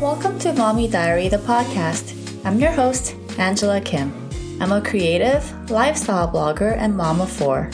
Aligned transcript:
Welcome 0.00 0.38
to 0.40 0.52
Mommy 0.52 0.86
Diary, 0.86 1.28
the 1.28 1.38
podcast. 1.38 2.14
I'm 2.44 2.60
your 2.60 2.70
host, 2.70 3.16
Angela 3.36 3.80
Kim. 3.80 4.12
I'm 4.60 4.70
a 4.70 4.80
creative, 4.80 5.42
lifestyle 5.72 6.30
blogger, 6.30 6.76
and 6.78 6.96
mom 6.96 7.20
of 7.20 7.28
four. 7.28 7.68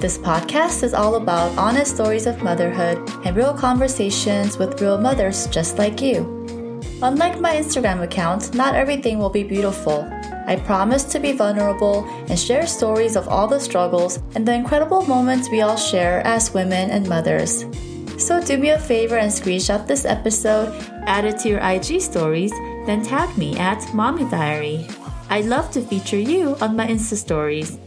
This 0.00 0.18
podcast 0.18 0.84
is 0.84 0.94
all 0.94 1.16
about 1.16 1.58
honest 1.58 1.96
stories 1.96 2.26
of 2.26 2.44
motherhood 2.44 2.98
and 3.24 3.36
real 3.36 3.52
conversations 3.52 4.56
with 4.56 4.80
real 4.80 4.98
mothers 4.98 5.48
just 5.48 5.78
like 5.78 6.00
you. 6.00 6.22
Unlike 7.02 7.40
my 7.40 7.56
Instagram 7.56 8.04
account, 8.04 8.54
not 8.54 8.76
everything 8.76 9.18
will 9.18 9.28
be 9.28 9.42
beautiful. 9.42 10.08
I 10.46 10.62
promise 10.64 11.02
to 11.06 11.18
be 11.18 11.32
vulnerable 11.32 12.04
and 12.28 12.38
share 12.38 12.68
stories 12.68 13.16
of 13.16 13.26
all 13.26 13.48
the 13.48 13.58
struggles 13.58 14.20
and 14.36 14.46
the 14.46 14.54
incredible 14.54 15.02
moments 15.06 15.50
we 15.50 15.62
all 15.62 15.76
share 15.76 16.24
as 16.24 16.54
women 16.54 16.90
and 16.90 17.08
mothers. 17.08 17.64
So 18.18 18.42
do 18.42 18.58
me 18.58 18.70
a 18.70 18.78
favor 18.78 19.16
and 19.16 19.30
screenshot 19.30 19.86
this 19.86 20.04
episode, 20.04 20.74
add 21.06 21.24
it 21.24 21.38
to 21.38 21.48
your 21.48 21.60
IG 21.60 22.02
stories, 22.02 22.50
then 22.84 23.02
tag 23.02 23.38
me 23.38 23.56
at 23.56 23.94
Mommy 23.94 24.28
Diary. 24.28 24.86
I'd 25.30 25.46
love 25.46 25.70
to 25.72 25.80
feature 25.80 26.18
you 26.18 26.56
on 26.60 26.74
my 26.74 26.86
Insta 26.88 27.16
stories. 27.16 27.78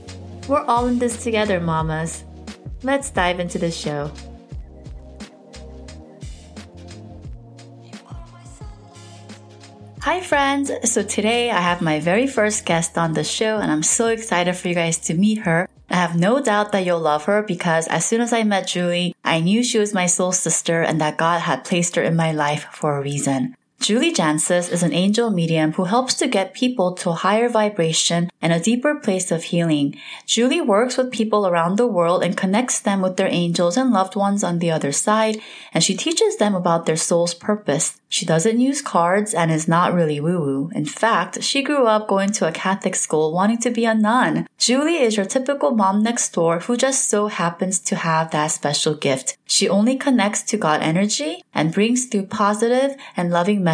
We're 0.48 0.64
all 0.64 0.88
in 0.88 1.00
this 1.00 1.22
together, 1.22 1.60
mamas. 1.60 2.24
Let's 2.82 3.12
dive 3.12 3.42
into 3.42 3.60
the 3.60 3.72
show. 3.72 4.10
Hi, 10.02 10.22
friends. 10.22 10.72
So 10.86 11.04
today 11.04 11.52
I 11.52 11.60
have 11.60 11.82
my 11.82 12.00
very 12.00 12.26
first 12.26 12.66
guest 12.66 12.98
on 12.98 13.14
the 13.14 13.24
show, 13.24 13.60
and 13.60 13.70
I'm 13.70 13.84
so 13.84 14.08
excited 14.08 14.56
for 14.56 14.70
you 14.70 14.76
guys 14.76 14.98
to 15.00 15.14
meet 15.14 15.40
her. 15.40 15.68
I 15.92 15.96
have 15.96 16.16
no 16.16 16.42
doubt 16.42 16.72
that 16.72 16.86
you'll 16.86 17.02
love 17.02 17.26
her 17.26 17.44
because 17.44 17.86
as 17.88 18.06
soon 18.06 18.22
as 18.22 18.32
I 18.32 18.44
met 18.44 18.66
Julie, 18.66 19.14
I 19.26 19.42
knew 19.42 19.62
she 19.62 19.78
was 19.78 19.94
my 19.94 20.06
soul 20.06 20.32
sister 20.32 20.82
and 20.82 21.02
that 21.02 21.18
God 21.18 21.42
had 21.42 21.66
placed 21.66 21.98
her 21.98 22.02
in 22.02 22.16
my 22.16 22.32
life 22.32 22.66
for 22.72 22.98
a 22.98 23.02
reason. 23.02 23.58
Julie 23.82 24.14
Jancius 24.14 24.72
is 24.72 24.84
an 24.84 24.94
angel 24.94 25.32
medium 25.32 25.74
who 25.74 25.86
helps 25.86 26.14
to 26.14 26.28
get 26.28 26.54
people 26.54 26.94
to 26.94 27.10
a 27.10 27.14
higher 27.16 27.50
vibration 27.50 28.30
and 28.40 28.54
a 28.54 28.60
deeper 28.60 28.94
place 28.94 29.32
of 29.32 29.46
healing. 29.46 29.98
Julie 30.28 30.62
works 30.62 30.98
with 30.98 31.12
people 31.12 31.48
around 31.48 31.78
the 31.78 31.88
world 31.88 32.24
and 32.24 32.38
connects 32.38 32.80
them 32.80 33.02
with 33.02 33.18
their 33.18 33.28
angels 33.28 33.78
and 33.78 33.92
loved 33.92 34.16
ones 34.16 34.44
on 34.44 34.60
the 34.60 34.70
other 34.70 34.92
side, 34.92 35.42
and 35.74 35.84
she 35.84 35.98
teaches 35.98 36.38
them 36.38 36.54
about 36.54 36.86
their 36.86 36.96
soul's 36.96 37.34
purpose. 37.34 37.98
She 38.08 38.26
doesn't 38.26 38.60
use 38.60 38.82
cards 38.82 39.34
and 39.34 39.50
is 39.50 39.68
not 39.68 39.94
really 39.94 40.20
woo 40.20 40.40
woo. 40.40 40.72
In 40.76 40.86
fact, 40.86 41.42
she 41.42 41.64
grew 41.64 41.88
up 41.88 42.08
going 42.08 42.32
to 42.34 42.48
a 42.48 42.52
Catholic 42.52 42.94
school 42.96 43.34
wanting 43.34 43.60
to 43.60 43.72
be 43.72 43.86
a 43.86 43.96
nun. 43.96 44.48
Julie 44.58 44.98
is 44.98 45.16
your 45.16 45.26
typical 45.26 45.72
mom 45.72 46.04
next 46.04 46.34
door 46.34 46.60
who 46.60 46.76
just 46.76 47.10
so 47.10 47.28
happens 47.28 47.80
to 47.80 47.96
have 47.96 48.30
that 48.32 48.48
special 48.48 48.96
gift. 48.96 49.38
She 49.46 49.70
only 49.70 49.96
connects 49.96 50.44
to 50.44 50.58
God 50.58 50.82
energy 50.82 51.42
and 51.54 51.74
brings 51.74 52.06
through 52.06 52.26
positive 52.26 52.96
and 53.16 53.32
loving 53.32 53.64
messages. 53.64 53.71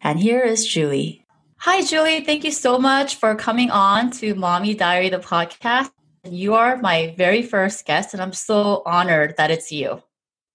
And 0.00 0.18
here 0.18 0.40
is 0.40 0.66
Julie. 0.66 1.26
Hi, 1.58 1.82
Julie. 1.82 2.22
Thank 2.24 2.44
you 2.44 2.52
so 2.52 2.78
much 2.78 3.16
for 3.16 3.34
coming 3.34 3.70
on 3.70 4.10
to 4.12 4.34
Mommy 4.34 4.74
Diary, 4.74 5.10
the 5.10 5.18
podcast. 5.18 5.90
You 6.24 6.54
are 6.54 6.78
my 6.78 7.14
very 7.18 7.42
first 7.42 7.84
guest, 7.84 8.14
and 8.14 8.22
I'm 8.22 8.32
so 8.32 8.82
honored 8.86 9.34
that 9.36 9.50
it's 9.50 9.70
you. 9.70 10.02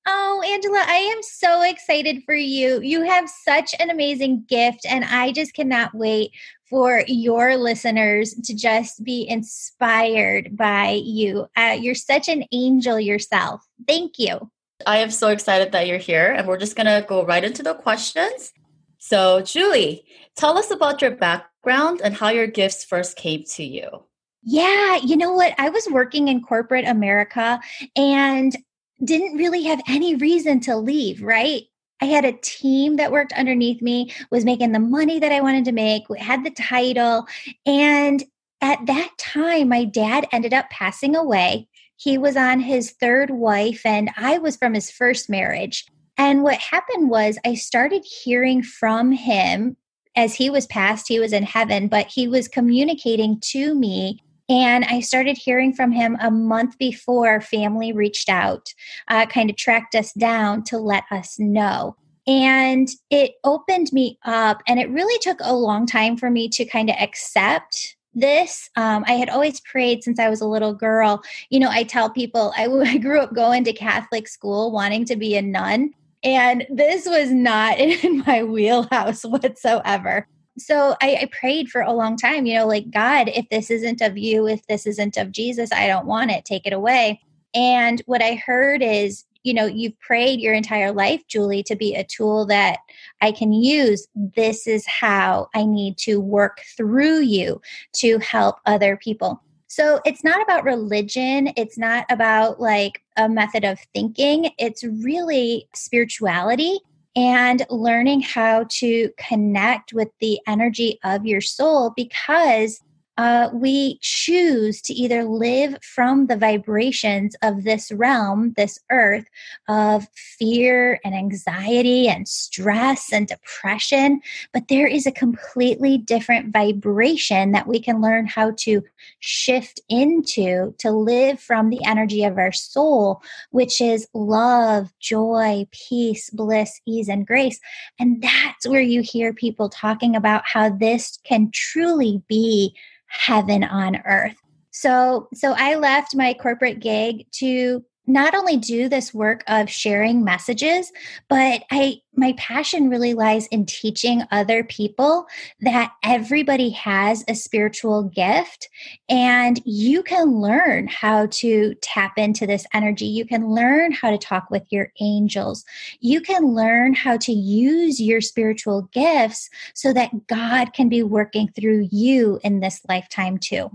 Oh, 0.07 0.43
Angela, 0.45 0.83
I 0.85 1.13
am 1.15 1.21
so 1.21 1.61
excited 1.63 2.23
for 2.25 2.35
you. 2.35 2.79
You 2.81 3.03
have 3.03 3.29
such 3.29 3.73
an 3.79 3.89
amazing 3.89 4.45
gift, 4.47 4.85
and 4.87 5.03
I 5.05 5.31
just 5.31 5.53
cannot 5.53 5.93
wait 5.93 6.31
for 6.69 7.03
your 7.07 7.57
listeners 7.57 8.33
to 8.43 8.55
just 8.55 9.03
be 9.03 9.27
inspired 9.27 10.57
by 10.57 11.01
you. 11.03 11.47
Uh, 11.55 11.77
you're 11.79 11.95
such 11.95 12.27
an 12.27 12.45
angel 12.51 12.99
yourself. 12.99 13.61
Thank 13.87 14.17
you. 14.17 14.51
I 14.85 14.97
am 14.97 15.11
so 15.11 15.29
excited 15.29 15.71
that 15.71 15.87
you're 15.87 15.97
here, 15.97 16.31
and 16.31 16.47
we're 16.47 16.57
just 16.57 16.75
going 16.75 16.87
to 16.87 17.05
go 17.07 17.25
right 17.25 17.43
into 17.43 17.63
the 17.63 17.73
questions. 17.73 18.53
So, 18.97 19.41
Julie, 19.41 20.05
tell 20.35 20.57
us 20.57 20.71
about 20.71 21.01
your 21.01 21.11
background 21.11 22.01
and 22.03 22.15
how 22.15 22.29
your 22.29 22.47
gifts 22.47 22.83
first 22.83 23.17
came 23.17 23.43
to 23.51 23.63
you. 23.63 24.05
Yeah, 24.43 24.97
you 24.97 25.17
know 25.17 25.33
what? 25.33 25.53
I 25.57 25.69
was 25.69 25.87
working 25.89 26.27
in 26.27 26.41
corporate 26.41 26.85
America 26.85 27.59
and 27.95 28.55
didn't 29.03 29.37
really 29.37 29.63
have 29.63 29.81
any 29.87 30.15
reason 30.15 30.59
to 30.61 30.75
leave, 30.75 31.21
right? 31.21 31.63
I 32.01 32.05
had 32.05 32.25
a 32.25 32.33
team 32.33 32.97
that 32.97 33.11
worked 33.11 33.33
underneath 33.33 33.81
me, 33.81 34.13
was 34.29 34.45
making 34.45 34.71
the 34.71 34.79
money 34.79 35.19
that 35.19 35.31
I 35.31 35.41
wanted 35.41 35.65
to 35.65 35.71
make, 35.71 36.03
had 36.17 36.43
the 36.43 36.51
title. 36.51 37.25
And 37.65 38.23
at 38.61 38.85
that 38.85 39.11
time, 39.17 39.69
my 39.69 39.85
dad 39.85 40.27
ended 40.31 40.53
up 40.53 40.69
passing 40.69 41.15
away. 41.15 41.67
He 41.97 42.17
was 42.17 42.35
on 42.35 42.59
his 42.59 42.91
third 42.91 43.29
wife, 43.29 43.85
and 43.85 44.09
I 44.17 44.37
was 44.37 44.57
from 44.57 44.73
his 44.73 44.91
first 44.91 45.29
marriage. 45.29 45.85
And 46.17 46.43
what 46.43 46.57
happened 46.57 47.09
was, 47.09 47.37
I 47.45 47.55
started 47.55 48.03
hearing 48.05 48.63
from 48.63 49.11
him 49.11 49.77
as 50.15 50.35
he 50.35 50.49
was 50.49 50.65
passed, 50.67 51.09
he 51.09 51.19
was 51.19 51.33
in 51.33 51.43
heaven, 51.43 51.89
but 51.89 52.07
he 52.07 52.27
was 52.27 52.47
communicating 52.47 53.37
to 53.41 53.75
me 53.75 54.21
and 54.47 54.85
I 54.85 54.99
started 54.99 55.37
hearing 55.37 55.73
from 55.73 55.91
him 55.91 56.17
a 56.21 56.29
month 56.29 56.77
before 56.77 57.41
family 57.41 57.91
reached 57.91 58.29
out, 58.29 58.73
uh, 59.07 59.25
kind 59.25 59.49
of 59.49 59.55
tracked 59.55 59.95
us 59.95 60.13
down 60.13 60.63
to 60.65 60.77
let 60.77 61.03
us 61.11 61.39
know. 61.39 61.95
And 62.27 62.87
it 63.09 63.33
opened 63.43 63.91
me 63.91 64.17
up, 64.25 64.61
and 64.67 64.79
it 64.79 64.89
really 64.89 65.17
took 65.19 65.39
a 65.41 65.55
long 65.55 65.85
time 65.85 66.17
for 66.17 66.29
me 66.29 66.49
to 66.49 66.65
kind 66.65 66.89
of 66.89 66.95
accept 66.99 67.94
this 68.15 68.69
um, 68.75 69.03
i 69.07 69.13
had 69.13 69.29
always 69.29 69.59
prayed 69.61 70.03
since 70.03 70.19
i 70.19 70.29
was 70.29 70.41
a 70.41 70.47
little 70.47 70.73
girl. 70.73 71.21
You 71.49 71.59
know 71.59 71.69
i 71.69 71.83
tell 71.83 72.09
people 72.09 72.53
I, 72.57 72.97
grew 72.97 73.19
up 73.19 73.33
going 73.33 73.63
to 73.65 73.73
catholic 73.73 74.27
school 74.27 74.71
wanting 74.71 75.05
to 75.05 75.15
be 75.15 75.35
a 75.35 75.41
nun 75.41 75.93
and 76.25 76.65
this 76.69 77.05
was 77.05 77.31
not 77.31 77.77
in 77.79 78.23
my 78.25 78.43
wheelhouse 78.43 79.23
whatsoever. 79.23 80.27
So 80.57 80.95
I, 81.01 81.17
I, 81.21 81.29
prayed 81.37 81.69
for 81.69 81.81
a 81.81 81.91
long 81.91 82.15
time, 82.15 82.45
you 82.45 82.55
know, 82.55 82.65
like, 82.65 82.89
God, 82.89 83.27
if 83.27 83.47
this 83.49 83.69
isn't 83.69 84.01
of 84.01 84.17
you, 84.17 84.47
if 84.47 84.65
this 84.67 84.87
isn't 84.87 85.17
of 85.17 85.33
Jesus, 85.33 85.69
I 85.73 85.85
don't 85.85 86.05
want 86.05 86.31
it, 86.31 86.45
take 86.45 86.65
it 86.65 86.71
away. 86.71 87.21
And 87.53 88.01
what 88.05 88.21
I 88.21 88.35
heard 88.35 88.81
is, 88.81 89.25
you 89.45 89.53
know, 89.53 89.67
you've 89.67 89.97
prayed 89.99 90.41
your 90.41 90.55
entire 90.55 90.91
life, 90.91 91.21
Julie, 91.27 91.61
to 91.63 91.75
be 91.75 91.93
a 91.93 92.03
tool 92.03 92.47
that 92.47 92.79
I 93.21 93.31
can 93.31 93.53
use. 93.53 94.07
This 94.15 94.65
is 94.65 94.87
how 94.87 95.49
I 95.53 95.65
need 95.65 95.99
to 95.99 96.19
work 96.19 96.61
through 96.75 97.19
you 97.19 97.61
to 97.97 98.17
help 98.17 98.57
other 98.65 98.97
people. 98.97 99.41
So 99.67 100.01
it's 100.03 100.23
not 100.23 100.41
about 100.41 100.63
religion. 100.63 101.51
It's 101.55 101.77
not 101.77 102.05
about 102.09 102.59
like 102.59 103.03
a 103.17 103.29
method 103.29 103.63
of 103.63 103.79
thinking. 103.93 104.49
It's 104.57 104.83
really 104.83 105.69
spirituality 105.75 106.79
and 107.15 107.65
learning 107.69 108.21
how 108.21 108.65
to 108.69 109.11
connect 109.19 109.93
with 109.93 110.09
the 110.19 110.39
energy 110.47 110.99
of 111.03 111.25
your 111.25 111.41
soul 111.41 111.93
because 111.95 112.81
uh, 113.17 113.49
we 113.53 113.97
choose 114.01 114.81
to 114.81 114.93
either 114.93 115.23
live 115.23 115.77
from 115.81 116.27
the 116.27 116.35
vibrations 116.35 117.35
of 117.41 117.63
this 117.63 117.91
realm, 117.91 118.53
this 118.57 118.79
earth, 118.91 119.25
of 119.69 120.07
fear 120.13 120.99
and 121.05 121.15
anxiety 121.15 122.09
and 122.09 122.27
stress 122.27 123.13
and 123.13 123.27
depression. 123.27 124.19
But 124.53 124.67
there 124.67 124.87
is 124.87 125.05
a 125.05 125.11
completely 125.11 125.97
different 125.97 126.51
vibration 126.51 127.51
that 127.53 127.67
we 127.67 127.79
can 127.79 128.01
learn 128.01 128.27
how 128.27 128.51
to 128.59 128.83
shift 129.19 129.79
into 129.87 130.73
to 130.79 130.91
live 130.91 131.39
from 131.39 131.69
the 131.69 131.83
energy 131.85 132.25
of 132.25 132.37
our 132.37 132.51
soul, 132.51 133.21
which 133.51 133.79
is 133.79 134.07
love, 134.13 134.91
joy, 134.99 135.65
peace, 135.71 136.29
bliss, 136.31 136.81
ease, 136.85 137.07
and 137.07 137.25
grace. 137.25 137.59
And 137.97 138.21
that's 138.21 138.67
where 138.67 138.81
you 138.81 139.01
hear 139.01 139.33
people 139.33 139.69
talking 139.69 140.15
about 140.15 140.43
how 140.45 140.69
this 140.69 141.17
can 141.23 141.49
truly 141.53 142.21
be 142.27 142.75
heaven 143.19 143.63
on 143.63 144.01
earth. 144.05 144.35
So, 144.71 145.29
so 145.33 145.53
I 145.57 145.75
left 145.75 146.15
my 146.15 146.33
corporate 146.33 146.79
gig 146.79 147.25
to 147.33 147.83
not 148.07 148.35
only 148.35 148.57
do 148.57 148.87
this 148.87 149.13
work 149.13 149.43
of 149.47 149.69
sharing 149.69 150.23
messages 150.23 150.91
but 151.27 151.63
i 151.71 151.99
my 152.17 152.33
passion 152.37 152.89
really 152.89 153.13
lies 153.13 153.47
in 153.47 153.65
teaching 153.65 154.23
other 154.31 154.63
people 154.63 155.27
that 155.61 155.93
everybody 156.03 156.69
has 156.69 157.23
a 157.27 157.35
spiritual 157.35 158.03
gift 158.03 158.69
and 159.09 159.61
you 159.65 160.03
can 160.03 160.41
learn 160.41 160.87
how 160.87 161.27
to 161.27 161.75
tap 161.81 162.17
into 162.17 162.47
this 162.47 162.65
energy. 162.73 163.05
You 163.05 163.25
can 163.25 163.49
learn 163.49 163.91
how 163.91 164.11
to 164.11 164.17
talk 164.17 164.49
with 164.49 164.63
your 164.69 164.91
angels. 164.99 165.65
You 165.99 166.21
can 166.21 166.53
learn 166.53 166.93
how 166.93 167.17
to 167.17 167.31
use 167.31 167.99
your 167.99 168.21
spiritual 168.21 168.89
gifts 168.93 169.49
so 169.73 169.93
that 169.93 170.27
god 170.27 170.73
can 170.73 170.89
be 170.89 171.03
working 171.03 171.49
through 171.49 171.87
you 171.91 172.39
in 172.43 172.59
this 172.59 172.81
lifetime 172.87 173.37
too. 173.37 173.69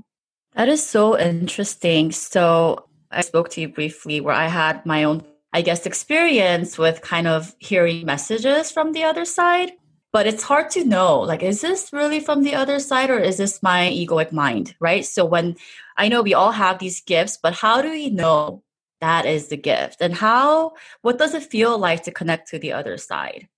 That 0.55 0.69
is 0.69 0.85
so 0.85 1.19
interesting. 1.19 2.11
So 2.11 2.85
I 3.11 3.23
spoke 3.23 3.51
to 3.51 3.61
you 3.61 3.69
briefly 3.69 4.21
where 4.21 4.35
I 4.35 4.47
had 4.47 4.85
my 4.87 5.05
own, 5.05 5.25
I 5.53 5.63
guess, 5.63 5.87
experience 5.87 6.79
with 6.79 7.03
kind 7.03 7.27
of 7.27 7.55
hearing 7.59 8.07
messages 8.07 8.71
from 8.71 8.93
the 8.93 9.05
other 9.05 9.25
side. 9.25 9.73
But 10.13 10.27
it's 10.27 10.43
hard 10.43 10.71
to 10.71 10.85
know, 10.85 11.21
like, 11.21 11.43
is 11.43 11.61
this 11.61 11.93
really 11.93 12.19
from 12.19 12.43
the 12.43 12.55
other 12.55 12.81
side 12.81 13.11
or 13.11 13.19
is 13.19 13.37
this 13.37 13.63
my 13.63 13.89
egoic 13.91 14.33
mind, 14.33 14.75
right? 14.81 15.05
So 15.05 15.25
when 15.25 15.57
I 15.97 16.09
know 16.09 16.23
we 16.23 16.35
all 16.35 16.51
have 16.51 16.81
these 16.81 17.01
gifts, 17.01 17.39
but 17.41 17.55
how 17.55 17.81
do 17.81 17.91
we 17.91 18.11
know 18.11 18.65
that 19.01 19.25
is 19.25 19.49
the 19.49 19.57
gift? 19.57 20.01
And 20.01 20.15
how, 20.15 20.73
what 21.03 21.19
does 21.19 21.35
it 21.35 21.45
feel 21.45 21.79
like 21.79 22.03
to 22.05 22.11
connect 22.11 22.49
to 22.49 22.59
the 22.59 22.73
other 22.73 22.97
side? 22.97 23.49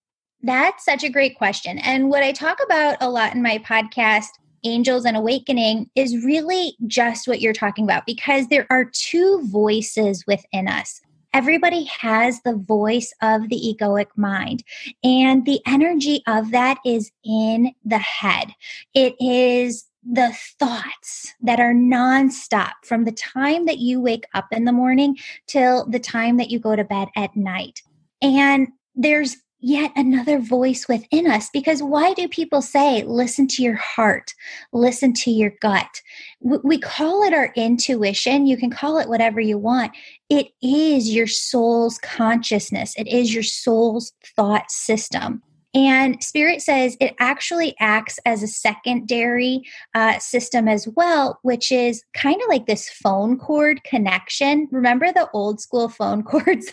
That's 0.43 0.85
such 0.85 1.05
a 1.05 1.09
great 1.09 1.39
question. 1.39 1.79
And 1.79 2.11
what 2.11 2.23
I 2.23 2.33
talk 2.33 2.59
about 2.63 2.97
a 3.01 3.09
lot 3.09 3.35
in 3.35 3.43
my 3.43 3.59
podcast, 3.59 4.29
Angels 4.65 5.05
and 5.05 5.17
Awakening, 5.17 5.91
is 5.95 6.25
really 6.25 6.77
just 6.87 7.27
what 7.27 7.41
you're 7.41 7.53
talking 7.53 7.85
about 7.85 8.07
because 8.07 8.49
there 8.49 8.67
are 8.71 8.85
two 8.85 9.47
voices 9.47 10.25
within 10.27 10.69
us. 10.69 11.01
Everybody 11.35 11.85
has 11.85 12.43
the 12.43 12.57
voice 12.57 13.13
of 13.23 13.49
the 13.49 13.57
egoic 13.57 14.09
mind, 14.17 14.63
and 15.03 15.47
the 15.47 15.61
energy 15.67 16.23
of 16.27 16.51
that 16.51 16.79
is 16.85 17.11
in 17.25 17.75
the 17.85 17.99
head. 17.99 18.55
It 18.93 19.15
is 19.19 19.87
the 20.05 20.37
thoughts 20.59 21.33
that 21.41 21.61
are 21.61 21.73
nonstop 21.73 22.73
from 22.85 23.05
the 23.05 23.13
time 23.13 23.67
that 23.67 23.79
you 23.79 24.01
wake 24.01 24.27
up 24.35 24.47
in 24.51 24.65
the 24.65 24.73
morning 24.73 25.17
till 25.47 25.87
the 25.87 26.01
time 26.01 26.37
that 26.37 26.51
you 26.51 26.59
go 26.59 26.75
to 26.77 26.85
bed 26.85 27.09
at 27.17 27.35
night. 27.37 27.83
And 28.21 28.69
there's 28.95 29.37
yet 29.63 29.93
another 29.97 30.39
voice 30.39 30.89
within 30.89 31.27
us. 31.27 31.49
Because 31.51 31.83
why 31.83 32.13
do 32.15 32.29
people 32.29 32.61
say 32.61 33.03
listen 33.05 33.47
to 33.49 33.63
your 33.63 33.77
heart 33.77 34.35
listen 34.73 35.13
to 35.13 35.31
your 35.31 35.53
gut 35.61 36.03
we 36.41 36.79
call 36.79 37.23
it 37.23 37.33
our 37.33 37.53
intuition. 37.57 38.47
You 38.47 38.57
can 38.57 38.71
call 38.71 38.99
it 38.99 39.09
whatever 39.09 39.41
you 39.41 39.59
want. 39.59 39.93
It 40.29 40.49
is 40.61 41.15
your 41.15 41.27
soul's 41.27 41.99
consciousness. 41.99 42.95
It 42.97 43.07
is 43.07 43.33
your 43.33 43.45
soul's 43.45 44.13
thought 44.37 44.71
system 44.71 45.43
and 45.75 46.23
Spirit 46.23 46.61
says 46.61 46.97
it 47.01 47.15
actually 47.19 47.75
acts 47.81 48.19
as 48.27 48.43
a 48.43 48.49
secondary 48.49 49.63
uh, 49.95 50.19
system 50.19 50.69
as 50.69 50.87
well, 50.97 51.39
which 51.43 51.73
is 51.73 52.05
kind 52.15 52.41
of 52.43 52.49
like 52.49 52.67
this 52.67 52.91
phone 52.91 53.39
cord 53.39 53.83
connection. 53.85 54.69
Remember 54.71 55.13
the 55.13 55.31
old 55.33 55.61
school 55.61 55.89
phone 55.89 56.23
cords? 56.25 56.73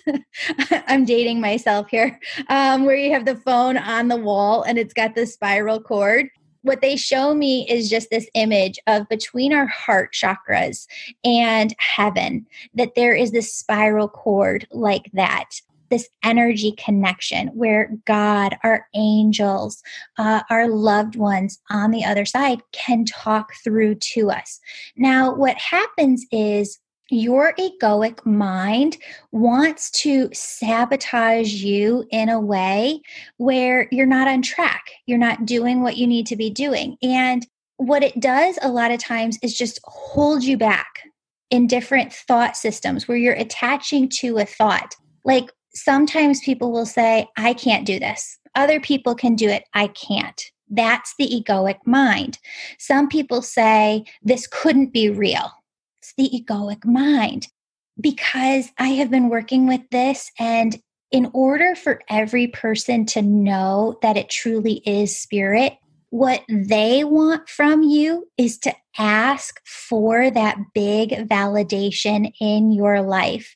I'm 0.71 1.05
dating 1.05 1.39
myself 1.39 1.89
here, 1.89 2.19
um, 2.49 2.85
where 2.85 2.95
you 2.95 3.13
have 3.13 3.25
the 3.25 3.37
phone 3.37 3.77
on 3.77 4.09
the 4.09 4.17
wall 4.17 4.63
and 4.63 4.77
it's 4.77 4.93
got 4.93 5.15
the 5.15 5.25
spiral 5.25 5.79
cord 5.79 6.29
what 6.61 6.81
they 6.81 6.95
show 6.95 7.33
me 7.33 7.65
is 7.69 7.89
just 7.89 8.09
this 8.09 8.29
image 8.33 8.79
of 8.87 9.07
between 9.07 9.53
our 9.53 9.65
heart 9.65 10.13
chakras 10.13 10.87
and 11.23 11.73
heaven, 11.77 12.45
that 12.73 12.95
there 12.95 13.15
is 13.15 13.31
this 13.31 13.53
spiral 13.53 14.09
cord 14.09 14.67
like 14.71 15.09
that 15.13 15.61
this 15.89 16.07
energy 16.23 16.73
connection 16.77 17.47
where 17.49 17.91
God, 18.05 18.57
our 18.63 18.87
angels, 18.95 19.81
uh, 20.17 20.41
our 20.49 20.67
loved 20.67 21.15
ones 21.15 21.59
on 21.69 21.91
the 21.91 22.03
other 22.03 22.25
side 22.25 22.61
can 22.71 23.05
talk 23.05 23.53
through 23.63 23.95
to 23.95 24.29
us. 24.31 24.59
Now, 24.95 25.33
what 25.33 25.57
happens 25.57 26.25
is 26.31 26.79
your 27.11 27.53
egoic 27.55 28.23
mind 28.25 28.97
wants 29.31 29.89
to 29.89 30.29
sabotage 30.31 31.53
you 31.53 32.05
in 32.11 32.29
a 32.29 32.39
way 32.39 33.01
where 33.37 33.87
you're 33.91 34.05
not 34.05 34.27
on 34.27 34.41
track. 34.41 34.91
You're 35.07 35.17
not 35.17 35.45
doing 35.45 35.81
what 35.81 35.97
you 35.97 36.05
need 36.05 36.27
to 36.27 36.35
be 36.35 36.49
doing. 36.49 36.97
And 37.01 37.45
what 37.77 38.03
it 38.03 38.19
does 38.19 38.59
a 38.61 38.69
lot 38.69 38.91
of 38.91 38.99
times 38.99 39.39
is 39.41 39.57
just 39.57 39.79
hold 39.85 40.43
you 40.43 40.57
back 40.57 40.99
in 41.49 41.65
different 41.65 42.13
thought 42.13 42.55
systems 42.55 43.07
where 43.07 43.17
you're 43.17 43.33
attaching 43.33 44.09
to 44.09 44.37
a 44.37 44.45
thought. 44.45 44.95
Like 45.23 45.51
sometimes 45.73 46.41
people 46.41 46.71
will 46.71 46.85
say, 46.85 47.27
I 47.37 47.53
can't 47.53 47.85
do 47.85 47.99
this. 47.99 48.37
Other 48.55 48.79
people 48.79 49.15
can 49.15 49.35
do 49.35 49.47
it. 49.47 49.63
I 49.73 49.87
can't. 49.87 50.41
That's 50.69 51.13
the 51.17 51.27
egoic 51.27 51.77
mind. 51.85 52.39
Some 52.77 53.07
people 53.07 53.41
say, 53.41 54.05
this 54.21 54.47
couldn't 54.47 54.93
be 54.93 55.09
real. 55.09 55.51
It's 56.01 56.13
the 56.17 56.29
egoic 56.29 56.85
mind. 56.85 57.47
Because 57.99 58.69
I 58.77 58.89
have 58.89 59.11
been 59.11 59.29
working 59.29 59.67
with 59.67 59.81
this, 59.91 60.31
and 60.39 60.79
in 61.11 61.29
order 61.33 61.75
for 61.75 62.01
every 62.09 62.47
person 62.47 63.05
to 63.07 63.21
know 63.21 63.97
that 64.01 64.15
it 64.15 64.29
truly 64.29 64.81
is 64.85 65.19
spirit, 65.19 65.73
what 66.09 66.43
they 66.49 67.03
want 67.03 67.49
from 67.49 67.83
you 67.83 68.27
is 68.37 68.57
to 68.59 68.73
ask 68.97 69.59
for 69.65 70.31
that 70.31 70.57
big 70.73 71.11
validation 71.27 72.31
in 72.39 72.71
your 72.71 73.01
life. 73.01 73.55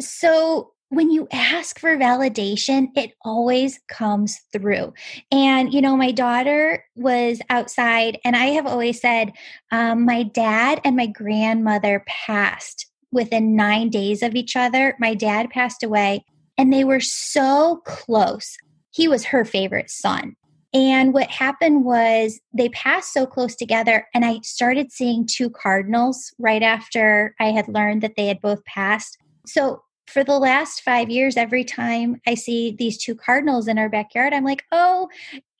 So 0.00 0.71
when 0.92 1.10
you 1.10 1.26
ask 1.32 1.80
for 1.80 1.96
validation, 1.96 2.88
it 2.94 3.12
always 3.24 3.80
comes 3.88 4.38
through. 4.52 4.92
And, 5.30 5.72
you 5.72 5.80
know, 5.80 5.96
my 5.96 6.12
daughter 6.12 6.84
was 6.96 7.40
outside, 7.48 8.18
and 8.26 8.36
I 8.36 8.48
have 8.48 8.66
always 8.66 9.00
said, 9.00 9.32
um, 9.70 10.04
my 10.04 10.22
dad 10.22 10.82
and 10.84 10.94
my 10.94 11.06
grandmother 11.06 12.04
passed 12.06 12.90
within 13.10 13.56
nine 13.56 13.88
days 13.88 14.22
of 14.22 14.34
each 14.34 14.54
other. 14.54 14.94
My 15.00 15.14
dad 15.14 15.48
passed 15.48 15.82
away, 15.82 16.26
and 16.58 16.70
they 16.70 16.84
were 16.84 17.00
so 17.00 17.80
close. 17.86 18.58
He 18.90 19.08
was 19.08 19.24
her 19.24 19.46
favorite 19.46 19.88
son. 19.88 20.36
And 20.74 21.14
what 21.14 21.30
happened 21.30 21.86
was 21.86 22.38
they 22.52 22.68
passed 22.68 23.14
so 23.14 23.24
close 23.24 23.56
together, 23.56 24.06
and 24.12 24.26
I 24.26 24.40
started 24.42 24.92
seeing 24.92 25.26
two 25.26 25.48
cardinals 25.48 26.34
right 26.38 26.62
after 26.62 27.34
I 27.40 27.46
had 27.46 27.66
learned 27.66 28.02
that 28.02 28.16
they 28.18 28.26
had 28.26 28.42
both 28.42 28.62
passed. 28.66 29.16
So 29.46 29.82
for 30.12 30.22
the 30.22 30.38
last 30.38 30.82
five 30.82 31.10
years, 31.10 31.36
every 31.36 31.64
time 31.64 32.20
I 32.26 32.34
see 32.34 32.76
these 32.78 32.98
two 32.98 33.14
cardinals 33.14 33.66
in 33.66 33.78
our 33.78 33.88
backyard, 33.88 34.32
I'm 34.32 34.44
like, 34.44 34.64
oh, 34.70 35.08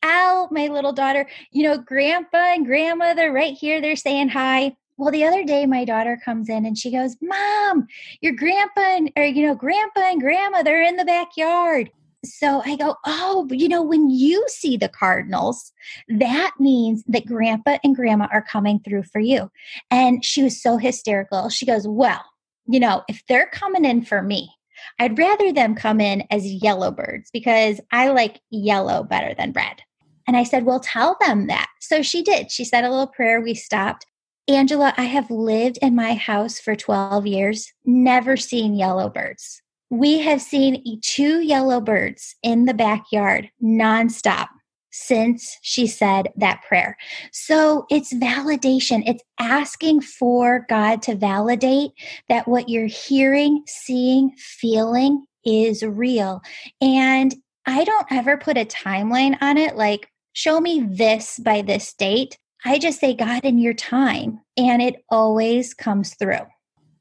Al, 0.03 0.49
my 0.51 0.67
little 0.67 0.93
daughter, 0.93 1.29
you 1.53 1.63
know, 1.63 1.79
grandpa 1.79 2.55
and 2.55 2.67
grandma, 2.67 3.15
they're 3.15 3.33
right 3.33 3.55
here. 3.55 3.81
They're 3.81 3.97
saying 3.97 4.29
hi. 4.29 4.77
Well, 4.97 5.11
the 5.11 5.25
other 5.25 5.45
day, 5.45 5.65
my 5.67 5.85
daughter 5.85 6.21
comes 6.23 6.49
in 6.49 6.67
and 6.67 6.77
she 6.77 6.91
goes, 6.91 7.17
Mom, 7.23 7.87
your 8.21 8.35
grandpa 8.35 8.81
and, 8.81 9.13
or, 9.17 9.25
you 9.25 9.47
know, 9.47 9.55
grandpa 9.55 10.01
and 10.03 10.21
grandma, 10.21 10.63
they're 10.63 10.83
in 10.83 10.97
the 10.97 11.05
backyard. 11.05 11.91
So 12.25 12.63
I 12.65 12.77
go, 12.77 12.97
Oh, 13.05 13.49
you 13.51 13.69
know, 13.69 13.83
when 13.83 14.11
you 14.11 14.45
see 14.49 14.77
the 14.77 14.89
cardinals, 14.89 15.73
that 16.09 16.53
means 16.61 17.03
that 17.09 17.27
grandpa 17.27 17.79
and 17.83 17.97
grandma 17.97 18.29
are 18.33 18.43
coming 18.43 18.81
through 18.81 19.05
for 19.05 19.19
you. 19.19 19.51
And 19.91 20.25
she 20.25 20.43
was 20.43 20.61
so 20.61 20.77
hysterical. 20.77 21.49
She 21.49 21.67
goes, 21.67 21.89
Well, 21.89 22.23
you 22.67 22.81
know, 22.81 23.03
if 23.09 23.23
they're 23.29 23.49
coming 23.53 23.85
in 23.85 24.03
for 24.05 24.23
me, 24.23 24.51
I'd 24.99 25.19
rather 25.19 25.53
them 25.53 25.75
come 25.75 26.01
in 26.01 26.25
as 26.31 26.47
yellow 26.47 26.91
birds 26.91 27.31
because 27.33 27.81
I 27.91 28.09
like 28.09 28.41
yellow 28.51 29.05
better 29.05 29.35
than 29.35 29.53
red. 29.53 29.83
And 30.27 30.37
I 30.37 30.45
said, 30.45 30.65
Well, 30.65 30.81
tell 30.81 31.17
them 31.21 31.47
that. 31.49 31.69
So 31.81 32.03
she 32.03 32.23
did. 32.23 32.51
She 32.51 32.65
said 32.65 32.85
a 32.85 32.91
little 32.91 33.07
prayer. 33.07 33.41
We 33.41 33.55
stopped. 33.55 34.07
Angela, 34.49 34.93
I 34.97 35.05
have 35.05 35.31
lived 35.31 35.79
in 35.83 35.95
my 35.95 36.15
house 36.15 36.59
for 36.59 36.75
12 36.75 37.27
years, 37.27 37.73
never 37.85 38.37
seen 38.37 38.75
yellow 38.75 39.09
birds. 39.09 39.63
We 39.89 40.21
have 40.21 40.41
seen 40.41 41.01
two 41.03 41.41
yellow 41.43 41.81
birds 41.81 42.35
in 42.43 42.65
the 42.65 42.75
backyard 42.75 43.51
nonstop 43.63 44.49
since 44.93 45.59
she 45.63 45.87
said 45.87 46.29
that 46.37 46.63
prayer. 46.69 46.97
So 47.33 47.87
it's 47.91 48.15
validation. 48.15 49.03
It's 49.07 49.25
asking 49.41 50.03
for 50.03 50.67
God 50.69 51.03
to 51.03 51.17
validate 51.17 51.91
that 52.29 52.47
what 52.47 52.69
you're 52.69 52.87
hearing, 52.87 53.65
seeing, 53.67 54.33
feeling 54.37 55.25
is 55.45 55.83
real. 55.83 56.43
And 56.81 57.35
I 57.67 57.85
don't 57.85 58.07
ever 58.11 58.37
put 58.37 58.57
a 58.57 58.65
timeline 58.65 59.37
on 59.41 59.57
it 59.57 59.77
like, 59.77 60.09
show 60.35 60.61
me 60.61 60.87
this 60.89 61.39
by 61.39 61.63
this 61.63 61.93
date. 61.95 62.39
I 62.65 62.79
just 62.79 63.01
say, 63.01 63.15
God, 63.15 63.45
in 63.45 63.59
your 63.59 63.75
time. 63.75 64.41
And 64.57 64.81
it 64.81 64.97
always 65.11 65.75
comes 65.75 66.15
through. 66.15 66.47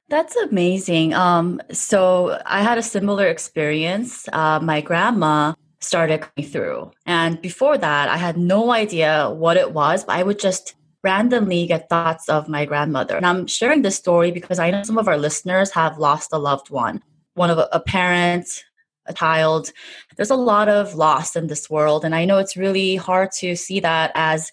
That's 0.09 0.35
amazing. 0.35 1.13
Um, 1.13 1.61
so 1.71 2.41
I 2.45 2.63
had 2.63 2.77
a 2.77 2.83
similar 2.83 3.27
experience. 3.27 4.27
Uh, 4.33 4.59
my 4.61 4.81
grandma 4.81 5.53
started 5.81 6.21
coming 6.21 6.49
through. 6.49 6.91
And 7.05 7.41
before 7.41 7.77
that, 7.77 8.09
I 8.09 8.17
had 8.17 8.37
no 8.37 8.71
idea 8.71 9.29
what 9.29 9.57
it 9.57 9.73
was, 9.73 10.03
but 10.03 10.15
I 10.15 10.23
would 10.23 10.39
just 10.39 10.75
randomly 11.03 11.65
get 11.65 11.89
thoughts 11.89 12.29
of 12.29 12.47
my 12.47 12.65
grandmother. 12.65 13.17
And 13.17 13.25
I'm 13.25 13.47
sharing 13.47 13.81
this 13.81 13.95
story 13.95 14.31
because 14.31 14.59
I 14.59 14.69
know 14.69 14.83
some 14.83 14.97
of 14.97 15.07
our 15.07 15.17
listeners 15.17 15.71
have 15.71 15.97
lost 15.97 16.29
a 16.31 16.37
loved 16.37 16.69
one, 16.69 17.01
one 17.33 17.49
of 17.49 17.57
a, 17.57 17.79
parent, 17.79 18.63
a 19.07 19.13
child. 19.13 19.71
There's 20.15 20.29
a 20.29 20.35
lot 20.35 20.69
of 20.69 20.93
loss 20.93 21.35
in 21.35 21.47
this 21.47 21.69
world. 21.69 22.05
And 22.05 22.13
I 22.13 22.25
know 22.25 22.37
it's 22.37 22.55
really 22.55 22.95
hard 22.95 23.31
to 23.39 23.55
see 23.55 23.79
that 23.79 24.11
as 24.13 24.51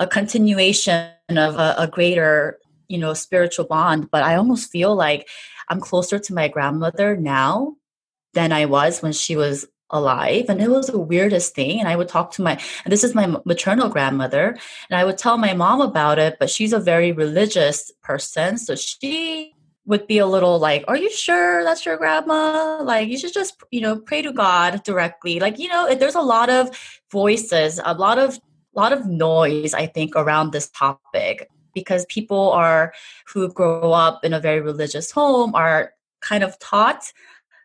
a 0.00 0.06
continuation 0.06 1.10
of 1.28 1.56
a, 1.56 1.74
a 1.78 1.86
greater, 1.86 2.58
you 2.88 2.96
know, 2.96 3.12
spiritual 3.12 3.66
bond. 3.66 4.10
But 4.10 4.22
I 4.22 4.36
almost 4.36 4.70
feel 4.70 4.94
like 4.94 5.28
I'm 5.68 5.80
closer 5.80 6.18
to 6.18 6.34
my 6.34 6.48
grandmother 6.48 7.16
now 7.16 7.76
than 8.32 8.50
I 8.50 8.64
was 8.64 9.02
when 9.02 9.12
she 9.12 9.36
was 9.36 9.66
alive 9.92 10.46
and 10.48 10.60
it 10.60 10.70
was 10.70 10.86
the 10.86 10.98
weirdest 10.98 11.54
thing 11.54 11.78
and 11.78 11.88
i 11.88 11.96
would 11.96 12.08
talk 12.08 12.30
to 12.32 12.42
my 12.42 12.58
and 12.84 12.92
this 12.92 13.04
is 13.04 13.14
my 13.14 13.26
maternal 13.44 13.88
grandmother 13.88 14.56
and 14.90 14.98
i 14.98 15.04
would 15.04 15.18
tell 15.18 15.38
my 15.38 15.52
mom 15.52 15.80
about 15.80 16.18
it 16.18 16.36
but 16.40 16.50
she's 16.50 16.72
a 16.72 16.80
very 16.80 17.12
religious 17.12 17.92
person 18.02 18.56
so 18.58 18.74
she 18.74 19.54
would 19.84 20.06
be 20.06 20.18
a 20.18 20.26
little 20.26 20.58
like 20.58 20.84
are 20.86 20.96
you 20.96 21.10
sure 21.10 21.64
that's 21.64 21.84
your 21.84 21.96
grandma? 21.96 22.80
Like 22.82 23.08
you 23.08 23.18
should 23.18 23.32
just 23.32 23.60
you 23.72 23.80
know 23.80 23.98
pray 23.98 24.22
to 24.22 24.32
god 24.32 24.84
directly. 24.84 25.40
Like 25.40 25.58
you 25.58 25.66
know 25.66 25.92
there's 25.92 26.14
a 26.14 26.20
lot 26.20 26.50
of 26.50 26.70
voices 27.10 27.80
a 27.84 27.94
lot 27.94 28.16
of 28.16 28.38
lot 28.74 28.92
of 28.92 29.06
noise 29.06 29.74
i 29.74 29.86
think 29.86 30.16
around 30.16 30.50
this 30.50 30.68
topic 30.70 31.48
because 31.74 32.06
people 32.06 32.50
are 32.52 32.92
who 33.26 33.52
grow 33.52 33.92
up 33.92 34.24
in 34.24 34.32
a 34.32 34.40
very 34.40 34.60
religious 34.60 35.10
home 35.10 35.54
are 35.54 35.92
kind 36.20 36.44
of 36.44 36.58
taught 36.58 37.12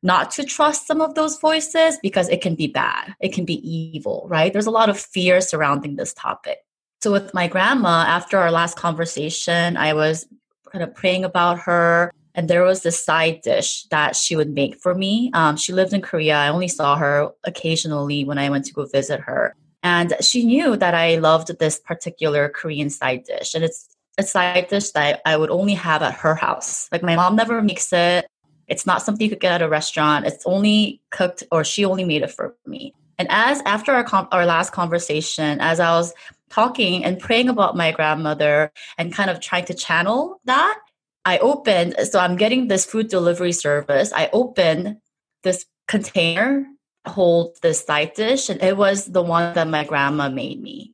not 0.08 0.32
to 0.32 0.44
trust 0.46 0.88
some 0.88 1.02
of 1.02 1.16
those 1.16 1.38
voices 1.38 2.00
because 2.02 2.30
it 2.30 2.42
can 2.42 2.56
be 2.56 2.66
bad. 2.66 3.14
It 3.20 3.34
can 3.34 3.44
be 3.44 3.60
evil, 3.70 4.26
right? 4.30 4.54
There's 4.54 4.66
a 4.66 4.72
lot 4.72 4.90
of 4.90 4.98
fear 4.98 5.42
surrounding 5.42 5.98
this 5.98 6.14
topic. 6.14 6.60
So 7.02 7.12
with 7.12 7.34
my 7.34 7.48
grandma, 7.48 8.06
after 8.08 8.38
our 8.38 8.50
last 8.50 8.78
conversation, 8.78 9.76
I 9.76 9.94
was 9.94 10.26
kind 10.72 10.82
of 10.82 10.96
praying 10.96 11.26
about 11.26 11.60
her. 11.60 12.14
And 12.34 12.50
there 12.50 12.64
was 12.64 12.84
this 12.84 13.04
side 13.04 13.42
dish 13.42 13.84
that 13.92 14.16
she 14.16 14.38
would 14.38 14.50
make 14.50 14.80
for 14.80 14.96
me. 14.96 15.30
Um, 15.34 15.58
she 15.58 15.74
lived 15.74 15.92
in 15.92 16.02
Korea. 16.02 16.38
I 16.38 16.48
only 16.50 16.70
saw 16.70 16.96
her 16.96 17.30
occasionally 17.44 18.24
when 18.24 18.38
I 18.38 18.50
went 18.50 18.64
to 18.66 18.74
go 18.74 18.86
visit 18.86 19.20
her. 19.20 19.56
And 19.84 20.14
she 20.22 20.46
knew 20.46 20.78
that 20.78 20.94
I 20.94 21.18
loved 21.18 21.60
this 21.60 21.80
particular 21.80 22.48
Korean 22.48 22.90
side 22.90 23.26
dish. 23.26 23.56
And 23.56 23.64
it's 23.64 23.90
a 24.18 24.24
side 24.24 24.70
dish 24.70 24.92
that 24.92 25.22
I 25.26 25.36
would 25.36 25.50
only 25.50 25.74
have 25.74 26.02
at 26.02 26.14
her 26.14 26.36
house. 26.36 26.88
Like 26.94 27.04
my 27.04 27.16
mom 27.18 27.36
never 27.36 27.62
makes 27.62 27.92
it. 27.92 28.26
It's 28.68 28.86
not 28.86 29.02
something 29.02 29.24
you 29.24 29.30
could 29.30 29.40
get 29.40 29.54
at 29.54 29.62
a 29.62 29.70
restaurant. 29.70 30.26
It's 30.26 30.46
only 30.46 31.02
cooked 31.12 31.44
or 31.52 31.64
she 31.64 31.86
only 31.86 32.04
made 32.04 32.22
it 32.22 32.32
for 32.32 32.56
me. 32.66 32.94
And 33.18 33.28
as 33.32 33.62
after 33.66 33.94
our, 33.94 34.04
com- 34.04 34.28
our 34.32 34.46
last 34.46 34.72
conversation, 34.72 35.60
as 35.60 35.80
I 35.80 35.92
was 35.92 36.14
talking 36.50 37.04
and 37.04 37.20
praying 37.20 37.50
about 37.50 37.76
my 37.76 37.92
grandmother 37.92 38.72
and 38.98 39.14
kind 39.14 39.30
of 39.30 39.40
trying 39.40 39.66
to 39.66 39.74
channel 39.74 40.40
that, 40.46 40.80
I 41.26 41.40
opened, 41.40 41.96
so 42.10 42.20
I'm 42.20 42.38
getting 42.38 42.68
this 42.68 42.86
food 42.86 43.10
delivery 43.10 43.52
service. 43.52 44.14
I 44.14 44.30
opened 44.32 44.98
this 45.44 45.66
container, 45.88 46.66
hold 47.06 47.58
this 47.62 47.84
side 47.84 48.14
dish, 48.14 48.50
and 48.50 48.62
it 48.62 48.78
was 48.78 49.06
the 49.06 49.22
one 49.22 49.54
that 49.56 49.68
my 49.68 49.84
grandma 49.84 50.30
made 50.30 50.62
me. 50.62 50.94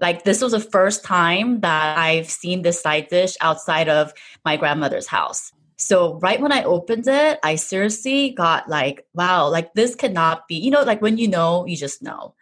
Like 0.00 0.24
this 0.24 0.42
was 0.42 0.50
the 0.50 0.60
first 0.60 1.04
time 1.04 1.60
that 1.60 1.96
I've 1.96 2.28
seen 2.28 2.62
this 2.62 2.80
side 2.80 3.06
dish 3.08 3.36
outside 3.40 3.88
of 3.88 4.12
my 4.44 4.56
grandmother's 4.56 5.06
house. 5.06 5.52
So 5.82 6.18
right 6.20 6.40
when 6.40 6.52
I 6.52 6.62
opened 6.62 7.08
it, 7.08 7.38
I 7.42 7.56
seriously 7.56 8.30
got 8.30 8.68
like, 8.68 9.04
wow, 9.14 9.48
like 9.48 9.74
this 9.74 9.94
cannot 9.94 10.46
be, 10.46 10.54
you 10.54 10.70
know, 10.70 10.82
like 10.82 11.02
when 11.02 11.18
you 11.18 11.28
know, 11.28 11.66
you 11.66 11.76
just 11.76 12.02
know. 12.02 12.34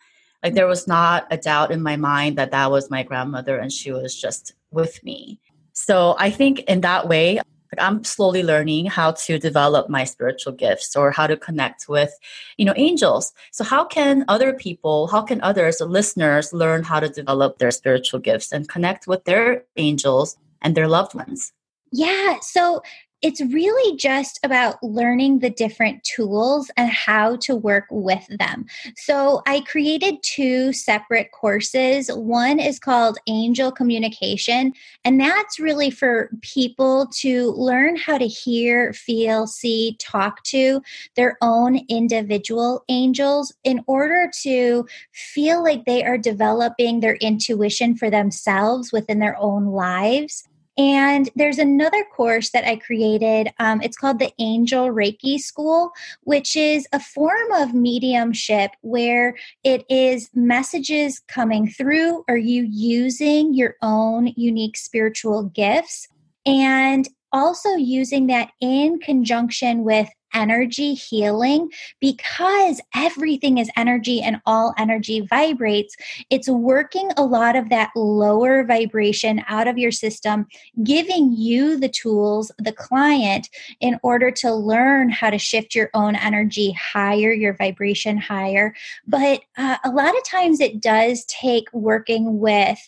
Like 0.43 0.55
there 0.55 0.67
was 0.67 0.87
not 0.87 1.27
a 1.31 1.37
doubt 1.37 1.71
in 1.71 1.83
my 1.83 1.97
mind 1.97 2.37
that 2.39 2.51
that 2.51 2.71
was 2.71 2.91
my 2.91 3.03
grandmother 3.03 3.59
and 3.59 3.73
she 3.73 3.93
was 3.93 4.19
just 4.19 4.55
with 4.71 5.03
me. 5.03 5.41
So 5.73 6.17
I 6.19 6.31
think 6.31 6.61
in 6.61 6.83
that 6.83 7.09
way, 7.09 7.37
like 7.37 7.79
I'm 7.79 8.05
slowly 8.05 8.43
learning 8.43 8.87
how 8.87 9.13
to 9.13 9.39
develop 9.39 9.89
my 9.89 10.05
spiritual 10.05 10.53
gifts 10.53 10.97
or 10.97 11.11
how 11.11 11.27
to 11.27 11.37
connect 11.37 11.89
with, 11.89 12.13
you 12.57 12.65
know, 12.65 12.75
angels. 12.77 13.33
So 13.53 13.65
how 13.65 13.85
can 13.85 14.25
other 14.29 14.53
people, 14.53 15.07
how 15.07 15.23
can 15.23 15.41
others, 15.41 15.81
listeners 15.81 16.53
learn 16.53 16.83
how 16.83 17.01
to 17.01 17.09
develop 17.09 17.59
their 17.59 17.71
spiritual 17.71 18.21
gifts 18.21 18.53
and 18.53 18.69
connect 18.69 19.07
with 19.07 19.25
their 19.25 19.65
angels 19.77 20.37
and 20.61 20.75
their 20.75 20.89
loved 20.89 21.15
ones? 21.15 21.53
Yeah. 21.93 22.39
So 22.41 22.83
it's 23.23 23.41
really 23.41 23.97
just 23.97 24.39
about 24.43 24.83
learning 24.83 25.41
the 25.41 25.51
different 25.51 26.03
tools 26.05 26.71
and 26.77 26.91
how 26.91 27.37
to 27.37 27.55
work 27.55 27.85
with 27.91 28.27
them. 28.39 28.67
So 28.97 29.43
I 29.47 29.61
created 29.61 30.23
two 30.23 30.73
separate 30.73 31.31
courses. 31.33 32.09
One 32.09 32.59
is 32.59 32.79
called 32.79 33.19
Angel 33.27 33.71
Communication, 33.71 34.73
and 35.05 35.21
that's 35.21 35.61
really 35.61 35.91
for 35.91 36.31
people 36.41 37.09
to 37.19 37.51
learn 37.53 37.97
how 37.97 38.19
to 38.19 38.27
hear, 38.27 38.93
feel, 38.93 39.47
see, 39.47 39.97
talk 39.99 40.43
to 40.45 40.81
their 41.17 41.37
own 41.43 41.81
individual 41.89 42.85
angels 42.89 43.53
in 43.65 43.83
order 43.87 44.31
to 44.43 44.87
feel 45.13 45.63
like 45.63 45.85
they 45.85 46.05
are 46.05 46.19
developing 46.19 47.01
their 47.01 47.17
intuition 47.17 47.97
for 47.97 48.11
themselves 48.11 48.93
within 48.93 49.19
their 49.19 49.37
own 49.39 49.67
lives. 49.67 50.49
And 50.81 51.29
there's 51.37 51.59
another 51.59 52.07
course 52.17 52.53
that 52.53 52.67
I 52.67 52.77
created. 52.77 53.53
Um, 53.59 53.83
it's 53.83 53.99
called 53.99 54.19
the 54.19 54.33
Angel 54.39 54.87
Reiki 54.87 55.39
School, 55.39 55.91
which 56.23 56.57
is 56.57 56.89
a 56.95 56.99
form 56.99 57.53
of 57.53 57.75
mediumship 57.75 58.71
where 58.81 59.37
it 59.63 59.85
is 59.91 60.31
messages 60.33 61.21
coming 61.29 61.69
through 61.69 62.25
Are 62.29 62.39
you 62.39 62.67
using 62.67 63.53
your 63.53 63.75
own 63.83 64.33
unique 64.37 64.79
spiritual 64.79 65.43
gifts 65.43 66.09
and 66.47 67.07
also 67.31 67.75
using 67.75 68.29
that 68.29 68.49
in 68.63 69.01
conjunction 69.01 69.85
with 69.85 70.09
energy 70.35 70.95
healing 70.95 71.71
because 72.01 72.81
everything 72.95 73.59
is 73.59 73.71
energy 73.77 74.21
and 74.21 74.41
all 74.47 74.75
energy 74.79 75.21
vibrates. 75.21 75.97
It's 76.31 76.49
working 76.49 77.11
a 77.17 77.25
lot 77.25 77.57
of 77.57 77.69
that 77.71 77.91
lower 77.97 78.65
vibration 78.65 79.43
out 79.49 79.67
of 79.67 79.79
your 79.79 79.91
system, 79.91 80.47
giving 80.83 81.33
you 81.33 81.79
the 81.79 81.89
tools, 81.89 82.53
the 82.59 82.73
client, 82.73 83.49
in 83.81 83.99
order 84.03 84.31
to 84.31 84.53
learn 84.53 85.11
how 85.11 85.31
to 85.31 85.39
shift 85.39 85.75
your 85.75 85.91
own 85.95 86.17
energy 86.17 86.73
higher, 86.73 87.33
your 87.33 87.55
vibration 87.55 88.17
higher. 88.17 88.75
But 89.07 89.43
uh, 89.57 89.79
a 89.85 89.91
lot 89.91 90.17
of 90.17 90.25
times 90.25 90.61
it 90.61 90.81
does 90.81 91.25
take 91.25 91.67
working 91.73 92.39
with 92.39 92.79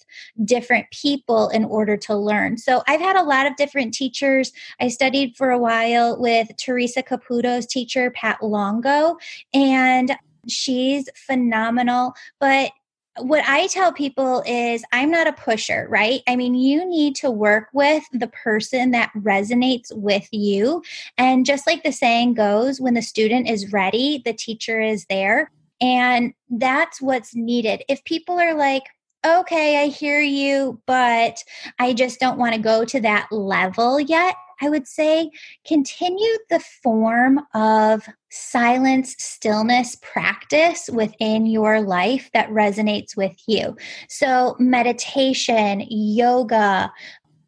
different 0.45 0.87
people 0.91 1.49
in 1.49 1.65
order 1.65 1.97
to 1.97 2.15
learn. 2.15 2.59
So 2.59 2.83
I've 2.87 3.01
had 3.01 3.17
a 3.17 3.23
lot 3.23 3.47
of 3.47 3.57
different 3.57 3.95
teachers. 3.95 4.53
I 4.81 4.89
studied 4.89 5.37
for 5.37 5.51
a 5.51 5.59
while 5.59 6.19
with 6.19 6.49
Teresa 6.57 7.03
Caputo 7.03 7.32
Caputo's 7.33 7.67
teacher, 7.67 8.11
Pat 8.11 8.43
Longo, 8.43 9.17
and 9.55 10.17
she's 10.49 11.09
phenomenal. 11.15 12.15
But 12.41 12.73
what 13.19 13.45
I 13.47 13.67
tell 13.67 13.93
people 13.93 14.43
is 14.47 14.85
I'm 14.93 15.11
not 15.11 15.27
a 15.27 15.35
pusher, 15.35 15.87
right? 15.91 16.23
I 16.27 16.37
mean, 16.37 16.55
you 16.55 16.87
need 16.87 17.15
to 17.17 17.31
work 17.31 17.69
with 17.75 18.05
the 18.13 18.29
person 18.29 18.91
that 18.93 19.13
resonates 19.15 19.95
with 19.95 20.27
you. 20.31 20.83
And 21.19 21.45
just 21.45 21.67
like 21.67 21.83
the 21.83 21.93
saying 21.93 22.35
goes, 22.35 22.81
when 22.81 22.95
the 22.95 23.03
student 23.03 23.49
is 23.49 23.73
ready, 23.73 24.23
the 24.25 24.33
teacher 24.33 24.81
is 24.81 25.05
there. 25.11 25.51
And 25.81 26.33
that's 26.49 27.03
what's 27.03 27.35
needed. 27.35 27.83
If 27.89 28.03
people 28.05 28.41
are 28.41 28.55
like, 28.55 28.85
okay, 29.27 29.83
I 29.83 29.87
hear 29.87 30.21
you, 30.21 30.81
but 30.87 31.37
I 31.79 31.93
just 31.93 32.19
don't 32.19 32.39
want 32.39 32.55
to 32.55 32.61
go 32.61 32.85
to 32.85 33.01
that 33.03 33.29
level 33.31 34.01
yet, 34.01 34.35
I 34.61 34.69
would 34.69 34.87
say 34.87 35.31
continue 35.67 36.37
the 36.51 36.61
form 36.83 37.41
of 37.55 38.07
silence, 38.31 39.15
stillness 39.19 39.97
practice 39.97 40.89
within 40.93 41.47
your 41.47 41.81
life 41.81 42.31
that 42.35 42.49
resonates 42.51 43.17
with 43.17 43.37
you. 43.47 43.77
So, 44.09 44.57
meditation, 44.59 45.85
yoga, 45.89 46.91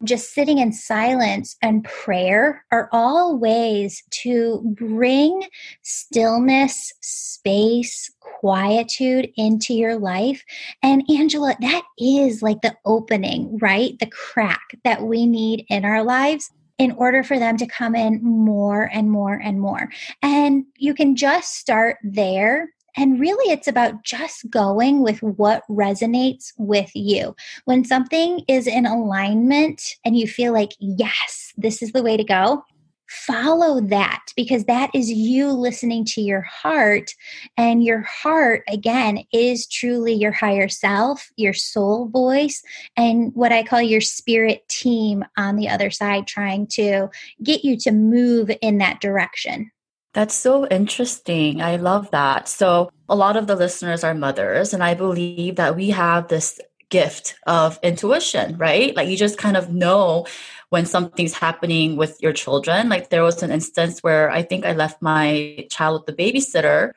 just 0.03 0.35
sitting 0.35 0.59
in 0.59 0.73
silence 0.73 1.57
and 1.63 1.85
prayer 1.85 2.65
are 2.71 2.89
all 2.93 3.39
ways 3.39 4.03
to 4.11 4.61
bring 4.77 5.45
stillness, 5.83 6.93
space, 7.01 8.11
quietude 8.21 9.31
into 9.37 9.73
your 9.73 9.97
life. 9.97 10.45
And 10.83 11.09
Angela, 11.11 11.57
that 11.61 11.83
is 11.99 12.43
like 12.43 12.61
the 12.63 12.77
opening, 12.85 13.59
right? 13.59 13.99
The 13.99 14.11
crack 14.11 14.79
that 14.85 15.03
we 15.03 15.27
need 15.27 15.65
in 15.69 15.85
our 15.85 16.03
lives 16.03 16.51
in 16.79 16.93
order 16.93 17.23
for 17.23 17.39
them 17.39 17.57
to 17.57 17.67
come 17.67 17.95
in 17.95 18.23
more 18.23 18.91
and 18.93 19.11
more 19.11 19.35
and 19.35 19.61
more. 19.61 19.89
And 20.23 20.65
you 20.77 20.95
can 20.95 21.17
just 21.17 21.55
start 21.57 21.99
there. 22.03 22.71
And 22.97 23.19
really, 23.19 23.53
it's 23.53 23.67
about 23.67 24.05
just 24.05 24.49
going 24.51 25.03
with 25.03 25.21
what 25.21 25.65
resonates 25.69 26.53
with 26.59 26.91
you. 26.95 27.35
When 27.65 27.85
something 27.85 28.45
is 28.47 28.67
in 28.69 28.87
alignment 28.87 29.97
and 30.05 30.17
you 30.17 30.29
feel 30.29 30.53
like, 30.53 30.73
yes, 30.79 31.53
this 31.57 31.83
is 31.83 31.93
the 31.93 32.03
way 32.03 32.17
to 32.17 32.25
go, 32.25 32.65
follow 33.09 33.81
that 33.81 34.25
because 34.37 34.65
that 34.65 34.91
is 34.95 35.11
you 35.11 35.51
listening 35.51 36.05
to 36.05 36.21
your 36.21 36.43
heart. 36.43 37.13
And 37.57 37.83
your 37.83 38.03
heart, 38.03 38.63
again, 38.69 39.25
is 39.33 39.67
truly 39.67 40.13
your 40.13 40.33
higher 40.33 40.69
self, 40.69 41.29
your 41.37 41.53
soul 41.53 42.09
voice, 42.09 42.63
and 42.97 43.33
what 43.35 43.53
I 43.53 43.63
call 43.63 43.83
your 43.83 44.01
spirit 44.01 44.69
team 44.69 45.25
on 45.37 45.57
the 45.57 45.69
other 45.69 45.91
side, 45.91 46.27
trying 46.27 46.67
to 46.69 47.09
get 47.43 47.65
you 47.65 47.77
to 47.79 47.93
move 47.93 48.51
in 48.61 48.79
that 48.79 49.01
direction. 49.01 49.71
That's 50.15 50.35
so 50.35 50.67
interesting. 50.69 51.61
I 51.61 51.77
love 51.77 52.11
that. 52.13 52.49
So, 52.49 52.91
a 53.09 53.17
lot 53.17 53.37
of 53.37 53.49
the 53.49 53.57
listeners 53.57 54.05
are 54.05 54.15
mothers, 54.15 54.73
and 54.73 54.83
I 54.83 54.95
believe 54.95 55.57
that 55.57 55.75
we 55.75 55.91
have 55.91 56.29
this 56.29 56.61
gift 56.89 57.37
of 57.47 57.79
intuition, 57.83 58.57
right? 58.57 58.95
Like 58.97 59.09
you 59.09 59.17
just 59.17 59.39
kind 59.39 59.57
of 59.57 59.73
know 59.73 60.27
when 60.71 60.87
something's 60.87 61.35
happening 61.35 61.97
with 61.97 62.21
your 62.21 62.33
children. 62.33 62.89
Like 62.89 63.11
there 63.11 63.23
was 63.23 63.43
an 63.43 63.51
instance 63.51 64.03
where 64.03 64.31
I 64.31 64.43
think 64.43 64.65
I 64.65 64.73
left 64.73 65.03
my 65.03 65.67
child 65.71 66.01
with 66.01 66.17
the 66.17 66.23
babysitter 66.23 66.93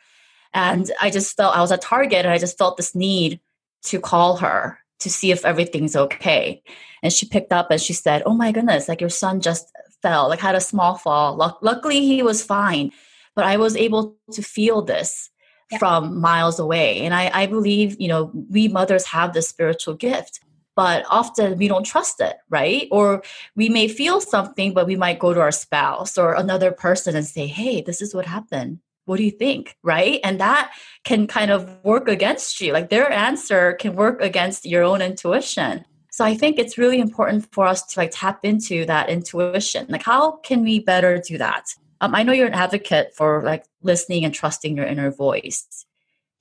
and 0.54 0.90
I 1.00 1.10
just 1.10 1.36
felt 1.36 1.56
I 1.56 1.62
was 1.62 1.72
at 1.72 1.82
Target 1.82 2.26
and 2.26 2.34
I 2.34 2.38
just 2.38 2.58
felt 2.58 2.78
this 2.78 2.96
need 2.96 3.40
to 3.84 4.00
call 4.00 4.38
her 4.38 4.80
to 5.00 5.10
see 5.10 5.32
if 5.32 5.46
everything's 5.46 5.96
okay. 5.96 6.64
And 7.04 7.14
she 7.14 7.28
picked 7.28 7.54
up 7.54 7.70
and 7.70 7.80
she 7.80 7.94
said, 7.94 8.24
Oh 8.26 8.34
my 8.34 8.52
goodness, 8.52 8.90
like 8.90 9.02
your 9.02 9.10
son 9.10 9.42
just 9.42 9.72
fell, 10.02 10.30
like 10.30 10.40
had 10.40 10.56
a 10.56 10.62
small 10.62 10.96
fall. 10.96 11.42
L- 11.42 11.60
luckily, 11.62 12.00
he 12.00 12.24
was 12.24 12.44
fine. 12.44 12.92
But 13.36 13.46
I 13.46 13.58
was 13.58 13.76
able 13.76 14.18
to 14.32 14.42
feel 14.42 14.82
this 14.82 15.30
yeah. 15.72 15.78
from 15.78 16.20
miles 16.20 16.60
away. 16.60 17.00
And 17.02 17.14
I, 17.14 17.32
I 17.34 17.46
believe, 17.46 18.00
you 18.00 18.08
know, 18.08 18.32
we 18.50 18.68
mothers 18.68 19.06
have 19.06 19.34
this 19.34 19.48
spiritual 19.48 19.96
gift 19.96 20.40
but 20.78 21.04
often 21.10 21.58
we 21.58 21.68
don't 21.68 21.84
trust 21.84 22.22
it, 22.22 22.38
right? 22.50 22.88
Or 22.92 23.24
we 23.56 23.68
may 23.68 23.88
feel 23.88 24.22
something, 24.22 24.76
but 24.76 24.86
we 24.86 24.96
might 24.96 25.18
go 25.18 25.34
to 25.34 25.42
our 25.42 25.52
spouse 25.52 26.20
or 26.20 26.36
another 26.36 26.72
person 26.72 27.16
and 27.16 27.26
say, 27.26 27.48
Hey, 27.48 27.82
this 27.82 28.00
is 28.00 28.14
what 28.14 28.28
happened. 28.28 28.80
What 29.06 29.18
do 29.18 29.24
you 29.24 29.32
think? 29.32 29.76
Right. 29.82 30.20
And 30.24 30.40
that 30.40 30.72
can 31.04 31.26
kind 31.26 31.50
of 31.50 31.84
work 31.84 32.08
against 32.08 32.62
you. 32.62 32.74
Like 32.74 32.92
their 32.92 33.12
answer 33.12 33.74
can 33.74 33.96
work 33.96 34.22
against 34.22 34.66
your 34.66 34.84
own 34.84 35.02
intuition. 35.02 35.84
So 36.12 36.24
I 36.24 36.36
think 36.36 36.60
it's 36.60 36.78
really 36.78 37.00
important 37.00 37.48
for 37.52 37.66
us 37.66 37.84
to 37.88 38.00
like 38.00 38.12
tap 38.14 38.40
into 38.44 38.86
that 38.86 39.10
intuition. 39.10 39.88
Like, 39.90 40.04
how 40.04 40.38
can 40.38 40.62
we 40.62 40.80
better 40.80 41.18
do 41.18 41.40
that? 41.40 41.74
Um, 42.02 42.16
I 42.16 42.24
know 42.24 42.34
you're 42.34 42.48
an 42.48 42.54
advocate 42.54 43.14
for 43.16 43.44
like 43.44 43.66
listening 43.82 44.26
and 44.26 44.34
trusting 44.34 44.76
your 44.76 44.86
inner 44.86 45.12
voice. 45.12 45.86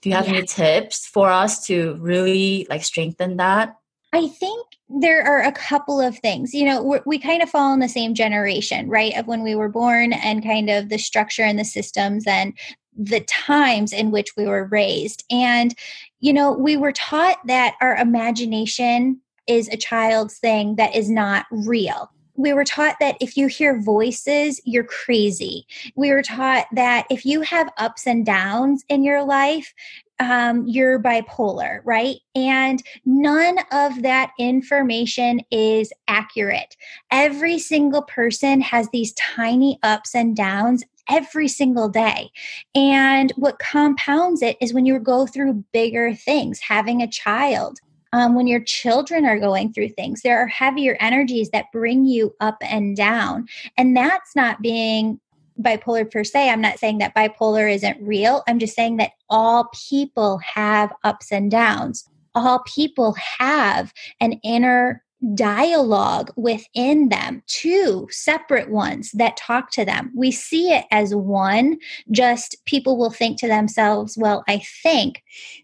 Do 0.03 0.11
you 0.11 0.15
have 0.15 0.29
yeah. 0.29 0.37
any 0.37 0.47
tips 0.47 1.07
for 1.07 1.31
us 1.31 1.67
to 1.67 1.97
really 2.01 2.67
like 2.69 2.85
strengthen 2.85 3.39
that? 3.39 3.77
I 4.13 4.29
think 4.29 4.67
there 4.89 5.23
are 5.23 5.43
a 5.43 5.53
couple 5.53 6.01
of 6.01 6.19
things. 6.19 6.55
You 6.55 6.65
know, 6.67 7.01
we 7.05 7.19
kind 7.19 7.43
of 7.43 7.51
fall 7.51 7.73
in 7.75 7.81
the 7.81 7.89
same 7.89 8.15
generation, 8.15 8.89
right? 8.89 9.17
Of 9.17 9.27
when 9.27 9.43
we 9.43 9.55
were 9.55 9.69
born 9.69 10.13
and 10.13 10.43
kind 10.43 10.71
of 10.71 10.89
the 10.89 10.99
structure 10.99 11.43
and 11.43 11.59
the 11.59 11.65
systems 11.65 12.25
and 12.27 12.57
the 12.97 13.21
times 13.21 13.93
in 13.93 14.11
which 14.11 14.37
we 14.37 14.47
were 14.47 14.67
raised. 14.67 15.25
And, 15.31 15.75
you 16.21 16.33
know, 16.33 16.53
we 16.53 16.77
were 16.77 16.93
taught 16.93 17.39
that 17.47 17.75
our 17.81 17.97
imagination 17.97 19.21
is 19.47 19.69
a 19.69 19.77
child's 19.77 20.39
thing 20.39 20.77
that 20.77 20.95
is 20.95 21.11
not 21.11 21.47
real. 21.51 22.11
We 22.37 22.53
were 22.53 22.65
taught 22.65 22.97
that 23.01 23.17
if 23.21 23.37
you 23.37 23.47
hear 23.47 23.81
voices, 23.81 24.61
you're 24.65 24.85
crazy. 24.85 25.67
We 25.95 26.11
were 26.13 26.23
taught 26.23 26.67
that 26.73 27.07
if 27.11 27.25
you 27.25 27.41
have 27.43 27.71
ups 27.79 28.07
and 28.07 28.25
downs 28.25 28.85
in 28.89 29.05
your 29.05 29.25
life, 29.25 29.75
um, 30.19 30.67
you're 30.67 30.99
bipolar, 30.99 31.81
right? 31.85 32.17
And 32.35 32.83
none 33.05 33.59
of 33.71 34.03
that 34.03 34.33
information 34.39 35.41
is 35.51 35.93
accurate. 36.09 36.77
Every 37.11 37.59
single 37.59 38.03
person 38.03 38.61
has 38.63 38.89
these 38.91 39.13
tiny 39.15 39.79
ups 39.83 40.15
and 40.15 40.35
downs 40.35 40.85
every 41.09 41.49
single 41.49 41.89
day. 41.89 42.31
And 42.75 43.33
what 43.37 43.59
compounds 43.59 44.43
it 44.43 44.57
is 44.61 44.75
when 44.75 44.87
you 44.87 44.99
go 44.99 45.27
through 45.27 45.65
bigger 45.73 46.15
things, 46.15 46.61
having 46.61 47.03
a 47.03 47.09
child, 47.09 47.79
um, 48.13 48.35
when 48.35 48.47
your 48.47 48.61
children 48.61 49.25
are 49.25 49.39
going 49.39 49.73
through 49.73 49.91
things. 49.91 50.23
There 50.23 50.39
are 50.39 50.47
heavier 50.47 50.97
energies 51.01 51.51
that 51.51 51.73
bring 51.73 52.05
you 52.05 52.35
up 52.41 52.57
and 52.61 52.97
down. 52.97 53.47
And 53.77 53.97
that's 53.97 54.35
not 54.35 54.63
being 54.63 55.21
bipolar 55.61 56.11
per 56.11 56.25
se. 56.25 56.51
I'm 56.51 56.61
not 56.61 56.79
saying 56.79 56.99
that 56.99 57.15
bipolar 57.15 57.73
isn't 57.73 58.01
real. 58.01 58.43
I'm 58.47 58.59
just 58.59 58.75
saying 58.75 58.99
that 58.99 59.13
all 59.31 59.71
people 59.89 60.39
have 60.39 60.93
ups 61.05 61.33
and 61.33 61.51
downs. 61.51 62.09
All 62.35 62.63
people 62.67 63.17
have 63.39 63.93
an 64.21 64.35
inner 64.45 65.03
dialogue 65.35 66.31
within 66.37 67.09
them, 67.09 67.43
two 67.47 68.07
separate 68.11 68.71
ones 68.71 69.11
that 69.13 69.37
talk 69.37 69.71
to 69.73 69.85
them. 69.85 70.13
We 70.15 70.31
see 70.31 70.73
it 70.73 70.85
as 70.91 71.15
one, 71.15 71.79
just 72.11 72.57
people 72.67 72.99
will 72.99 73.11
think 73.11 73.39
to 73.41 73.49
themselves, 73.49 74.17
well, 74.19 74.45
I 74.47 74.63
think. 74.83 75.23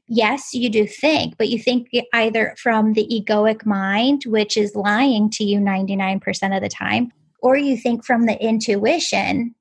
Yes, 0.09 0.55
you 0.55 0.69
do 0.69 0.87
think, 0.87 1.37
but 1.37 1.49
you 1.49 1.59
think 1.59 1.89
either 2.13 2.55
from 2.59 2.95
the 2.95 3.07
egoic 3.07 3.67
mind, 3.67 4.23
which 4.27 4.57
is 4.57 4.75
lying 4.75 5.31
to 5.31 5.45
you 5.45 5.59
99% 5.59 6.57
of 6.57 6.63
the 6.63 6.69
time, 6.69 7.13
or 7.41 7.57
you 7.57 7.77
think 7.77 8.05
from 8.05 8.27
the 8.27 8.41
intuition, 8.43 9.55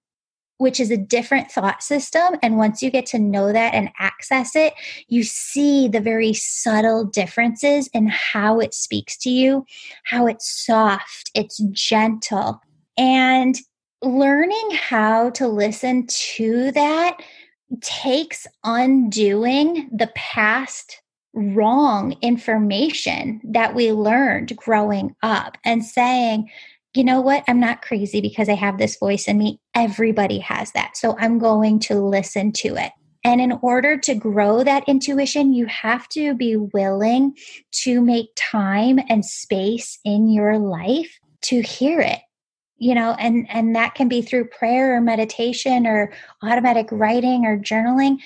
which 0.61 0.79
is 0.79 0.91
a 0.91 0.97
different 0.97 1.51
thought 1.51 1.81
system. 1.81 2.35
And 2.43 2.55
once 2.55 2.83
you 2.83 2.91
get 2.91 3.07
to 3.07 3.19
know 3.19 3.51
that 3.51 3.73
and 3.73 3.89
access 3.97 4.55
it, 4.55 4.75
you 5.07 5.23
see 5.23 5.87
the 5.87 5.99
very 5.99 6.33
subtle 6.33 7.03
differences 7.03 7.89
in 7.95 8.05
how 8.07 8.59
it 8.59 8.75
speaks 8.75 9.17
to 9.17 9.31
you, 9.31 9.65
how 10.03 10.27
it's 10.27 10.47
soft, 10.47 11.31
it's 11.33 11.57
gentle. 11.71 12.61
And 12.95 13.57
learning 14.03 14.69
how 14.73 15.31
to 15.31 15.47
listen 15.47 16.05
to 16.07 16.71
that 16.73 17.17
takes 17.81 18.45
undoing 18.63 19.89
the 19.91 20.11
past 20.13 21.01
wrong 21.33 22.15
information 22.21 23.41
that 23.45 23.73
we 23.73 23.91
learned 23.91 24.55
growing 24.57 25.15
up 25.23 25.57
and 25.65 25.83
saying, 25.83 26.51
you 26.93 27.03
know 27.03 27.21
what? 27.21 27.43
I'm 27.47 27.59
not 27.59 27.81
crazy 27.81 28.19
because 28.19 28.49
I 28.49 28.55
have 28.55 28.77
this 28.77 28.97
voice 28.97 29.27
in 29.27 29.37
me. 29.37 29.59
Everybody 29.75 30.39
has 30.39 30.71
that. 30.73 30.97
So 30.97 31.15
I'm 31.17 31.39
going 31.39 31.79
to 31.81 31.95
listen 31.95 32.51
to 32.53 32.75
it. 32.75 32.91
And 33.23 33.39
in 33.39 33.59
order 33.61 33.97
to 33.97 34.15
grow 34.15 34.63
that 34.63 34.87
intuition, 34.87 35.53
you 35.53 35.67
have 35.67 36.09
to 36.09 36.33
be 36.33 36.57
willing 36.57 37.35
to 37.83 38.01
make 38.01 38.29
time 38.35 38.99
and 39.09 39.23
space 39.23 39.99
in 40.03 40.27
your 40.27 40.57
life 40.57 41.19
to 41.43 41.61
hear 41.61 41.99
it. 42.01 42.19
You 42.77 42.95
know, 42.95 43.15
and 43.19 43.45
and 43.51 43.75
that 43.75 43.93
can 43.93 44.07
be 44.07 44.23
through 44.23 44.45
prayer 44.45 44.95
or 44.95 45.01
meditation 45.01 45.85
or 45.85 46.11
automatic 46.43 46.87
writing 46.91 47.45
or 47.45 47.59
journaling, 47.59 48.17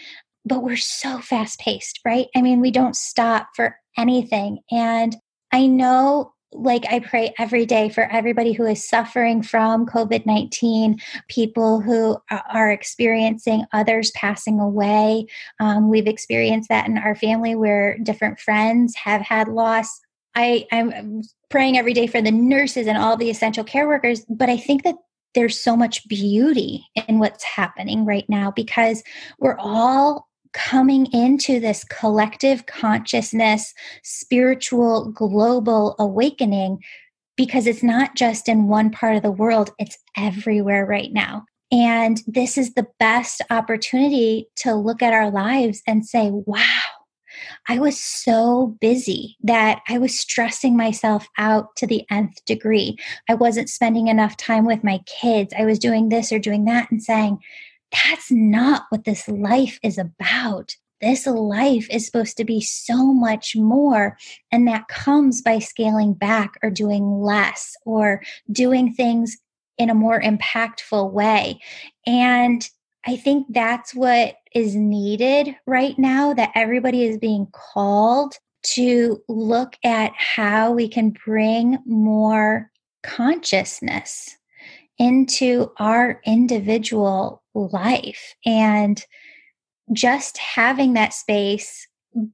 but 0.45 0.63
we're 0.63 0.77
so 0.77 1.19
fast 1.19 1.59
paced, 1.59 1.99
right? 2.05 2.27
I 2.33 2.41
mean, 2.41 2.61
we 2.61 2.71
don't 2.71 2.95
stop 2.95 3.49
for 3.53 3.77
anything. 3.97 4.59
And 4.71 5.13
I 5.51 5.67
know 5.67 6.34
like 6.57 6.85
I 6.91 6.99
pray 6.99 7.33
every 7.37 7.65
day 7.65 7.89
for 7.89 8.03
everybody 8.11 8.53
who 8.53 8.65
is 8.65 8.87
suffering 8.87 9.41
from 9.43 9.85
COVID 9.85 10.25
19, 10.25 10.99
people 11.27 11.81
who 11.81 12.17
are 12.29 12.71
experiencing 12.71 13.65
others 13.73 14.11
passing 14.11 14.59
away. 14.59 15.27
Um, 15.59 15.89
we've 15.89 16.07
experienced 16.07 16.69
that 16.69 16.87
in 16.87 16.97
our 16.97 17.15
family 17.15 17.55
where 17.55 17.97
different 17.99 18.39
friends 18.39 18.95
have 18.95 19.21
had 19.21 19.47
loss. 19.47 20.01
I, 20.35 20.65
I'm 20.71 21.21
praying 21.49 21.77
every 21.77 21.93
day 21.93 22.07
for 22.07 22.21
the 22.21 22.31
nurses 22.31 22.87
and 22.87 22.97
all 22.97 23.15
the 23.15 23.29
essential 23.29 23.63
care 23.63 23.87
workers, 23.87 24.25
but 24.29 24.49
I 24.49 24.57
think 24.57 24.83
that 24.83 24.95
there's 25.33 25.59
so 25.59 25.75
much 25.75 26.07
beauty 26.07 26.85
in 27.07 27.19
what's 27.19 27.43
happening 27.43 28.05
right 28.05 28.25
now 28.29 28.51
because 28.51 29.03
we're 29.39 29.57
all 29.59 30.27
coming 30.55 31.05
into 31.07 31.59
this 31.59 31.83
collective 31.83 32.65
consciousness, 32.65 33.73
spiritual, 34.03 35.11
global 35.11 35.95
awakening 35.99 36.81
because 37.35 37.67
it's 37.67 37.83
not 37.83 38.15
just 38.15 38.47
in 38.47 38.69
one 38.69 38.89
part 38.89 39.17
of 39.17 39.21
the 39.21 39.31
world, 39.31 39.71
it's 39.77 39.97
everywhere 40.15 40.85
right 40.85 41.11
now. 41.11 41.45
And 41.71 42.21
this 42.25 42.57
is 42.57 42.73
the 42.73 42.87
best 42.99 43.41
opportunity 43.49 44.47
to 44.57 44.73
look 44.73 45.01
at 45.01 45.13
our 45.13 45.29
lives 45.29 45.81
and 45.85 46.05
say, 46.05 46.29
wow, 46.31 46.81
I 47.67 47.79
was 47.79 47.99
so 47.99 48.77
busy 48.79 49.35
that 49.43 49.81
I 49.89 49.97
was 49.97 50.17
stressing 50.17 50.77
myself 50.77 51.27
out 51.37 51.75
to 51.77 51.87
the 51.87 52.05
nth 52.09 52.45
degree. 52.45 52.97
I 53.27 53.33
wasn't 53.33 53.69
spending 53.69 54.07
enough 54.07 54.37
time 54.37 54.65
with 54.65 54.85
my 54.85 54.99
kids. 55.05 55.53
I 55.57 55.65
was 55.65 55.79
doing 55.79 56.07
this 56.07 56.31
or 56.31 56.39
doing 56.39 56.63
that 56.65 56.89
and 56.91 57.03
saying, 57.03 57.39
that's 57.91 58.31
not 58.31 58.83
what 58.89 59.03
this 59.03 59.27
life 59.27 59.79
is 59.83 59.97
about. 59.97 60.75
This 61.01 61.27
life 61.27 61.87
is 61.91 62.05
supposed 62.05 62.37
to 62.37 62.45
be 62.45 62.61
so 62.61 63.13
much 63.13 63.55
more. 63.55 64.17
And 64.51 64.67
that 64.67 64.87
comes 64.87 65.41
by 65.41 65.59
scaling 65.59 66.13
back 66.13 66.57
or 66.63 66.69
doing 66.69 67.21
less 67.21 67.75
or 67.85 68.21
doing 68.51 68.93
things 68.93 69.37
in 69.77 69.89
a 69.89 69.95
more 69.95 70.21
impactful 70.21 71.11
way. 71.11 71.59
And 72.05 72.67
I 73.05 73.17
think 73.17 73.47
that's 73.49 73.93
what 73.93 74.37
is 74.53 74.75
needed 74.75 75.55
right 75.67 75.97
now 75.99 76.33
that 76.33 76.51
everybody 76.55 77.03
is 77.03 77.17
being 77.17 77.47
called 77.51 78.35
to 78.63 79.21
look 79.27 79.75
at 79.83 80.11
how 80.15 80.71
we 80.71 80.87
can 80.87 81.13
bring 81.25 81.77
more 81.85 82.71
consciousness 83.03 84.37
into 84.97 85.71
our 85.77 86.21
individual 86.25 87.43
life. 87.53 88.35
And 88.45 89.03
just 89.93 90.37
having 90.37 90.93
that 90.93 91.13
space 91.13 91.87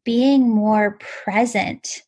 being 0.03 0.49
more 0.49 0.97
present 1.23 2.03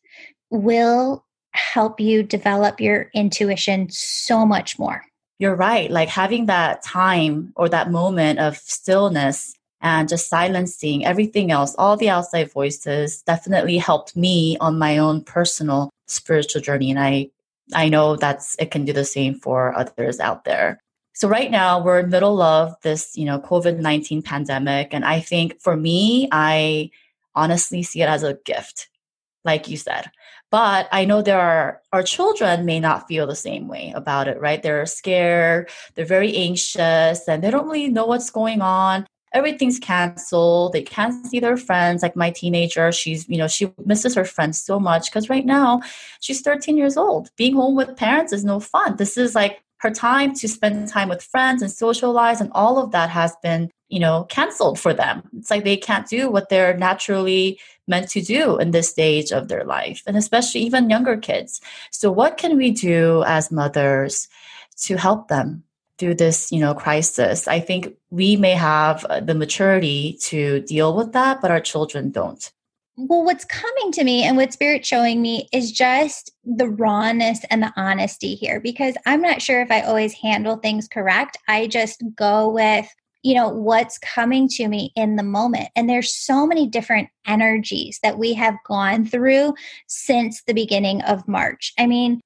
will 0.50 1.24
help 1.52 2.00
you 2.00 2.22
develop 2.22 2.80
your 2.80 3.10
intuition 3.14 3.88
so 3.90 4.46
much 4.46 4.78
more. 4.78 5.04
You're 5.38 5.56
right. 5.56 5.90
Like 5.90 6.08
having 6.08 6.46
that 6.46 6.82
time 6.82 7.52
or 7.56 7.68
that 7.68 7.90
moment 7.90 8.38
of 8.38 8.56
stillness 8.56 9.54
and 9.80 10.08
just 10.08 10.28
silencing 10.28 11.04
everything 11.04 11.50
else 11.50 11.74
all 11.76 11.96
the 11.96 12.08
outside 12.08 12.50
voices 12.50 13.22
definitely 13.22 13.76
helped 13.76 14.16
me 14.16 14.56
on 14.58 14.78
my 14.78 14.96
own 14.98 15.22
personal 15.22 15.90
spiritual 16.06 16.62
journey. 16.62 16.90
And 16.90 16.98
i 16.98 17.28
i 17.72 17.88
know 17.88 18.16
that's 18.16 18.56
it 18.58 18.70
can 18.70 18.84
do 18.84 18.92
the 18.92 19.04
same 19.04 19.34
for 19.34 19.76
others 19.76 20.20
out 20.20 20.44
there 20.44 20.78
so 21.14 21.28
right 21.28 21.50
now 21.50 21.80
we're 21.80 22.00
in 22.00 22.10
middle 22.10 22.42
of 22.42 22.74
this, 22.82 23.16
you 23.16 23.24
know, 23.24 23.38
COVID-19 23.38 24.24
pandemic. 24.24 24.88
And 24.92 25.04
I 25.04 25.20
think 25.20 25.60
for 25.60 25.76
me, 25.76 26.28
I 26.32 26.90
honestly 27.36 27.84
see 27.84 28.02
it 28.02 28.08
as 28.08 28.24
a 28.24 28.38
gift, 28.44 28.88
like 29.44 29.68
you 29.68 29.76
said. 29.76 30.10
But 30.50 30.88
I 30.90 31.04
know 31.04 31.22
there 31.22 31.40
are, 31.40 31.80
our 31.92 32.02
children 32.02 32.64
may 32.64 32.80
not 32.80 33.06
feel 33.06 33.28
the 33.28 33.36
same 33.36 33.68
way 33.68 33.92
about 33.94 34.26
it, 34.26 34.40
right? 34.40 34.60
They're 34.60 34.86
scared, 34.86 35.70
they're 35.94 36.04
very 36.04 36.36
anxious, 36.36 37.28
and 37.28 37.42
they 37.42 37.50
don't 37.50 37.66
really 37.66 37.88
know 37.88 38.06
what's 38.06 38.30
going 38.30 38.60
on. 38.60 39.06
Everything's 39.34 39.78
canceled. 39.78 40.72
They 40.72 40.82
can't 40.82 41.26
see 41.26 41.40
their 41.40 41.56
friends. 41.56 42.02
Like 42.02 42.16
my 42.16 42.30
teenager, 42.30 42.90
she's, 42.92 43.28
you 43.28 43.36
know, 43.36 43.48
she 43.48 43.70
misses 43.84 44.14
her 44.14 44.24
friends 44.24 44.62
so 44.62 44.80
much 44.80 45.10
because 45.10 45.28
right 45.28 45.44
now 45.44 45.82
she's 46.20 46.40
13 46.40 46.76
years 46.76 46.96
old. 46.96 47.30
Being 47.36 47.56
home 47.56 47.74
with 47.74 47.96
parents 47.96 48.32
is 48.32 48.44
no 48.44 48.60
fun. 48.60 48.96
This 48.96 49.18
is 49.18 49.34
like 49.34 49.64
her 49.78 49.90
time 49.90 50.32
to 50.32 50.48
spend 50.48 50.88
time 50.88 51.10
with 51.10 51.22
friends 51.22 51.60
and 51.60 51.70
socialize 51.70 52.40
and 52.40 52.50
all 52.54 52.78
of 52.78 52.92
that 52.92 53.10
has 53.10 53.36
been 53.42 53.70
you 53.88 54.00
know 54.00 54.24
canceled 54.30 54.80
for 54.80 54.94
them 54.94 55.22
it's 55.36 55.50
like 55.50 55.62
they 55.62 55.76
can't 55.76 56.08
do 56.08 56.30
what 56.30 56.48
they're 56.48 56.74
naturally 56.78 57.60
meant 57.86 58.08
to 58.08 58.22
do 58.22 58.56
in 58.56 58.70
this 58.70 58.88
stage 58.88 59.30
of 59.30 59.48
their 59.48 59.62
life 59.64 60.02
and 60.06 60.16
especially 60.16 60.62
even 60.62 60.88
younger 60.88 61.18
kids 61.18 61.60
so 61.90 62.10
what 62.10 62.38
can 62.38 62.56
we 62.56 62.70
do 62.70 63.22
as 63.26 63.52
mothers 63.52 64.26
to 64.74 64.96
help 64.96 65.28
them 65.28 65.63
through 65.98 66.14
this 66.14 66.50
you 66.50 66.60
know 66.60 66.74
crisis 66.74 67.46
i 67.48 67.60
think 67.60 67.94
we 68.10 68.36
may 68.36 68.52
have 68.52 69.04
uh, 69.06 69.20
the 69.20 69.34
maturity 69.34 70.18
to 70.20 70.60
deal 70.60 70.94
with 70.96 71.12
that 71.12 71.40
but 71.40 71.50
our 71.50 71.60
children 71.60 72.10
don't 72.10 72.52
well, 72.96 73.24
what's 73.24 73.44
coming 73.44 73.90
to 73.92 74.04
me 74.04 74.22
and 74.22 74.36
what 74.36 74.52
Spirit's 74.52 74.86
showing 74.86 75.20
me 75.20 75.48
is 75.52 75.72
just 75.72 76.30
the 76.44 76.68
rawness 76.68 77.40
and 77.50 77.60
the 77.60 77.72
honesty 77.76 78.36
here 78.36 78.60
because 78.60 78.94
I'm 79.04 79.20
not 79.20 79.42
sure 79.42 79.60
if 79.60 79.70
I 79.70 79.80
always 79.80 80.12
handle 80.12 80.56
things 80.56 80.86
correct. 80.86 81.36
I 81.48 81.66
just 81.66 82.04
go 82.14 82.48
with, 82.48 82.86
you 83.22 83.34
know, 83.34 83.48
what's 83.48 83.98
coming 83.98 84.48
to 84.50 84.68
me 84.68 84.92
in 84.94 85.16
the 85.16 85.24
moment. 85.24 85.70
And 85.74 85.88
there's 85.88 86.14
so 86.14 86.46
many 86.46 86.68
different 86.68 87.08
energies 87.26 87.98
that 88.04 88.16
we 88.16 88.32
have 88.34 88.54
gone 88.64 89.04
through 89.04 89.54
since 89.88 90.44
the 90.44 90.54
beginning 90.54 91.02
of 91.02 91.26
March. 91.26 91.72
I 91.76 91.88
mean, 91.88 92.20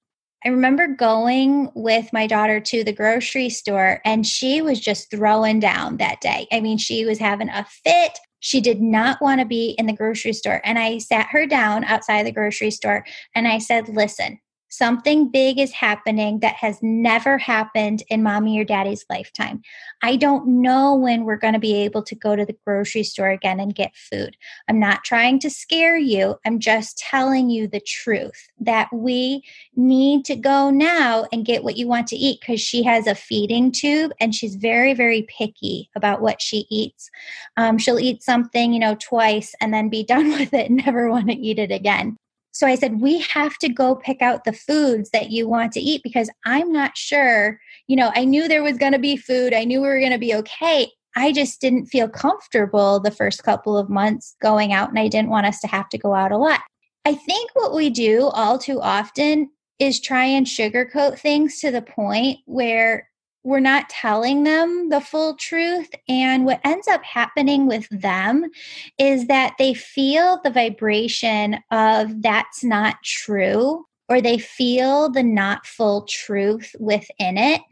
I 0.44 0.50
remember 0.50 0.86
going 0.86 1.70
with 1.74 2.12
my 2.12 2.28
daughter 2.28 2.60
to 2.60 2.84
the 2.84 2.92
grocery 2.92 3.48
store 3.48 4.00
and 4.04 4.24
she 4.24 4.62
was 4.62 4.78
just 4.80 5.10
throwing 5.10 5.58
down 5.58 5.96
that 5.96 6.20
day. 6.20 6.46
I 6.52 6.60
mean, 6.60 6.78
she 6.78 7.04
was 7.04 7.18
having 7.18 7.48
a 7.48 7.66
fit. 7.84 8.18
She 8.40 8.60
did 8.60 8.80
not 8.80 9.20
want 9.20 9.40
to 9.40 9.46
be 9.46 9.74
in 9.78 9.86
the 9.86 9.92
grocery 9.92 10.32
store. 10.32 10.60
And 10.64 10.78
I 10.78 10.98
sat 10.98 11.26
her 11.32 11.44
down 11.44 11.82
outside 11.84 12.24
the 12.24 12.32
grocery 12.32 12.70
store 12.70 13.04
and 13.34 13.48
I 13.48 13.58
said, 13.58 13.88
Listen, 13.88 14.38
Something 14.70 15.30
big 15.30 15.58
is 15.58 15.72
happening 15.72 16.40
that 16.40 16.54
has 16.56 16.78
never 16.82 17.38
happened 17.38 18.02
in 18.10 18.22
mommy 18.22 18.60
or 18.60 18.64
daddy's 18.64 19.06
lifetime. 19.08 19.62
I 20.02 20.16
don't 20.16 20.46
know 20.60 20.94
when 20.94 21.24
we're 21.24 21.36
going 21.36 21.54
to 21.54 21.58
be 21.58 21.74
able 21.74 22.02
to 22.02 22.14
go 22.14 22.36
to 22.36 22.44
the 22.44 22.56
grocery 22.66 23.02
store 23.02 23.30
again 23.30 23.60
and 23.60 23.74
get 23.74 23.96
food. 23.96 24.36
I'm 24.68 24.78
not 24.78 25.04
trying 25.04 25.38
to 25.40 25.50
scare 25.50 25.96
you. 25.96 26.36
I'm 26.44 26.58
just 26.58 26.98
telling 26.98 27.48
you 27.48 27.66
the 27.66 27.80
truth 27.80 28.48
that 28.60 28.88
we 28.92 29.42
need 29.74 30.26
to 30.26 30.36
go 30.36 30.70
now 30.70 31.26
and 31.32 31.46
get 31.46 31.64
what 31.64 31.76
you 31.76 31.88
want 31.88 32.06
to 32.08 32.16
eat 32.16 32.40
because 32.40 32.60
she 32.60 32.82
has 32.82 33.06
a 33.06 33.14
feeding 33.14 33.72
tube 33.72 34.12
and 34.20 34.34
she's 34.34 34.56
very, 34.56 34.92
very 34.92 35.22
picky 35.22 35.88
about 35.96 36.20
what 36.20 36.42
she 36.42 36.66
eats. 36.70 37.10
Um, 37.56 37.78
she'll 37.78 37.98
eat 37.98 38.22
something, 38.22 38.72
you 38.72 38.80
know, 38.80 38.96
twice 38.96 39.54
and 39.60 39.72
then 39.72 39.88
be 39.88 40.04
done 40.08 40.30
with 40.30 40.52
it 40.52 40.68
and 40.68 40.84
never 40.84 41.10
want 41.10 41.28
to 41.28 41.34
eat 41.34 41.58
it 41.58 41.72
again. 41.72 42.18
So 42.58 42.66
I 42.66 42.74
said, 42.74 43.00
we 43.00 43.20
have 43.20 43.56
to 43.58 43.68
go 43.68 43.94
pick 43.94 44.20
out 44.20 44.42
the 44.42 44.52
foods 44.52 45.10
that 45.10 45.30
you 45.30 45.48
want 45.48 45.70
to 45.74 45.80
eat 45.80 46.02
because 46.02 46.28
I'm 46.44 46.72
not 46.72 46.96
sure. 46.96 47.60
You 47.86 47.94
know, 47.94 48.10
I 48.16 48.24
knew 48.24 48.48
there 48.48 48.64
was 48.64 48.76
going 48.76 48.94
to 48.94 48.98
be 48.98 49.16
food, 49.16 49.54
I 49.54 49.62
knew 49.62 49.80
we 49.80 49.86
were 49.86 50.00
going 50.00 50.10
to 50.10 50.18
be 50.18 50.34
okay. 50.34 50.90
I 51.14 51.30
just 51.30 51.60
didn't 51.60 51.86
feel 51.86 52.08
comfortable 52.08 52.98
the 52.98 53.12
first 53.12 53.44
couple 53.44 53.78
of 53.78 53.88
months 53.88 54.34
going 54.42 54.72
out, 54.72 54.88
and 54.88 54.98
I 54.98 55.06
didn't 55.06 55.30
want 55.30 55.46
us 55.46 55.60
to 55.60 55.68
have 55.68 55.88
to 55.90 55.98
go 55.98 56.14
out 56.14 56.32
a 56.32 56.36
lot. 56.36 56.58
I 57.04 57.14
think 57.14 57.48
what 57.54 57.76
we 57.76 57.90
do 57.90 58.26
all 58.26 58.58
too 58.58 58.80
often 58.80 59.50
is 59.78 60.00
try 60.00 60.24
and 60.24 60.44
sugarcoat 60.44 61.16
things 61.16 61.60
to 61.60 61.70
the 61.70 61.82
point 61.82 62.38
where 62.46 63.07
we're 63.48 63.60
not 63.60 63.88
telling 63.88 64.44
them 64.44 64.90
the 64.90 65.00
full 65.00 65.34
truth. 65.34 65.88
And 66.06 66.44
what 66.44 66.60
ends 66.64 66.86
up 66.86 67.02
happening 67.02 67.66
with 67.66 67.88
them 67.88 68.50
is 68.98 69.26
that 69.28 69.54
they 69.58 69.72
feel 69.72 70.38
the 70.44 70.50
vibration 70.50 71.58
of 71.70 72.20
that's 72.20 72.62
not 72.62 73.02
true 73.02 73.86
or 74.10 74.20
they 74.20 74.36
feel 74.38 75.10
the 75.10 75.22
not 75.22 75.66
full 75.66 76.02
truth 76.02 76.76
within 76.78 77.38
it. 77.38 77.62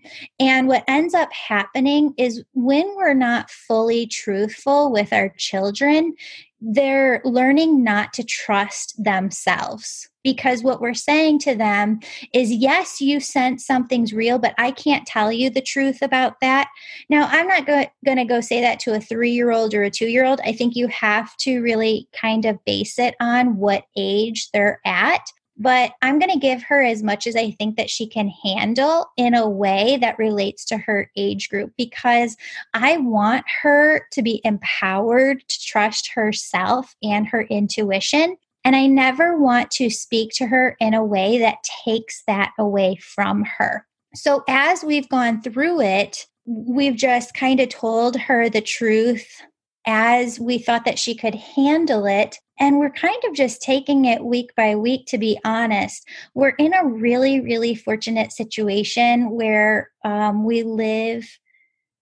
And 0.41 0.67
what 0.67 0.85
ends 0.89 1.15
up 1.15 1.31
happening 1.33 2.15
is 2.17 2.43
when 2.55 2.87
we're 2.97 3.15
not 3.15 3.51
fully 3.51 4.07
truthful 4.07 4.91
with 4.91 5.13
our 5.13 5.29
children, 5.37 6.15
they're 6.61 7.21
learning 7.25 7.85
not 7.85 8.15
to 8.15 8.25
trust 8.25 9.03
themselves 9.03 10.09
because 10.27 10.65
what 10.65 10.81
we're 10.81 10.93
saying 10.93 11.39
to 11.39 11.55
them 11.55 12.01
is 12.33 12.51
yes 12.51 13.01
you 13.01 13.21
sense 13.21 13.65
something's 13.65 14.13
real 14.13 14.41
but 14.41 14.55
i 14.59 14.73
can't 14.73 15.07
tell 15.07 15.31
you 15.31 15.49
the 15.49 15.61
truth 15.61 16.03
about 16.03 16.35
that 16.41 16.67
now 17.09 17.29
i'm 17.31 17.47
not 17.47 17.65
go- 17.65 17.87
going 18.05 18.19
to 18.19 18.25
go 18.25 18.41
say 18.41 18.61
that 18.61 18.81
to 18.81 18.93
a 18.93 18.99
3-year-old 18.99 19.73
or 19.73 19.85
a 19.85 19.91
2-year-old 19.91 20.41
i 20.45 20.53
think 20.53 20.75
you 20.75 20.89
have 20.89 21.37
to 21.37 21.61
really 21.61 22.09
kind 22.13 22.45
of 22.45 22.63
base 22.65 22.99
it 22.99 23.15
on 23.21 23.57
what 23.57 23.85
age 23.97 24.51
they're 24.51 24.81
at 24.85 25.23
but 25.59 25.93
I'm 26.03 26.19
going 26.19 26.33
to 26.33 26.39
give 26.39 26.63
her 26.65 26.83
as 26.83 27.03
much 27.03 27.27
as 27.27 27.35
I 27.35 27.51
think 27.53 27.77
that 27.77 27.89
she 27.89 28.07
can 28.07 28.29
handle 28.29 29.07
in 29.17 29.33
a 29.33 29.49
way 29.49 29.97
that 30.03 30.19
relates 30.19 30.67
to 30.67 30.77
her 30.77 31.11
age 31.17 31.49
group 31.49 31.73
because 31.79 32.37
I 32.75 32.99
want 32.99 33.47
her 33.63 34.07
to 34.13 34.23
be 34.23 34.43
empowered 34.45 35.49
to 35.49 35.61
trust 35.65 36.11
herself 36.13 36.95
and 37.03 37.27
her 37.29 37.41
intuition. 37.41 38.37
And 38.67 38.75
I 38.75 38.89
never 38.89 39.39
want 39.39 39.71
to 39.73 39.91
speak 39.91 40.33
to 40.35 40.47
her 40.49 40.77
in 40.81 40.93
a 40.93 41.05
way 41.05 41.39
that 41.39 41.59
takes 41.85 42.25
that 42.27 42.51
away 42.59 42.97
from 42.97 43.45
her. 43.45 43.87
So 44.13 44.43
as 44.49 44.83
we've 44.83 45.09
gone 45.09 45.41
through 45.41 45.83
it, 45.83 46.27
we've 46.47 46.97
just 46.97 47.33
kind 47.33 47.61
of 47.61 47.69
told 47.69 48.17
her 48.17 48.49
the 48.49 48.61
truth 48.61 49.41
as 49.87 50.41
we 50.41 50.59
thought 50.59 50.85
that 50.85 50.99
she 50.99 51.15
could 51.15 51.37
handle 51.37 52.07
it 52.07 52.39
and 52.59 52.81
we're 52.81 52.91
kind 52.91 53.23
of 53.29 53.35
just 53.35 53.63
taking 53.63 54.05
it 54.05 54.25
week 54.25 54.51
by 54.57 54.75
week, 54.75 55.07
to 55.07 55.19
be 55.19 55.39
honest. 55.45 56.05
We're 56.35 56.57
in 56.59 56.75
a 56.75 56.85
really, 56.85 57.41
really 57.41 57.77
fortunate 57.77 58.33
situation 58.33 59.31
where 59.31 59.93
um, 60.05 60.43
we 60.43 60.65
live 60.65 61.25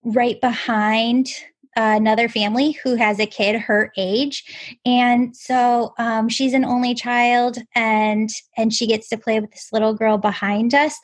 right 0.02 0.40
behind 0.40 1.28
another 1.76 2.28
family 2.28 2.72
who 2.72 2.94
has 2.94 3.18
a 3.18 3.26
kid 3.26 3.56
her 3.56 3.92
age 3.96 4.78
and 4.84 5.36
so 5.36 5.94
um, 5.98 6.28
she's 6.28 6.54
an 6.54 6.64
only 6.64 6.94
child 6.94 7.58
and 7.74 8.30
and 8.56 8.72
she 8.72 8.86
gets 8.86 9.08
to 9.08 9.16
play 9.16 9.40
with 9.40 9.50
this 9.50 9.70
little 9.72 9.94
girl 9.94 10.18
behind 10.18 10.74
us 10.74 10.98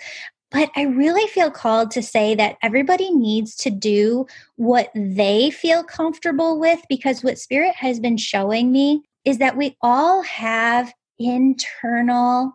but 0.50 0.70
I 0.74 0.82
really 0.82 1.26
feel 1.28 1.50
called 1.50 1.92
to 1.92 2.02
say 2.02 2.34
that 2.34 2.56
everybody 2.62 3.10
needs 3.10 3.54
to 3.56 3.70
do 3.70 4.26
what 4.56 4.90
they 4.94 5.50
feel 5.50 5.84
comfortable 5.84 6.58
with 6.58 6.80
because 6.88 7.22
what 7.22 7.38
Spirit 7.38 7.74
has 7.76 8.00
been 8.00 8.16
showing 8.16 8.72
me 8.72 9.02
is 9.24 9.38
that 9.38 9.56
we 9.56 9.76
all 9.80 10.22
have 10.22 10.92
internal 11.18 12.52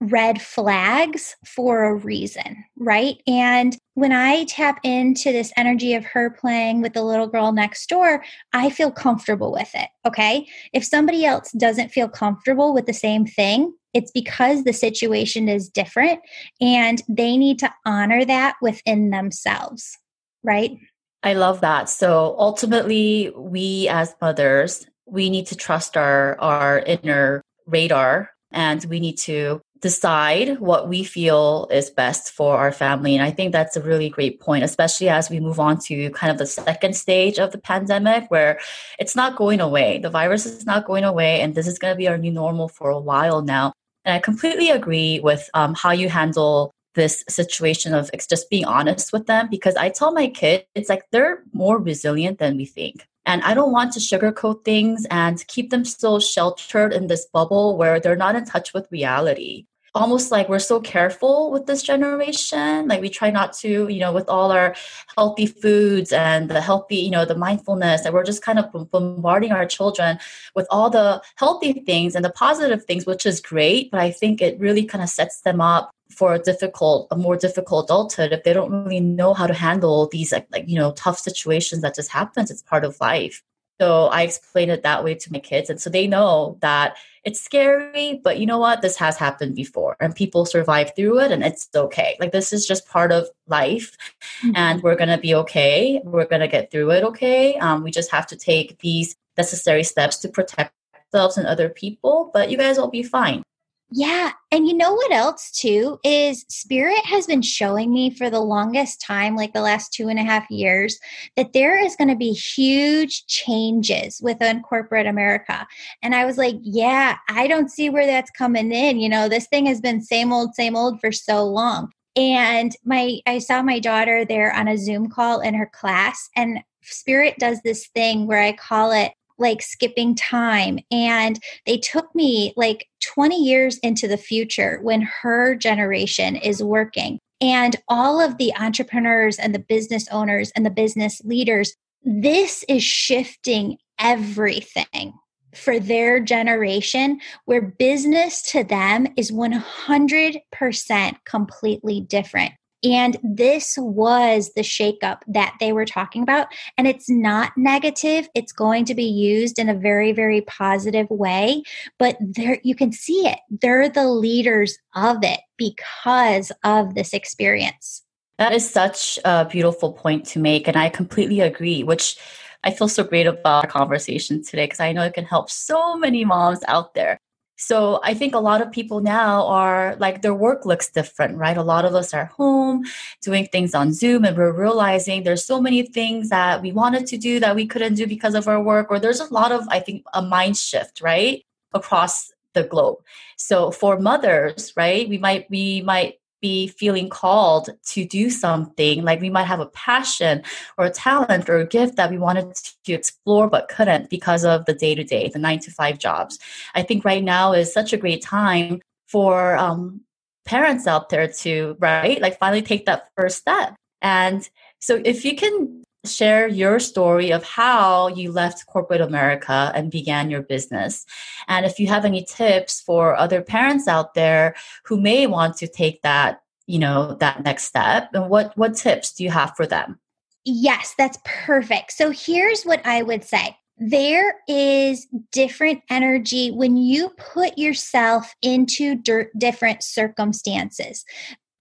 red 0.00 0.42
flags 0.42 1.36
for 1.46 1.84
a 1.84 1.94
reason, 1.94 2.64
right? 2.76 3.16
And 3.26 3.76
when 3.94 4.12
I 4.12 4.44
tap 4.44 4.80
into 4.82 5.32
this 5.32 5.52
energy 5.56 5.94
of 5.94 6.04
her 6.04 6.30
playing 6.30 6.82
with 6.82 6.92
the 6.92 7.02
little 7.02 7.26
girl 7.26 7.52
next 7.52 7.88
door, 7.88 8.24
I 8.52 8.70
feel 8.70 8.90
comfortable 8.90 9.52
with 9.52 9.70
it. 9.74 9.88
Okay. 10.06 10.46
If 10.72 10.84
somebody 10.84 11.24
else 11.24 11.52
doesn't 11.52 11.90
feel 11.90 12.08
comfortable 12.08 12.74
with 12.74 12.86
the 12.86 12.92
same 12.92 13.24
thing, 13.26 13.72
it's 13.92 14.10
because 14.10 14.64
the 14.64 14.72
situation 14.72 15.48
is 15.48 15.68
different 15.68 16.20
and 16.60 17.02
they 17.08 17.36
need 17.36 17.60
to 17.60 17.72
honor 17.86 18.24
that 18.24 18.56
within 18.60 19.10
themselves, 19.10 19.96
right? 20.42 20.76
I 21.22 21.34
love 21.34 21.60
that. 21.60 21.88
So 21.88 22.34
ultimately, 22.38 23.32
we 23.36 23.88
as 23.88 24.14
mothers 24.20 24.86
we 25.06 25.30
need 25.30 25.46
to 25.46 25.56
trust 25.56 25.96
our 25.96 26.38
our 26.40 26.80
inner 26.80 27.42
radar 27.66 28.30
and 28.52 28.84
we 28.86 29.00
need 29.00 29.18
to 29.18 29.60
decide 29.84 30.58
what 30.60 30.88
we 30.88 31.04
feel 31.04 31.68
is 31.70 31.90
best 31.90 32.32
for 32.32 32.56
our 32.56 32.72
family. 32.72 33.14
And 33.14 33.22
I 33.22 33.30
think 33.30 33.52
that's 33.52 33.76
a 33.76 33.82
really 33.82 34.08
great 34.08 34.40
point, 34.40 34.64
especially 34.64 35.10
as 35.10 35.28
we 35.28 35.40
move 35.40 35.60
on 35.60 35.78
to 35.80 36.08
kind 36.12 36.30
of 36.30 36.38
the 36.38 36.46
second 36.46 36.96
stage 36.96 37.38
of 37.38 37.52
the 37.52 37.58
pandemic 37.58 38.30
where 38.30 38.58
it's 38.98 39.14
not 39.14 39.36
going 39.36 39.60
away. 39.60 39.98
The 39.98 40.08
virus 40.08 40.46
is 40.46 40.64
not 40.64 40.86
going 40.86 41.04
away, 41.04 41.42
and 41.42 41.54
this 41.54 41.66
is 41.66 41.78
going 41.78 41.92
to 41.92 41.98
be 41.98 42.08
our 42.08 42.16
new 42.16 42.32
normal 42.32 42.68
for 42.68 42.88
a 42.88 42.98
while 42.98 43.42
now. 43.42 43.74
And 44.06 44.14
I 44.14 44.20
completely 44.20 44.70
agree 44.70 45.20
with 45.20 45.50
um, 45.52 45.74
how 45.74 45.90
you 45.90 46.08
handle 46.08 46.70
this 46.94 47.22
situation 47.28 47.92
of 47.92 48.10
just 48.30 48.48
being 48.48 48.64
honest 48.64 49.12
with 49.12 49.26
them 49.26 49.48
because 49.50 49.76
I 49.76 49.90
tell 49.90 50.12
my 50.12 50.28
kids, 50.28 50.64
it's 50.74 50.88
like 50.88 51.02
they're 51.10 51.42
more 51.52 51.76
resilient 51.78 52.38
than 52.38 52.56
we 52.56 52.64
think. 52.64 53.06
And 53.26 53.42
I 53.42 53.52
don't 53.52 53.72
want 53.72 53.92
to 53.92 54.00
sugarcoat 54.00 54.64
things 54.64 55.06
and 55.10 55.46
keep 55.46 55.68
them 55.68 55.84
so 55.84 56.18
sheltered 56.20 56.94
in 56.94 57.08
this 57.08 57.26
bubble 57.26 57.76
where 57.76 58.00
they're 58.00 58.16
not 58.16 58.34
in 58.34 58.46
touch 58.46 58.72
with 58.72 58.90
reality. 58.90 59.66
Almost 59.94 60.30
like 60.32 60.48
we're 60.48 60.58
so 60.58 60.80
careful 60.80 61.50
with 61.50 61.66
this 61.66 61.82
generation. 61.82 62.88
Like 62.88 63.00
we 63.00 63.08
try 63.08 63.30
not 63.30 63.52
to 63.54 63.88
you 63.88 64.00
know 64.00 64.12
with 64.12 64.28
all 64.28 64.50
our 64.50 64.74
healthy 65.16 65.46
foods 65.46 66.12
and 66.12 66.50
the 66.50 66.60
healthy 66.60 66.96
you 66.96 67.10
know 67.10 67.24
the 67.24 67.36
mindfulness 67.36 68.04
and 68.04 68.14
we're 68.14 68.24
just 68.24 68.42
kind 68.42 68.58
of 68.58 68.90
bombarding 68.90 69.52
our 69.52 69.66
children 69.66 70.18
with 70.54 70.66
all 70.70 70.90
the 70.90 71.22
healthy 71.36 71.72
things 71.72 72.14
and 72.14 72.24
the 72.24 72.30
positive 72.30 72.84
things 72.84 73.06
which 73.06 73.26
is 73.26 73.40
great 73.40 73.90
but 73.90 74.00
i 74.00 74.10
think 74.10 74.42
it 74.42 74.58
really 74.58 74.84
kind 74.84 75.02
of 75.02 75.08
sets 75.08 75.42
them 75.42 75.60
up 75.60 75.92
for 76.10 76.34
a 76.34 76.38
difficult 76.38 77.08
a 77.10 77.16
more 77.16 77.36
difficult 77.36 77.86
adulthood 77.86 78.32
if 78.32 78.44
they 78.44 78.52
don't 78.52 78.70
really 78.70 79.00
know 79.00 79.34
how 79.34 79.46
to 79.46 79.54
handle 79.54 80.08
these 80.08 80.32
like, 80.32 80.46
like 80.52 80.68
you 80.68 80.76
know 80.76 80.92
tough 80.92 81.18
situations 81.18 81.82
that 81.82 81.94
just 81.94 82.10
happens. 82.10 82.50
It's 82.50 82.62
part 82.62 82.84
of 82.84 83.00
life 83.00 83.42
so 83.84 84.06
I 84.06 84.22
explain 84.22 84.70
it 84.70 84.82
that 84.82 85.04
way 85.04 85.14
to 85.14 85.30
my 85.30 85.38
kids. 85.38 85.68
And 85.68 85.78
so 85.78 85.90
they 85.90 86.06
know 86.06 86.56
that 86.62 86.96
it's 87.22 87.38
scary, 87.38 88.18
but 88.24 88.38
you 88.38 88.46
know 88.46 88.58
what? 88.58 88.80
This 88.80 88.96
has 88.96 89.18
happened 89.18 89.54
before 89.54 89.94
and 90.00 90.16
people 90.16 90.46
survive 90.46 90.92
through 90.96 91.20
it 91.20 91.30
and 91.30 91.44
it's 91.44 91.68
okay. 91.76 92.16
Like 92.18 92.32
this 92.32 92.50
is 92.50 92.66
just 92.66 92.88
part 92.88 93.12
of 93.12 93.28
life 93.46 93.94
mm-hmm. 94.42 94.52
and 94.56 94.82
we're 94.82 94.96
going 94.96 95.10
to 95.10 95.18
be 95.18 95.34
okay. 95.34 96.00
We're 96.02 96.24
going 96.24 96.40
to 96.40 96.48
get 96.48 96.70
through 96.70 96.92
it 96.92 97.04
okay. 97.04 97.58
Um, 97.58 97.82
we 97.82 97.90
just 97.90 98.10
have 98.10 98.26
to 98.28 98.36
take 98.36 98.78
these 98.78 99.16
necessary 99.36 99.84
steps 99.84 100.16
to 100.20 100.30
protect 100.30 100.72
ourselves 101.12 101.36
and 101.36 101.46
other 101.46 101.68
people, 101.68 102.30
but 102.32 102.50
you 102.50 102.56
guys 102.56 102.78
will 102.78 102.88
be 102.88 103.02
fine. 103.02 103.42
Yeah. 103.90 104.32
And 104.50 104.66
you 104.66 104.74
know 104.74 104.92
what 104.92 105.12
else, 105.12 105.50
too, 105.52 105.98
is 106.02 106.44
Spirit 106.48 107.04
has 107.04 107.26
been 107.26 107.42
showing 107.42 107.92
me 107.92 108.10
for 108.10 108.28
the 108.28 108.40
longest 108.40 109.00
time, 109.00 109.36
like 109.36 109.52
the 109.52 109.60
last 109.60 109.92
two 109.92 110.08
and 110.08 110.18
a 110.18 110.24
half 110.24 110.50
years, 110.50 110.98
that 111.36 111.52
there 111.52 111.78
is 111.78 111.94
going 111.94 112.08
to 112.08 112.16
be 112.16 112.32
huge 112.32 113.26
changes 113.26 114.20
within 114.22 114.62
corporate 114.62 115.06
America. 115.06 115.66
And 116.02 116.14
I 116.14 116.24
was 116.24 116.38
like, 116.38 116.56
yeah, 116.62 117.18
I 117.28 117.46
don't 117.46 117.70
see 117.70 117.88
where 117.88 118.06
that's 118.06 118.30
coming 118.30 118.72
in. 118.72 118.98
You 118.98 119.08
know, 119.08 119.28
this 119.28 119.46
thing 119.46 119.66
has 119.66 119.80
been 119.80 120.02
same 120.02 120.32
old, 120.32 120.54
same 120.54 120.74
old 120.74 121.00
for 121.00 121.12
so 121.12 121.44
long. 121.44 121.92
And 122.16 122.74
my, 122.84 123.20
I 123.26 123.38
saw 123.38 123.62
my 123.62 123.78
daughter 123.80 124.24
there 124.24 124.52
on 124.54 124.66
a 124.66 124.78
Zoom 124.78 125.08
call 125.08 125.40
in 125.40 125.54
her 125.54 125.70
class, 125.72 126.30
and 126.36 126.60
Spirit 126.82 127.38
does 127.38 127.60
this 127.62 127.88
thing 127.88 128.26
where 128.26 128.42
I 128.42 128.52
call 128.52 128.92
it 128.92 129.12
like 129.38 129.62
skipping 129.62 130.14
time. 130.14 130.78
And 130.90 131.38
they 131.66 131.78
took 131.78 132.14
me 132.14 132.52
like 132.56 132.86
20 133.02 133.36
years 133.36 133.78
into 133.78 134.08
the 134.08 134.16
future 134.16 134.78
when 134.82 135.02
her 135.22 135.54
generation 135.54 136.36
is 136.36 136.62
working. 136.62 137.18
And 137.40 137.76
all 137.88 138.20
of 138.20 138.38
the 138.38 138.52
entrepreneurs 138.58 139.38
and 139.38 139.54
the 139.54 139.58
business 139.58 140.06
owners 140.10 140.50
and 140.56 140.64
the 140.64 140.70
business 140.70 141.20
leaders, 141.24 141.74
this 142.02 142.64
is 142.68 142.82
shifting 142.82 143.78
everything 143.98 145.14
for 145.54 145.78
their 145.78 146.20
generation 146.20 147.20
where 147.44 147.62
business 147.62 148.42
to 148.42 148.64
them 148.64 149.06
is 149.16 149.30
100% 149.30 151.14
completely 151.24 152.00
different. 152.00 152.52
And 152.84 153.16
this 153.22 153.76
was 153.78 154.52
the 154.54 154.62
shakeup 154.62 155.20
that 155.26 155.54
they 155.58 155.72
were 155.72 155.86
talking 155.86 156.22
about. 156.22 156.48
And 156.76 156.86
it's 156.86 157.08
not 157.08 157.52
negative. 157.56 158.28
It's 158.34 158.52
going 158.52 158.84
to 158.84 158.94
be 158.94 159.04
used 159.04 159.58
in 159.58 159.68
a 159.68 159.74
very, 159.74 160.12
very 160.12 160.42
positive 160.42 161.08
way. 161.08 161.62
But 161.98 162.16
there 162.20 162.60
you 162.62 162.74
can 162.74 162.92
see 162.92 163.26
it. 163.26 163.38
They're 163.50 163.88
the 163.88 164.08
leaders 164.08 164.76
of 164.94 165.18
it 165.22 165.40
because 165.56 166.52
of 166.62 166.94
this 166.94 167.14
experience. 167.14 168.02
That 168.38 168.52
is 168.52 168.68
such 168.68 169.18
a 169.24 169.44
beautiful 169.44 169.92
point 169.92 170.26
to 170.26 170.38
make. 170.38 170.68
And 170.68 170.76
I 170.76 170.88
completely 170.90 171.40
agree, 171.40 171.82
which 171.84 172.18
I 172.64 172.70
feel 172.70 172.88
so 172.88 173.04
great 173.04 173.26
about 173.26 173.64
our 173.64 173.70
conversation 173.70 174.42
today 174.42 174.64
because 174.64 174.80
I 174.80 174.92
know 174.92 175.04
it 175.04 175.14
can 175.14 175.24
help 175.24 175.50
so 175.50 175.96
many 175.96 176.24
moms 176.24 176.60
out 176.66 176.94
there. 176.94 177.18
So 177.56 178.00
I 178.02 178.14
think 178.14 178.34
a 178.34 178.40
lot 178.40 178.60
of 178.60 178.72
people 178.72 179.00
now 179.00 179.46
are 179.46 179.96
like 179.96 180.22
their 180.22 180.34
work 180.34 180.66
looks 180.66 180.90
different, 180.90 181.38
right? 181.38 181.56
A 181.56 181.62
lot 181.62 181.84
of 181.84 181.94
us 181.94 182.12
are 182.12 182.24
home 182.24 182.84
doing 183.22 183.46
things 183.46 183.74
on 183.74 183.92
Zoom 183.92 184.24
and 184.24 184.36
we're 184.36 184.52
realizing 184.52 185.22
there's 185.22 185.44
so 185.44 185.60
many 185.60 185.82
things 185.82 186.30
that 186.30 186.62
we 186.62 186.72
wanted 186.72 187.06
to 187.06 187.16
do 187.16 187.38
that 187.40 187.54
we 187.54 187.66
couldn't 187.66 187.94
do 187.94 188.06
because 188.06 188.34
of 188.34 188.48
our 188.48 188.62
work, 188.62 188.90
or 188.90 188.98
there's 188.98 189.20
a 189.20 189.32
lot 189.32 189.52
of, 189.52 189.66
I 189.68 189.78
think, 189.80 190.04
a 190.14 190.22
mind 190.22 190.56
shift, 190.56 191.00
right? 191.00 191.44
Across 191.72 192.32
the 192.54 192.64
globe. 192.64 192.98
So 193.36 193.70
for 193.70 193.98
mothers, 193.98 194.72
right, 194.76 195.08
we 195.08 195.18
might 195.18 195.48
we 195.50 195.82
might 195.82 196.20
be 196.44 196.68
feeling 196.68 197.08
called 197.08 197.70
to 197.92 198.04
do 198.04 198.28
something 198.28 199.02
like 199.02 199.18
we 199.22 199.30
might 199.30 199.50
have 199.52 199.60
a 199.60 199.72
passion 199.88 200.42
or 200.76 200.84
a 200.84 200.90
talent 200.90 201.48
or 201.48 201.56
a 201.56 201.66
gift 201.66 201.96
that 201.96 202.10
we 202.10 202.18
wanted 202.18 202.54
to 202.84 202.92
explore 202.92 203.48
but 203.48 203.68
couldn't 203.68 204.10
because 204.10 204.44
of 204.44 204.66
the 204.66 204.74
day 204.74 204.94
to 204.94 205.04
day 205.04 205.30
the 205.30 205.38
nine 205.38 205.58
to 205.58 205.70
five 205.70 205.98
jobs. 205.98 206.38
I 206.74 206.82
think 206.82 207.02
right 207.02 207.24
now 207.24 207.54
is 207.54 207.72
such 207.72 207.94
a 207.94 207.96
great 207.96 208.22
time 208.22 208.82
for 209.08 209.56
um, 209.56 210.02
parents 210.44 210.86
out 210.86 211.08
there 211.08 211.28
to 211.28 211.76
right 211.78 212.20
like 212.20 212.38
finally 212.38 212.60
take 212.60 212.84
that 212.84 213.08
first 213.16 213.38
step. 213.38 213.74
And 214.02 214.46
so 214.80 215.00
if 215.02 215.24
you 215.24 215.36
can 215.36 215.83
share 216.04 216.48
your 216.48 216.78
story 216.78 217.32
of 217.32 217.44
how 217.44 218.08
you 218.08 218.30
left 218.30 218.66
corporate 218.66 219.00
America 219.00 219.72
and 219.74 219.90
began 219.90 220.30
your 220.30 220.42
business. 220.42 221.04
And 221.48 221.64
if 221.66 221.78
you 221.78 221.86
have 221.88 222.04
any 222.04 222.24
tips 222.24 222.80
for 222.80 223.16
other 223.16 223.42
parents 223.42 223.88
out 223.88 224.14
there 224.14 224.54
who 224.84 225.00
may 225.00 225.26
want 225.26 225.56
to 225.58 225.68
take 225.68 226.02
that, 226.02 226.42
you 226.66 226.78
know, 226.78 227.14
that 227.20 227.44
next 227.44 227.64
step, 227.64 228.10
and 228.14 228.28
what 228.30 228.56
what 228.56 228.74
tips 228.74 229.12
do 229.12 229.24
you 229.24 229.30
have 229.30 229.54
for 229.56 229.66
them? 229.66 229.98
Yes, 230.44 230.94
that's 230.96 231.18
perfect. 231.24 231.92
So 231.92 232.10
here's 232.10 232.64
what 232.64 232.84
I 232.84 233.02
would 233.02 233.24
say. 233.24 233.56
There 233.76 234.36
is 234.46 235.08
different 235.32 235.82
energy 235.90 236.50
when 236.50 236.76
you 236.76 237.10
put 237.18 237.58
yourself 237.58 238.34
into 238.40 239.02
different 239.36 239.82
circumstances. 239.82 241.04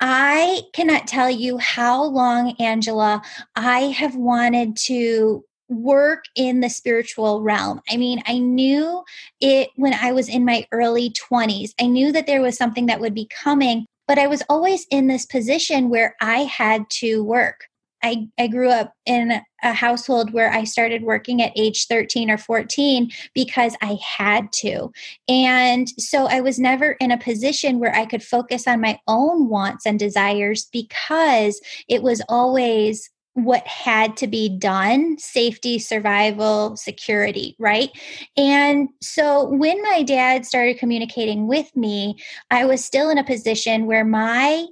I 0.05 0.63
cannot 0.73 1.07
tell 1.07 1.29
you 1.29 1.57
how 1.59 2.03
long, 2.03 2.57
Angela, 2.59 3.21
I 3.55 3.83
have 3.83 4.17
wanted 4.17 4.75
to 4.87 5.45
work 5.69 6.25
in 6.35 6.59
the 6.59 6.69
spiritual 6.69 7.41
realm. 7.41 7.79
I 7.89 7.95
mean, 7.95 8.21
I 8.27 8.37
knew 8.37 9.01
it 9.39 9.69
when 9.77 9.93
I 9.93 10.11
was 10.11 10.27
in 10.27 10.43
my 10.43 10.67
early 10.73 11.11
20s. 11.11 11.69
I 11.79 11.85
knew 11.85 12.11
that 12.11 12.27
there 12.27 12.41
was 12.41 12.57
something 12.57 12.87
that 12.87 12.99
would 12.99 13.13
be 13.13 13.29
coming, 13.29 13.85
but 14.05 14.19
I 14.19 14.27
was 14.27 14.43
always 14.49 14.85
in 14.91 15.07
this 15.07 15.25
position 15.25 15.89
where 15.89 16.17
I 16.19 16.39
had 16.39 16.89
to 16.99 17.23
work. 17.23 17.69
I, 18.03 18.27
I 18.37 18.47
grew 18.47 18.69
up 18.69 18.93
in 19.05 19.41
a 19.63 19.73
household 19.73 20.33
where 20.33 20.51
I 20.51 20.65
started 20.65 21.03
working 21.03 21.41
at 21.41 21.53
age 21.55 21.87
13 21.87 22.29
or 22.29 22.37
14 22.37 23.09
because 23.33 23.75
I 23.81 23.97
had 24.03 24.51
to. 24.53 24.91
And 25.27 25.87
so 25.97 26.27
I 26.27 26.41
was 26.41 26.59
never 26.59 26.91
in 26.99 27.11
a 27.11 27.17
position 27.17 27.79
where 27.79 27.95
I 27.95 28.05
could 28.05 28.21
focus 28.23 28.67
on 28.67 28.81
my 28.81 28.99
own 29.07 29.47
wants 29.47 29.85
and 29.85 29.97
desires 29.97 30.67
because 30.71 31.61
it 31.87 32.03
was 32.03 32.21
always 32.27 33.09
what 33.35 33.65
had 33.65 34.15
to 34.17 34.27
be 34.27 34.47
done 34.47 35.17
safety, 35.17 35.79
survival, 35.79 36.75
security, 36.75 37.55
right? 37.57 37.89
And 38.37 38.89
so 39.01 39.49
when 39.49 39.81
my 39.81 40.03
dad 40.03 40.45
started 40.45 40.77
communicating 40.77 41.47
with 41.47 41.75
me, 41.75 42.17
I 42.51 42.65
was 42.65 42.85
still 42.85 43.09
in 43.09 43.17
a 43.17 43.23
position 43.23 43.87
where 43.87 44.05
my 44.05 44.67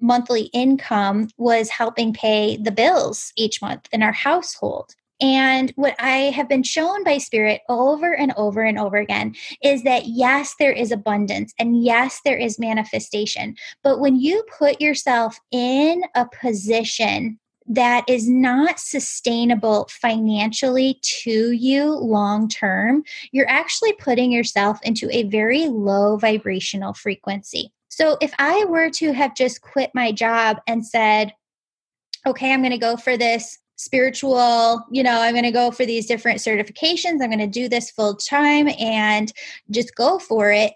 monthly 0.00 0.44
income 0.52 1.28
was 1.36 1.68
helping 1.70 2.12
pay 2.12 2.56
the 2.56 2.72
bills 2.72 3.32
each 3.36 3.60
month 3.62 3.88
in 3.92 4.02
our 4.02 4.12
household. 4.12 4.94
And 5.20 5.72
what 5.76 5.94
I 5.98 6.30
have 6.30 6.48
been 6.48 6.64
shown 6.64 7.04
by 7.04 7.18
Spirit 7.18 7.62
over 7.68 8.12
and 8.14 8.32
over 8.36 8.62
and 8.62 8.78
over 8.78 8.96
again 8.96 9.34
is 9.62 9.84
that 9.84 10.06
yes, 10.06 10.54
there 10.58 10.72
is 10.72 10.90
abundance 10.90 11.54
and 11.58 11.82
yes, 11.82 12.20
there 12.24 12.36
is 12.36 12.58
manifestation. 12.58 13.54
But 13.82 14.00
when 14.00 14.20
you 14.20 14.44
put 14.58 14.80
yourself 14.80 15.38
in 15.50 16.02
a 16.14 16.26
position 16.26 17.38
that 17.66 18.04
is 18.08 18.28
not 18.28 18.78
sustainable 18.78 19.88
financially 19.90 20.98
to 21.02 21.52
you 21.52 21.94
long 21.94 22.48
term, 22.48 23.02
you're 23.32 23.48
actually 23.48 23.92
putting 23.94 24.30
yourself 24.30 24.78
into 24.82 25.08
a 25.10 25.22
very 25.24 25.68
low 25.68 26.16
vibrational 26.16 26.92
frequency. 26.92 27.72
So 27.94 28.16
if 28.20 28.34
I 28.40 28.64
were 28.64 28.90
to 28.90 29.12
have 29.12 29.36
just 29.36 29.60
quit 29.60 29.92
my 29.94 30.10
job 30.10 30.60
and 30.66 30.84
said, 30.84 31.32
okay, 32.26 32.52
I'm 32.52 32.60
going 32.60 32.72
to 32.72 32.78
go 32.78 32.96
for 32.96 33.16
this 33.16 33.56
spiritual, 33.76 34.84
you 34.90 35.04
know, 35.04 35.20
I'm 35.20 35.34
going 35.34 35.44
to 35.44 35.52
go 35.52 35.70
for 35.70 35.86
these 35.86 36.06
different 36.06 36.40
certifications, 36.40 37.22
I'm 37.22 37.30
going 37.30 37.38
to 37.38 37.46
do 37.46 37.68
this 37.68 37.92
full 37.92 38.16
time 38.16 38.68
and 38.80 39.32
just 39.70 39.94
go 39.94 40.18
for 40.18 40.50
it. 40.50 40.72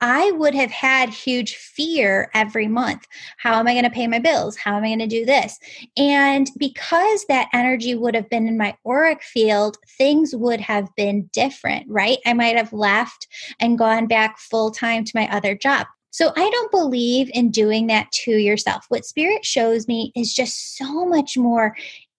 I 0.00 0.30
would 0.30 0.54
have 0.54 0.70
had 0.70 1.10
huge 1.10 1.56
fear 1.56 2.30
every 2.32 2.68
month. 2.68 3.06
How 3.36 3.60
am 3.60 3.68
I 3.68 3.72
going 3.72 3.84
to 3.84 3.90
pay 3.90 4.06
my 4.06 4.18
bills? 4.18 4.56
How 4.56 4.78
am 4.78 4.82
I 4.82 4.88
going 4.88 4.98
to 5.00 5.06
do 5.06 5.26
this? 5.26 5.58
And 5.98 6.50
because 6.56 7.26
that 7.28 7.50
energy 7.52 7.94
would 7.94 8.14
have 8.14 8.30
been 8.30 8.48
in 8.48 8.56
my 8.56 8.74
auric 8.86 9.22
field, 9.22 9.76
things 9.98 10.34
would 10.34 10.60
have 10.62 10.88
been 10.96 11.28
different, 11.34 11.84
right? 11.88 12.18
I 12.24 12.32
might 12.32 12.56
have 12.56 12.72
left 12.72 13.28
and 13.60 13.78
gone 13.78 14.06
back 14.06 14.38
full 14.38 14.70
time 14.70 15.04
to 15.04 15.12
my 15.14 15.28
other 15.28 15.54
job. 15.54 15.86
So 16.12 16.30
I 16.36 16.50
don't 16.50 16.70
believe 16.70 17.30
in 17.32 17.50
doing 17.50 17.88
that 17.88 18.12
to 18.24 18.30
yourself. 18.30 18.84
What 18.88 19.04
spirit 19.06 19.44
shows 19.44 19.88
me 19.88 20.12
is 20.14 20.34
just 20.34 20.76
so 20.76 21.06
much 21.06 21.36
more 21.36 21.74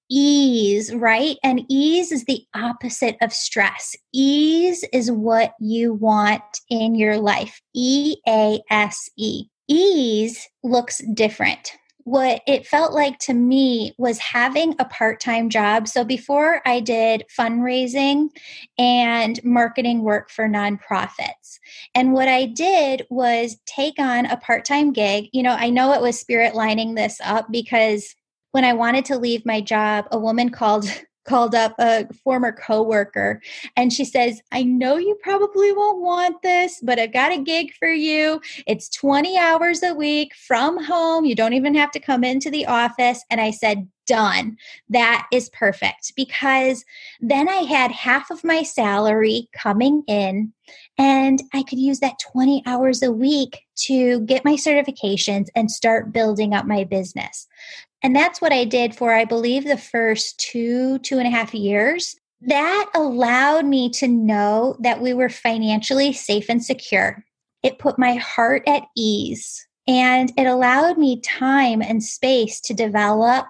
ease, 0.09 0.93
right? 0.93 1.37
And 1.43 1.63
ease 1.69 2.11
is 2.11 2.25
the 2.25 2.43
opposite 2.55 3.17
of 3.21 3.31
stress. 3.31 3.95
Ease 4.11 4.83
is 4.91 5.11
what 5.11 5.53
you 5.59 5.93
want 5.93 6.43
in 6.69 6.95
your 6.95 7.17
life. 7.17 7.61
E 7.73 8.17
A 8.27 8.61
S 8.69 9.09
E. 9.15 9.45
Ease 9.67 10.49
looks 10.63 11.01
different 11.13 11.73
what 12.05 12.41
it 12.47 12.67
felt 12.67 12.93
like 12.93 13.17
to 13.19 13.33
me 13.33 13.93
was 13.97 14.19
having 14.19 14.75
a 14.79 14.85
part 14.85 15.19
time 15.19 15.49
job. 15.49 15.87
So 15.87 16.03
before 16.03 16.61
I 16.65 16.79
did 16.79 17.23
fundraising 17.37 18.29
and 18.77 19.43
marketing 19.43 20.01
work 20.01 20.29
for 20.29 20.47
nonprofits. 20.47 21.59
And 21.95 22.13
what 22.13 22.27
I 22.27 22.45
did 22.45 23.05
was 23.09 23.57
take 23.65 23.99
on 23.99 24.25
a 24.25 24.37
part 24.37 24.65
time 24.65 24.91
gig. 24.91 25.29
You 25.31 25.43
know, 25.43 25.55
I 25.57 25.69
know 25.69 25.93
it 25.93 26.01
was 26.01 26.19
spirit 26.19 26.55
lining 26.55 26.95
this 26.95 27.19
up 27.23 27.51
because 27.51 28.15
when 28.51 28.65
I 28.65 28.73
wanted 28.73 29.05
to 29.05 29.17
leave 29.17 29.45
my 29.45 29.61
job, 29.61 30.07
a 30.11 30.19
woman 30.19 30.49
called 30.49 30.85
called 31.25 31.55
up 31.55 31.75
a 31.79 32.07
former 32.23 32.51
coworker 32.51 33.41
and 33.75 33.91
she 33.91 34.05
says, 34.05 34.41
I 34.51 34.63
know 34.63 34.97
you 34.97 35.17
probably 35.21 35.71
won't 35.71 36.01
want 36.01 36.41
this, 36.41 36.79
but 36.81 36.99
I've 36.99 37.13
got 37.13 37.31
a 37.31 37.41
gig 37.41 37.73
for 37.75 37.89
you. 37.89 38.41
It's 38.67 38.89
20 38.89 39.37
hours 39.37 39.83
a 39.83 39.93
week 39.93 40.33
from 40.35 40.83
home. 40.83 41.25
You 41.25 41.35
don't 41.35 41.53
even 41.53 41.75
have 41.75 41.91
to 41.91 41.99
come 41.99 42.23
into 42.23 42.49
the 42.49 42.65
office. 42.65 43.23
And 43.29 43.39
I 43.41 43.51
said, 43.51 43.87
Done. 44.05 44.57
That 44.89 45.27
is 45.31 45.49
perfect 45.51 46.11
because 46.17 46.83
then 47.21 47.47
I 47.47 47.63
had 47.63 47.89
half 47.89 48.29
of 48.31 48.43
my 48.43 48.61
salary 48.61 49.47
coming 49.53 50.03
in 50.07 50.51
and 50.97 51.41
I 51.53 51.63
could 51.63 51.79
use 51.79 52.01
that 52.01 52.19
20 52.19 52.63
hours 52.65 53.01
a 53.01 53.13
week 53.13 53.61
to 53.85 54.19
get 54.21 54.43
my 54.43 54.55
certifications 54.55 55.47
and 55.55 55.71
start 55.71 56.11
building 56.11 56.53
up 56.53 56.65
my 56.65 56.83
business. 56.83 57.47
And 58.03 58.15
that's 58.15 58.41
what 58.41 58.51
I 58.51 58.65
did 58.65 58.95
for, 58.95 59.13
I 59.13 59.25
believe, 59.25 59.63
the 59.63 59.77
first 59.77 60.37
two, 60.37 60.99
two 60.99 61.17
and 61.17 61.27
a 61.27 61.31
half 61.31 61.53
years. 61.53 62.15
That 62.41 62.89
allowed 62.93 63.65
me 63.65 63.89
to 63.91 64.07
know 64.07 64.75
that 64.81 65.01
we 65.01 65.13
were 65.13 65.29
financially 65.29 66.11
safe 66.11 66.49
and 66.49 66.63
secure. 66.63 67.23
It 67.63 67.79
put 67.79 67.97
my 67.97 68.15
heart 68.15 68.63
at 68.67 68.83
ease 68.97 69.65
and 69.87 70.31
it 70.37 70.45
allowed 70.45 70.97
me 70.97 71.21
time 71.21 71.81
and 71.81 72.03
space 72.03 72.59
to 72.61 72.73
develop 72.73 73.45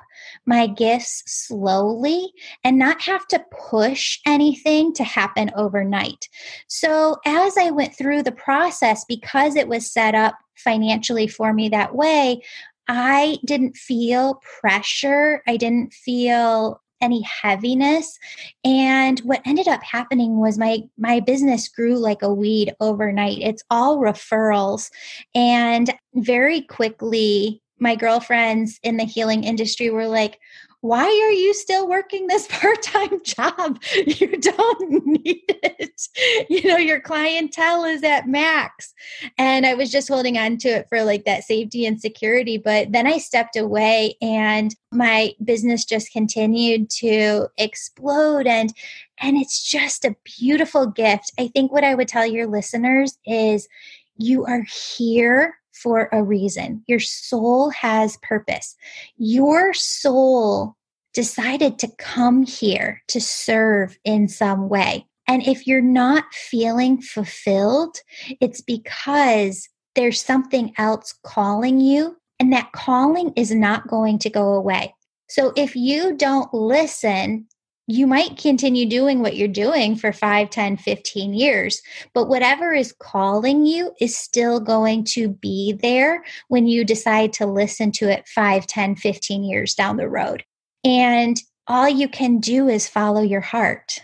my 0.45 0.67
gifts 0.67 1.23
slowly 1.25 2.33
and 2.63 2.77
not 2.77 3.01
have 3.01 3.27
to 3.27 3.45
push 3.69 4.19
anything 4.25 4.93
to 4.93 5.03
happen 5.03 5.51
overnight. 5.55 6.27
So, 6.67 7.17
as 7.25 7.57
I 7.57 7.69
went 7.69 7.95
through 7.95 8.23
the 8.23 8.31
process, 8.31 9.05
because 9.05 9.55
it 9.55 9.67
was 9.67 9.91
set 9.91 10.15
up 10.15 10.35
financially 10.55 11.27
for 11.27 11.53
me 11.53 11.69
that 11.69 11.95
way, 11.95 12.41
I 12.87 13.37
didn't 13.45 13.77
feel 13.77 14.41
pressure. 14.59 15.41
I 15.47 15.57
didn't 15.57 15.93
feel 15.93 16.81
any 17.01 17.21
heaviness. 17.21 18.17
And 18.63 19.19
what 19.19 19.41
ended 19.45 19.67
up 19.67 19.83
happening 19.83 20.39
was 20.39 20.57
my 20.57 20.83
my 20.97 21.19
business 21.19 21.67
grew 21.67 21.97
like 21.97 22.21
a 22.21 22.33
weed 22.33 22.73
overnight. 22.79 23.39
It's 23.41 23.63
all 23.69 23.97
referrals. 23.97 24.89
And 25.35 25.93
very 26.15 26.61
quickly 26.61 27.61
my 27.79 27.95
girlfriends 27.95 28.79
in 28.83 28.97
the 28.97 29.03
healing 29.03 29.43
industry 29.43 29.89
were 29.89 30.07
like 30.07 30.39
why 30.83 31.05
are 31.05 31.31
you 31.31 31.53
still 31.53 31.87
working 31.87 32.27
this 32.27 32.45
part-time 32.51 33.23
job? 33.23 33.81
You 34.05 34.35
don't 34.37 35.05
need 35.05 35.41
it. 35.47 36.01
You 36.49 36.67
know 36.67 36.75
your 36.75 36.99
clientele 36.99 37.85
is 37.85 38.03
at 38.03 38.27
max. 38.27 38.93
And 39.37 39.65
i 39.65 39.75
was 39.75 39.89
just 39.89 40.09
holding 40.09 40.37
on 40.37 40.57
to 40.57 40.67
it 40.67 40.87
for 40.89 41.03
like 41.03 41.23
that 41.23 41.45
safety 41.45 41.85
and 41.85 42.01
security 42.01 42.57
but 42.57 42.91
then 42.91 43.07
i 43.07 43.17
stepped 43.17 43.55
away 43.55 44.15
and 44.21 44.75
my 44.91 45.31
business 45.43 45.85
just 45.85 46.11
continued 46.11 46.89
to 46.89 47.47
explode 47.57 48.45
and 48.45 48.73
and 49.21 49.37
it's 49.37 49.63
just 49.63 50.03
a 50.03 50.15
beautiful 50.37 50.87
gift. 50.87 51.31
I 51.39 51.47
think 51.47 51.71
what 51.71 51.85
i 51.85 51.95
would 51.95 52.09
tell 52.09 52.25
your 52.25 52.47
listeners 52.47 53.17
is 53.25 53.69
you 54.17 54.45
are 54.45 54.65
here 54.97 55.55
for 55.73 56.09
a 56.11 56.23
reason. 56.23 56.83
Your 56.87 56.99
soul 56.99 57.69
has 57.71 58.17
purpose. 58.17 58.75
Your 59.17 59.73
soul 59.73 60.75
decided 61.13 61.77
to 61.79 61.91
come 61.97 62.43
here 62.43 63.01
to 63.07 63.21
serve 63.21 63.97
in 64.03 64.27
some 64.27 64.69
way. 64.69 65.05
And 65.27 65.45
if 65.47 65.67
you're 65.67 65.81
not 65.81 66.25
feeling 66.33 67.01
fulfilled, 67.01 67.97
it's 68.41 68.61
because 68.61 69.69
there's 69.95 70.21
something 70.21 70.73
else 70.77 71.13
calling 71.23 71.79
you, 71.79 72.17
and 72.39 72.51
that 72.51 72.71
calling 72.71 73.31
is 73.35 73.53
not 73.53 73.87
going 73.87 74.19
to 74.19 74.29
go 74.29 74.53
away. 74.53 74.93
So 75.29 75.53
if 75.55 75.75
you 75.75 76.15
don't 76.15 76.53
listen, 76.53 77.47
you 77.87 78.07
might 78.07 78.37
continue 78.37 78.87
doing 78.87 79.19
what 79.19 79.35
you're 79.35 79.47
doing 79.47 79.95
for 79.95 80.13
5, 80.13 80.49
10, 80.49 80.77
15 80.77 81.33
years, 81.33 81.81
but 82.13 82.29
whatever 82.29 82.73
is 82.73 82.93
calling 82.97 83.65
you 83.65 83.93
is 83.99 84.17
still 84.17 84.59
going 84.59 85.03
to 85.03 85.29
be 85.29 85.73
there 85.73 86.23
when 86.47 86.65
you 86.65 86.85
decide 86.85 87.33
to 87.33 87.45
listen 87.45 87.91
to 87.93 88.09
it 88.09 88.27
5, 88.27 88.65
10, 88.65 88.95
15 88.95 89.43
years 89.43 89.73
down 89.73 89.97
the 89.97 90.07
road. 90.07 90.43
And 90.83 91.37
all 91.67 91.89
you 91.89 92.07
can 92.07 92.39
do 92.39 92.69
is 92.69 92.87
follow 92.87 93.21
your 93.21 93.41
heart. 93.41 94.01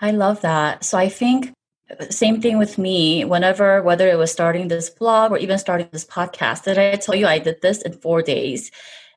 I 0.00 0.10
love 0.10 0.40
that. 0.42 0.84
So 0.84 0.98
I 0.98 1.08
think 1.08 1.52
uh, 1.98 2.10
same 2.10 2.40
thing 2.40 2.58
with 2.58 2.78
me 2.78 3.24
whenever 3.24 3.82
whether 3.82 4.08
it 4.08 4.18
was 4.18 4.32
starting 4.32 4.68
this 4.68 4.90
blog 4.90 5.30
or 5.30 5.38
even 5.38 5.58
starting 5.58 5.88
this 5.92 6.04
podcast 6.04 6.64
did 6.64 6.78
i 6.78 6.94
tell 6.96 7.14
you 7.14 7.26
i 7.26 7.38
did 7.38 7.60
this 7.60 7.82
in 7.82 7.92
four 7.92 8.22
days 8.22 8.70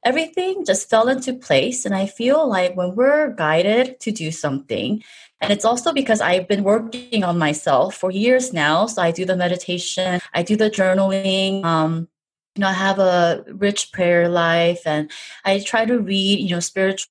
everything 0.05 0.63
just 0.63 0.89
fell 0.89 1.09
into 1.09 1.33
place. 1.33 1.83
And 1.83 1.95
I 1.95 2.05
feel 2.05 2.47
like 2.47 2.77
when 2.77 2.95
we're 2.95 3.33
guided 3.33 3.99
to 4.01 4.11
do 4.11 4.31
something, 4.31 5.03
and 5.41 5.51
it's 5.51 5.65
also 5.65 5.91
because 5.91 6.21
I've 6.21 6.47
been 6.47 6.63
working 6.63 7.23
on 7.23 7.37
myself 7.37 7.95
for 7.95 8.11
years 8.11 8.53
now. 8.53 8.85
So 8.85 9.01
I 9.01 9.11
do 9.11 9.25
the 9.25 9.35
meditation, 9.35 10.21
I 10.33 10.43
do 10.43 10.55
the 10.55 10.69
journaling. 10.69 11.65
Um, 11.65 12.07
you 12.55 12.61
know, 12.61 12.69
I 12.69 12.73
have 12.73 12.99
a 12.99 13.43
rich 13.49 13.91
prayer 13.91 14.29
life, 14.29 14.83
and 14.85 15.11
I 15.43 15.59
try 15.59 15.83
to 15.83 15.99
read, 15.99 16.39
you 16.39 16.51
know, 16.51 16.61
spiritual 16.61 17.09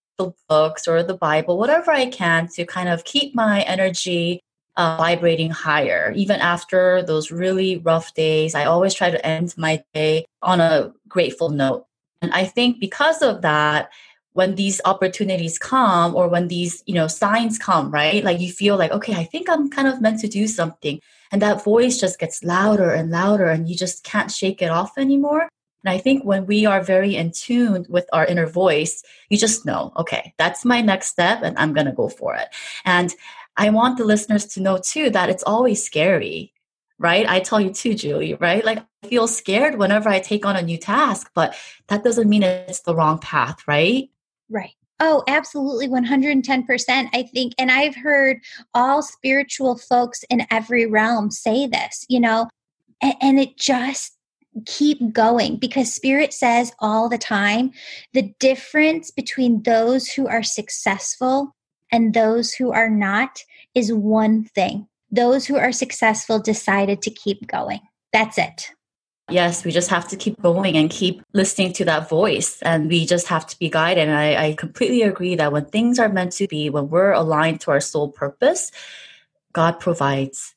books 0.49 0.89
or 0.89 1.03
the 1.03 1.15
Bible, 1.15 1.59
whatever 1.59 1.91
I 1.91 2.07
can 2.07 2.49
to 2.55 2.65
kind 2.65 2.89
of 2.89 3.05
keep 3.05 3.35
my 3.35 3.61
energy 3.63 4.41
uh, 4.77 4.97
vibrating 4.97 5.51
higher. 5.51 6.13
Even 6.17 6.41
after 6.41 7.03
those 7.03 7.31
really 7.31 7.77
rough 7.77 8.15
days, 8.15 8.55
I 8.55 8.65
always 8.65 8.95
try 8.95 9.11
to 9.11 9.27
end 9.27 9.55
my 9.59 9.83
day 9.93 10.25
on 10.43 10.61
a 10.61 10.93
grateful 11.09 11.51
note. 11.51 11.87
And 12.25 12.33
I 12.33 12.45
think 12.47 12.81
because 12.81 13.21
of 13.21 13.43
that, 13.43 13.91
when 14.33 14.55
these 14.55 14.81
opportunities 14.87 15.59
come 15.59 16.15
or 16.17 16.27
when 16.27 16.49
these, 16.49 16.83
you 16.87 16.95
know, 16.95 17.07
signs 17.07 17.59
come, 17.59 17.91
right? 17.91 18.25
Like 18.25 18.41
you 18.41 18.51
feel 18.51 18.77
like, 18.77 18.91
okay, 18.91 19.15
I 19.15 19.25
think 19.25 19.49
I'm 19.49 19.69
kind 19.69 19.87
of 19.87 20.01
meant 20.01 20.21
to 20.21 20.29
do 20.29 20.49
something. 20.49 21.01
And 21.31 21.43
that 21.43 21.63
voice 21.63 22.01
just 22.01 22.19
gets 22.19 22.43
louder 22.43 22.91
and 22.91 23.11
louder 23.11 23.47
and 23.47 23.69
you 23.69 23.77
just 23.77 24.03
can't 24.05 24.31
shake 24.31 24.63
it 24.63 24.71
off 24.71 24.97
anymore. 24.97 25.43
And 25.85 25.93
I 25.93 25.99
think 25.99 26.25
when 26.25 26.47
we 26.47 26.65
are 26.65 26.83
very 26.83 27.15
in 27.15 27.31
tune 27.31 27.85
with 27.91 28.09
our 28.13 28.25
inner 28.25 28.47
voice, 28.47 29.05
you 29.29 29.37
just 29.37 29.67
know, 29.67 29.93
okay, 29.99 30.33
that's 30.39 30.65
my 30.65 30.81
next 30.81 31.09
step 31.09 31.41
and 31.43 31.57
I'm 31.59 31.75
going 31.75 31.87
to 31.87 31.93
go 31.93 32.09
for 32.09 32.35
it. 32.35 32.49
And 32.87 33.15
I 33.59 33.69
want 33.69 33.99
the 33.99 34.05
listeners 34.05 34.47
to 34.47 34.63
know 34.63 34.79
too 34.79 35.11
that 35.11 35.29
it's 35.29 35.45
always 35.45 35.85
scary 35.85 36.54
right? 36.99 37.29
I 37.29 37.41
tell 37.41 37.61
you 37.61 37.73
too, 37.73 37.95
Julie, 37.95 38.35
right? 38.35 38.65
Like 38.65 38.79
I 39.03 39.07
feel 39.09 39.27
scared 39.27 39.79
whenever 39.79 40.09
I 40.09 40.21
take 40.21 40.47
on 40.47 40.57
a 40.57 40.63
new 40.63 40.79
task, 40.79 41.31
but 41.35 41.57
that 41.89 42.05
doesn't 42.05 42.29
mean 42.29 42.43
it's 42.43 42.81
the 42.81 42.95
wrong 42.95 43.19
path, 43.19 43.67
right? 43.67 44.11
Right. 44.49 44.75
Oh, 45.01 45.25
absolutely 45.27 45.89
110%. 45.89 47.09
I 47.13 47.23
think, 47.25 47.55
and 47.59 47.71
I've 47.71 47.97
heard 47.97 48.39
all 48.75 49.03
spiritual 49.03 49.77
folks 49.77 50.25
in 50.31 50.47
every 50.51 50.87
realm 50.87 51.31
say 51.31 51.67
this, 51.67 52.07
you 52.09 52.21
know, 52.21 52.49
and, 53.03 53.15
and 53.21 53.41
it 53.41 53.57
just 53.57 54.17
keep 54.67 55.13
going 55.13 55.57
because 55.57 55.93
spirit 55.93 56.33
says 56.33 56.73
all 56.79 57.09
the 57.09 57.19
time 57.19 57.73
the 58.13 58.33
difference 58.39 59.11
between 59.11 59.61
those 59.65 60.07
who 60.07 60.29
are 60.29 60.45
successful 60.45 61.57
and 61.91 62.15
those 62.15 62.53
who 62.53 62.71
are 62.71 62.89
not 62.89 63.43
is 63.75 63.93
one 63.93 64.45
thing 64.45 64.87
those 65.15 65.47
who 65.47 65.57
are 65.57 65.73
successful 65.73 66.39
decided 66.39 67.03
to 67.03 67.11
keep 67.11 67.47
going. 67.47 67.81
That's 68.13 68.39
it. 68.39 68.71
Yes, 69.31 69.65
we 69.65 69.71
just 69.71 69.89
have 69.89 70.07
to 70.09 70.17
keep 70.17 70.41
going 70.43 70.77
and 70.77 70.91
keep 70.91 71.23
listening 71.33 71.73
to 71.75 71.85
that 71.87 72.11
voice. 72.11 72.61
And 72.61 72.89
we 72.89 73.07
just 73.07 73.27
have 73.29 73.47
to 73.47 73.59
be 73.59 73.71
guided. 73.71 74.09
And 74.09 74.17
I, 74.17 74.49
I 74.49 74.55
completely 74.55 75.01
agree 75.01 75.35
that 75.37 75.51
when 75.51 75.65
things 75.65 75.99
are 75.99 76.11
meant 76.11 76.33
to 76.33 76.47
be, 76.47 76.69
when 76.69 76.91
we're 76.91 77.13
aligned 77.13 77.63
to 77.63 77.71
our 77.71 77.81
soul 77.81 78.11
purpose, 78.11 78.71
God 79.55 79.81
provides, 79.81 80.55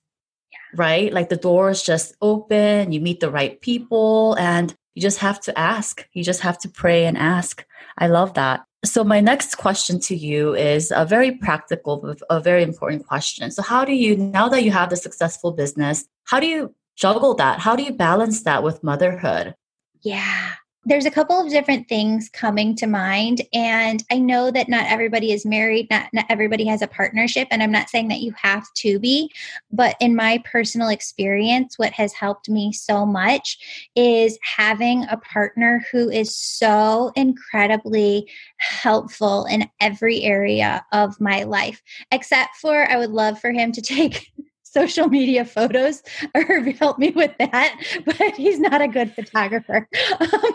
yeah. 0.52 0.58
right? 0.76 1.14
Like 1.14 1.30
the 1.30 1.38
doors 1.38 1.82
just 1.82 2.16
open, 2.22 2.92
you 2.92 3.00
meet 3.00 3.22
the 3.22 3.32
right 3.32 3.60
people, 3.62 4.36
and 4.38 4.76
you 4.96 5.02
just 5.02 5.20
have 5.20 5.40
to 5.42 5.58
ask. 5.58 6.06
You 6.12 6.24
just 6.24 6.42
have 6.42 6.58
to 6.60 6.70
pray 6.70 7.06
and 7.06 7.18
ask. 7.18 7.64
I 7.98 8.08
love 8.08 8.34
that. 8.34 8.67
So 8.86 9.04
my 9.04 9.20
next 9.20 9.56
question 9.56 10.00
to 10.02 10.16
you 10.16 10.56
is 10.56 10.94
a 10.96 11.04
very 11.06 11.32
practical, 11.32 12.16
a 12.30 12.40
very 12.40 12.64
important 12.64 13.08
question. 13.08 13.50
So 13.52 13.62
how 13.64 13.84
do 13.84 13.94
you, 13.94 14.16
now 14.16 14.50
that 14.50 14.64
you 14.64 14.72
have 14.72 14.90
the 14.90 14.96
successful 14.96 15.52
business, 15.52 16.06
how 16.26 16.40
do 16.40 16.48
you 16.48 16.76
juggle 16.96 17.34
that? 17.36 17.60
How 17.60 17.76
do 17.76 17.84
you 17.84 17.94
balance 17.94 18.44
that 18.44 18.64
with 18.64 18.84
motherhood? 18.84 19.56
Yeah. 20.02 20.52
There's 20.88 21.06
a 21.06 21.12
couple 21.12 21.38
of 21.38 21.50
different 21.50 21.90
things 21.90 22.30
coming 22.30 22.74
to 22.74 22.88
mind 22.88 23.42
and 23.54 24.04
i 24.10 24.18
know 24.18 24.50
that 24.50 24.70
not 24.70 24.86
everybody 24.86 25.34
is 25.34 25.46
married 25.46 25.86
not, 25.90 26.08
not 26.14 26.26
everybody 26.30 26.66
has 26.66 26.82
a 26.82 26.88
partnership 26.88 27.48
and 27.52 27.62
i'm 27.62 27.72
not 27.72 27.90
saying 27.90 28.08
that 28.08 28.22
you 28.22 28.34
have 28.42 28.66
to 28.74 28.98
be 28.98 29.30
but 29.72 29.96
in 30.00 30.16
my 30.16 30.42
personal 30.50 30.88
experience 30.88 31.78
what 31.78 31.92
has 31.92 32.14
helped 32.14 32.50
me 32.50 32.72
so 32.72 33.06
much 33.06 33.90
is 33.96 34.40
having 34.42 35.04
a 35.10 35.18
partner 35.18 35.86
who 35.92 36.10
is 36.10 36.34
so 36.34 37.12
incredibly 37.16 38.30
helpful 38.58 39.46
in 39.46 39.70
every 39.82 40.24
area 40.24 40.86
of 40.94 41.20
my 41.20 41.44
life 41.44 41.84
except 42.12 42.56
for 42.56 42.90
i 42.90 42.96
would 42.96 43.12
love 43.12 43.38
for 43.40 43.52
him 43.52 43.74
to 43.74 43.82
take 43.88 44.32
social 44.72 45.08
media 45.08 45.46
photos 45.46 46.04
or 46.34 46.62
help 46.80 47.00
me 47.00 47.10
with 47.12 47.32
that 47.40 47.76
but 48.06 48.36
he's 48.36 48.60
not 48.60 48.82
a 48.82 48.88
good 48.88 49.14
photographer. 49.14 49.88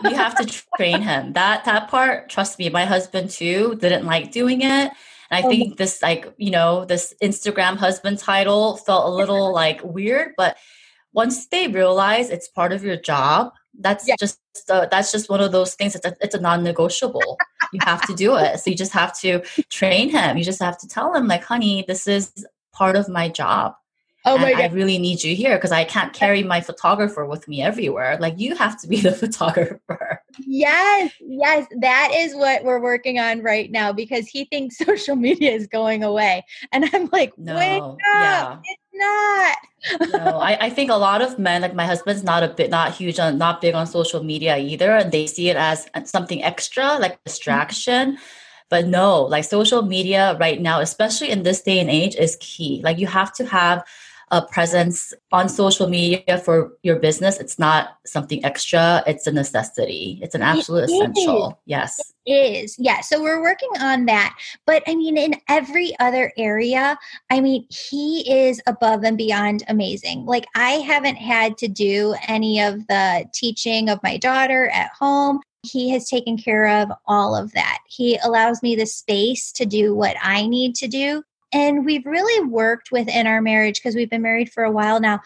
You 0.03 0.15
have 0.15 0.35
to 0.35 0.63
train 0.77 1.01
him. 1.01 1.33
That 1.33 1.65
that 1.65 1.89
part 1.89 2.29
trust 2.29 2.59
me 2.59 2.69
my 2.69 2.85
husband 2.85 3.29
too 3.29 3.75
didn't 3.79 4.05
like 4.05 4.31
doing 4.31 4.61
it. 4.61 4.67
And 4.67 4.91
i 5.31 5.41
oh. 5.43 5.49
think 5.49 5.77
this 5.77 6.01
like 6.01 6.33
you 6.37 6.51
know 6.51 6.85
this 6.85 7.13
instagram 7.23 7.77
husband 7.77 8.19
title 8.19 8.77
felt 8.77 9.05
a 9.05 9.09
little 9.09 9.51
like 9.53 9.81
weird 9.83 10.33
but 10.37 10.57
once 11.13 11.47
they 11.47 11.67
realize 11.67 12.29
it's 12.29 12.47
part 12.47 12.71
of 12.71 12.83
your 12.83 12.97
job 12.97 13.53
that's 13.79 14.07
yeah. 14.07 14.15
just 14.19 14.39
uh, 14.69 14.85
that's 14.91 15.11
just 15.11 15.29
one 15.29 15.41
of 15.41 15.51
those 15.51 15.73
things 15.73 15.95
it's 15.95 16.05
a, 16.05 16.15
it's 16.21 16.35
a 16.35 16.39
non-negotiable. 16.39 17.37
You 17.71 17.79
have 17.83 18.01
to 18.03 18.13
do 18.13 18.35
it. 18.35 18.59
So 18.59 18.69
you 18.69 18.77
just 18.77 18.91
have 18.91 19.17
to 19.21 19.41
train 19.69 20.09
him. 20.09 20.37
You 20.37 20.43
just 20.43 20.61
have 20.61 20.77
to 20.79 20.87
tell 20.87 21.13
him 21.13 21.27
like 21.27 21.43
honey 21.43 21.83
this 21.87 22.07
is 22.07 22.45
part 22.71 22.95
of 22.95 23.09
my 23.09 23.29
job 23.29 23.75
Oh 24.25 24.37
my 24.37 24.51
God. 24.53 24.61
I 24.61 24.67
really 24.67 24.97
need 24.97 25.21
you 25.21 25.35
here 25.35 25.57
because 25.57 25.73
I 25.73 25.83
can't 25.83 26.13
carry 26.13 26.43
my 26.43 26.61
photographer 26.61 27.25
with 27.25 27.45
me 27.47 27.61
everywhere. 27.61 28.17
Like 28.19 28.39
you 28.39 28.55
have 28.55 28.79
to 28.81 28.87
be 28.87 29.01
the 29.01 29.11
photographer. 29.23 30.21
Yes, 30.39 31.11
yes, 31.19 31.67
that 31.81 32.11
is 32.15 32.33
what 32.33 32.63
we're 32.63 32.81
working 32.81 33.19
on 33.19 33.41
right 33.41 33.69
now 33.69 33.91
because 33.91 34.27
he 34.27 34.45
thinks 34.45 34.77
social 34.85 35.17
media 35.17 35.51
is 35.51 35.67
going 35.67 36.03
away, 36.03 36.43
and 36.71 36.89
I'm 36.93 37.09
like, 37.11 37.37
no, 37.37 37.55
wake 37.55 37.81
up, 37.81 37.97
yeah. 38.13 38.59
it's 38.63 38.81
not. 38.93 40.21
no, 40.23 40.39
I, 40.39 40.65
I 40.65 40.69
think 40.69 40.89
a 40.89 40.95
lot 40.95 41.21
of 41.21 41.37
men, 41.37 41.61
like 41.61 41.75
my 41.75 41.85
husband's 41.85 42.23
not 42.23 42.43
a 42.43 42.47
bit, 42.47 42.69
not 42.69 42.93
huge 42.93 43.19
on, 43.19 43.37
not 43.37 43.61
big 43.61 43.75
on 43.75 43.85
social 43.85 44.23
media 44.23 44.57
either, 44.57 44.95
and 44.95 45.11
they 45.11 45.27
see 45.27 45.49
it 45.49 45.57
as 45.57 45.87
something 46.05 46.41
extra, 46.43 46.97
like 46.97 47.21
distraction. 47.25 48.13
Mm-hmm. 48.13 48.23
But 48.69 48.87
no, 48.87 49.21
like 49.23 49.43
social 49.43 49.83
media 49.83 50.35
right 50.39 50.59
now, 50.59 50.79
especially 50.79 51.29
in 51.29 51.43
this 51.43 51.61
day 51.61 51.79
and 51.79 51.91
age, 51.91 52.15
is 52.15 52.37
key. 52.39 52.81
Like 52.83 52.97
you 52.97 53.05
have 53.05 53.31
to 53.33 53.45
have 53.45 53.83
a 54.33 54.41
presence 54.41 55.13
on 55.31 55.47
social 55.47 55.87
media 55.87 56.39
for 56.43 56.73
your 56.81 56.95
business. 56.95 57.39
It's 57.39 57.59
not 57.59 57.97
something 58.03 58.43
extra, 58.43 59.03
it's 59.05 59.27
a 59.27 59.31
necessity. 59.31 60.19
It's 60.23 60.33
an 60.33 60.41
absolute 60.41 60.89
it 60.89 60.91
essential. 60.91 61.61
Yes. 61.65 61.99
It 62.25 62.63
is. 62.63 62.75
Yeah. 62.79 63.01
So 63.01 63.21
we're 63.21 63.43
working 63.43 63.69
on 63.79 64.07
that. 64.07 64.35
But 64.65 64.81
I 64.87 64.95
mean, 64.95 65.17
in 65.17 65.35
every 65.47 65.93
other 65.99 66.33
area, 66.35 66.97
I 67.29 67.41
mean, 67.41 67.67
he 67.69 68.27
is 68.27 68.59
above 68.65 69.03
and 69.03 69.19
beyond 69.19 69.63
amazing. 69.67 70.25
Like, 70.25 70.45
I 70.55 70.71
haven't 70.71 71.17
had 71.17 71.55
to 71.59 71.67
do 71.67 72.15
any 72.27 72.59
of 72.59 72.87
the 72.87 73.25
teaching 73.35 73.87
of 73.87 74.01
my 74.01 74.17
daughter 74.17 74.67
at 74.69 74.89
home 74.99 75.41
he 75.65 75.91
has 75.91 76.09
taken 76.09 76.37
care 76.37 76.81
of 76.81 76.91
all 77.05 77.37
of 77.37 77.53
that. 77.53 77.79
He 77.87 78.19
allows 78.21 78.61
me 78.61 78.75
the 78.75 78.85
space 78.85 79.49
to 79.53 79.65
do 79.65 79.95
what 79.95 80.17
I 80.21 80.45
need 80.45 80.75
to 80.75 80.89
do. 80.89 81.23
And 81.53 81.85
we've 81.85 82.05
really 82.05 82.47
worked 82.47 82.91
within 82.91 83.27
our 83.27 83.41
marriage 83.41 83.75
because 83.75 83.95
we've 83.95 84.09
been 84.09 84.21
married 84.21 84.51
for 84.51 84.63
a 84.63 84.71
while 84.71 84.99
now 84.99 85.21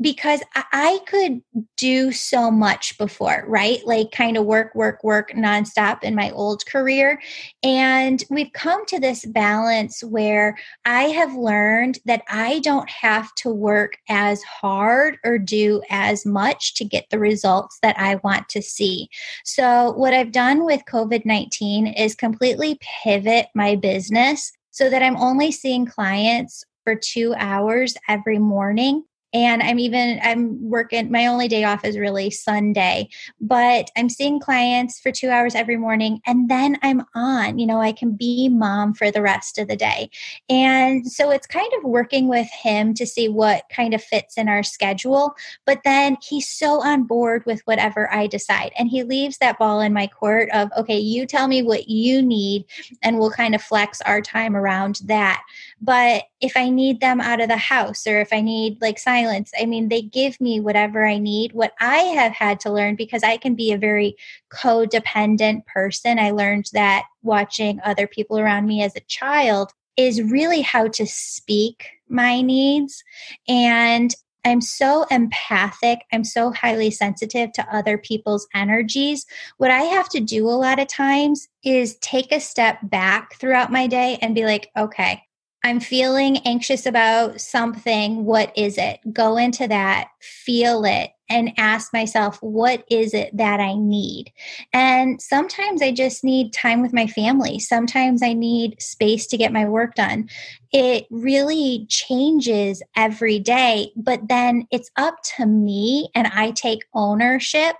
because 0.00 0.40
I 0.54 1.00
could 1.06 1.42
do 1.76 2.12
so 2.12 2.50
much 2.50 2.96
before, 2.98 3.44
right? 3.48 3.84
Like 3.84 4.12
kind 4.12 4.36
of 4.36 4.44
work, 4.44 4.74
work, 4.74 5.02
work 5.02 5.32
nonstop 5.32 6.04
in 6.04 6.14
my 6.14 6.30
old 6.30 6.64
career. 6.66 7.20
And 7.62 8.22
we've 8.30 8.52
come 8.52 8.86
to 8.86 9.00
this 9.00 9.24
balance 9.24 10.02
where 10.04 10.56
I 10.84 11.04
have 11.04 11.34
learned 11.34 11.98
that 12.04 12.22
I 12.28 12.60
don't 12.60 12.88
have 12.88 13.34
to 13.36 13.50
work 13.50 13.98
as 14.08 14.42
hard 14.42 15.18
or 15.24 15.38
do 15.38 15.82
as 15.90 16.24
much 16.24 16.74
to 16.74 16.84
get 16.84 17.06
the 17.10 17.18
results 17.18 17.78
that 17.82 17.98
I 17.98 18.16
want 18.16 18.48
to 18.50 18.62
see. 18.62 19.08
So, 19.44 19.92
what 19.92 20.14
I've 20.14 20.32
done 20.32 20.64
with 20.64 20.82
COVID 20.88 21.24
19 21.24 21.88
is 21.88 22.14
completely 22.14 22.78
pivot 23.02 23.46
my 23.54 23.74
business 23.74 24.52
so 24.78 24.88
that 24.88 25.02
I'm 25.02 25.16
only 25.16 25.50
seeing 25.50 25.86
clients 25.86 26.62
for 26.84 26.94
two 26.94 27.34
hours 27.36 27.96
every 28.06 28.38
morning 28.38 29.02
and 29.32 29.62
i'm 29.62 29.78
even 29.78 30.18
i'm 30.22 30.58
working 30.68 31.10
my 31.10 31.26
only 31.26 31.48
day 31.48 31.64
off 31.64 31.84
is 31.84 31.98
really 31.98 32.30
sunday 32.30 33.08
but 33.40 33.90
i'm 33.96 34.08
seeing 34.08 34.40
clients 34.40 35.00
for 35.00 35.10
two 35.10 35.28
hours 35.28 35.54
every 35.54 35.76
morning 35.76 36.20
and 36.26 36.48
then 36.48 36.78
i'm 36.82 37.02
on 37.14 37.58
you 37.58 37.66
know 37.66 37.80
i 37.80 37.92
can 37.92 38.12
be 38.12 38.48
mom 38.48 38.94
for 38.94 39.10
the 39.10 39.22
rest 39.22 39.58
of 39.58 39.68
the 39.68 39.76
day. 39.76 40.10
And 40.48 41.06
so 41.10 41.30
it's 41.30 41.46
kind 41.46 41.70
of 41.76 41.84
working 41.84 42.28
with 42.28 42.48
him 42.50 42.94
to 42.94 43.06
see 43.06 43.28
what 43.28 43.64
kind 43.70 43.94
of 43.94 44.02
fits 44.02 44.36
in 44.36 44.48
our 44.48 44.62
schedule 44.62 45.34
but 45.66 45.80
then 45.84 46.16
he's 46.22 46.48
so 46.48 46.82
on 46.82 47.04
board 47.04 47.44
with 47.46 47.60
whatever 47.64 48.12
i 48.12 48.26
decide 48.26 48.72
and 48.78 48.88
he 48.88 49.02
leaves 49.02 49.38
that 49.38 49.58
ball 49.58 49.80
in 49.80 49.92
my 49.92 50.06
court 50.06 50.48
of 50.52 50.70
okay 50.76 50.98
you 50.98 51.26
tell 51.26 51.48
me 51.48 51.62
what 51.62 51.88
you 51.88 52.22
need 52.22 52.64
and 53.02 53.18
we'll 53.18 53.30
kind 53.30 53.54
of 53.54 53.62
flex 53.62 54.00
our 54.02 54.20
time 54.20 54.56
around 54.56 55.00
that. 55.04 55.42
But 55.80 56.24
if 56.40 56.56
I 56.56 56.70
need 56.70 57.00
them 57.00 57.20
out 57.20 57.40
of 57.40 57.48
the 57.48 57.56
house 57.56 58.06
or 58.06 58.20
if 58.20 58.32
I 58.32 58.40
need 58.40 58.80
like 58.80 58.98
silence, 59.18 59.50
I 59.60 59.66
mean, 59.66 59.88
they 59.88 60.02
give 60.02 60.40
me 60.40 60.60
whatever 60.60 61.06
I 61.06 61.18
need. 61.18 61.52
What 61.52 61.72
I 61.80 61.96
have 61.96 62.32
had 62.32 62.60
to 62.60 62.72
learn 62.72 62.96
because 62.96 63.22
I 63.22 63.36
can 63.36 63.54
be 63.54 63.72
a 63.72 63.78
very 63.78 64.16
codependent 64.52 65.66
person, 65.66 66.18
I 66.18 66.30
learned 66.30 66.66
that 66.72 67.04
watching 67.22 67.80
other 67.84 68.06
people 68.06 68.38
around 68.38 68.66
me 68.66 68.82
as 68.82 68.94
a 68.96 69.00
child 69.00 69.72
is 69.96 70.22
really 70.22 70.62
how 70.62 70.88
to 70.88 71.06
speak 71.06 71.88
my 72.08 72.40
needs. 72.40 73.02
And 73.48 74.14
I'm 74.44 74.60
so 74.60 75.04
empathic. 75.10 76.00
I'm 76.12 76.24
so 76.24 76.52
highly 76.52 76.90
sensitive 76.90 77.52
to 77.52 77.74
other 77.74 77.98
people's 77.98 78.46
energies. 78.54 79.26
What 79.58 79.72
I 79.72 79.82
have 79.82 80.08
to 80.10 80.20
do 80.20 80.48
a 80.48 80.50
lot 80.50 80.78
of 80.78 80.86
times 80.86 81.48
is 81.64 81.96
take 81.96 82.32
a 82.32 82.40
step 82.40 82.78
back 82.84 83.34
throughout 83.34 83.72
my 83.72 83.88
day 83.88 84.18
and 84.22 84.34
be 84.34 84.44
like, 84.44 84.70
okay, 84.76 85.22
I'm 85.64 85.80
feeling 85.80 86.38
anxious 86.46 86.86
about 86.86 87.40
something. 87.40 88.24
What 88.24 88.56
is 88.56 88.78
it? 88.78 89.00
Go 89.12 89.36
into 89.36 89.66
that, 89.68 90.08
feel 90.20 90.84
it, 90.84 91.10
and 91.28 91.52
ask 91.58 91.92
myself, 91.92 92.38
what 92.40 92.84
is 92.90 93.12
it 93.12 93.36
that 93.36 93.60
I 93.60 93.74
need? 93.74 94.32
And 94.72 95.20
sometimes 95.20 95.82
I 95.82 95.92
just 95.92 96.24
need 96.24 96.52
time 96.52 96.80
with 96.80 96.92
my 96.92 97.06
family. 97.06 97.58
Sometimes 97.58 98.22
I 98.22 98.32
need 98.32 98.80
space 98.80 99.26
to 99.26 99.36
get 99.36 99.52
my 99.52 99.66
work 99.68 99.94
done. 99.94 100.28
It 100.72 101.06
really 101.10 101.86
changes 101.88 102.82
every 102.96 103.38
day, 103.38 103.90
but 103.96 104.28
then 104.28 104.66
it's 104.70 104.90
up 104.96 105.16
to 105.36 105.44
me, 105.44 106.08
and 106.14 106.28
I 106.28 106.52
take 106.52 106.86
ownership 106.94 107.76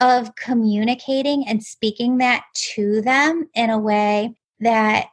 of 0.00 0.36
communicating 0.36 1.48
and 1.48 1.62
speaking 1.62 2.18
that 2.18 2.44
to 2.74 3.00
them 3.00 3.48
in 3.54 3.70
a 3.70 3.78
way 3.78 4.34
that 4.60 5.06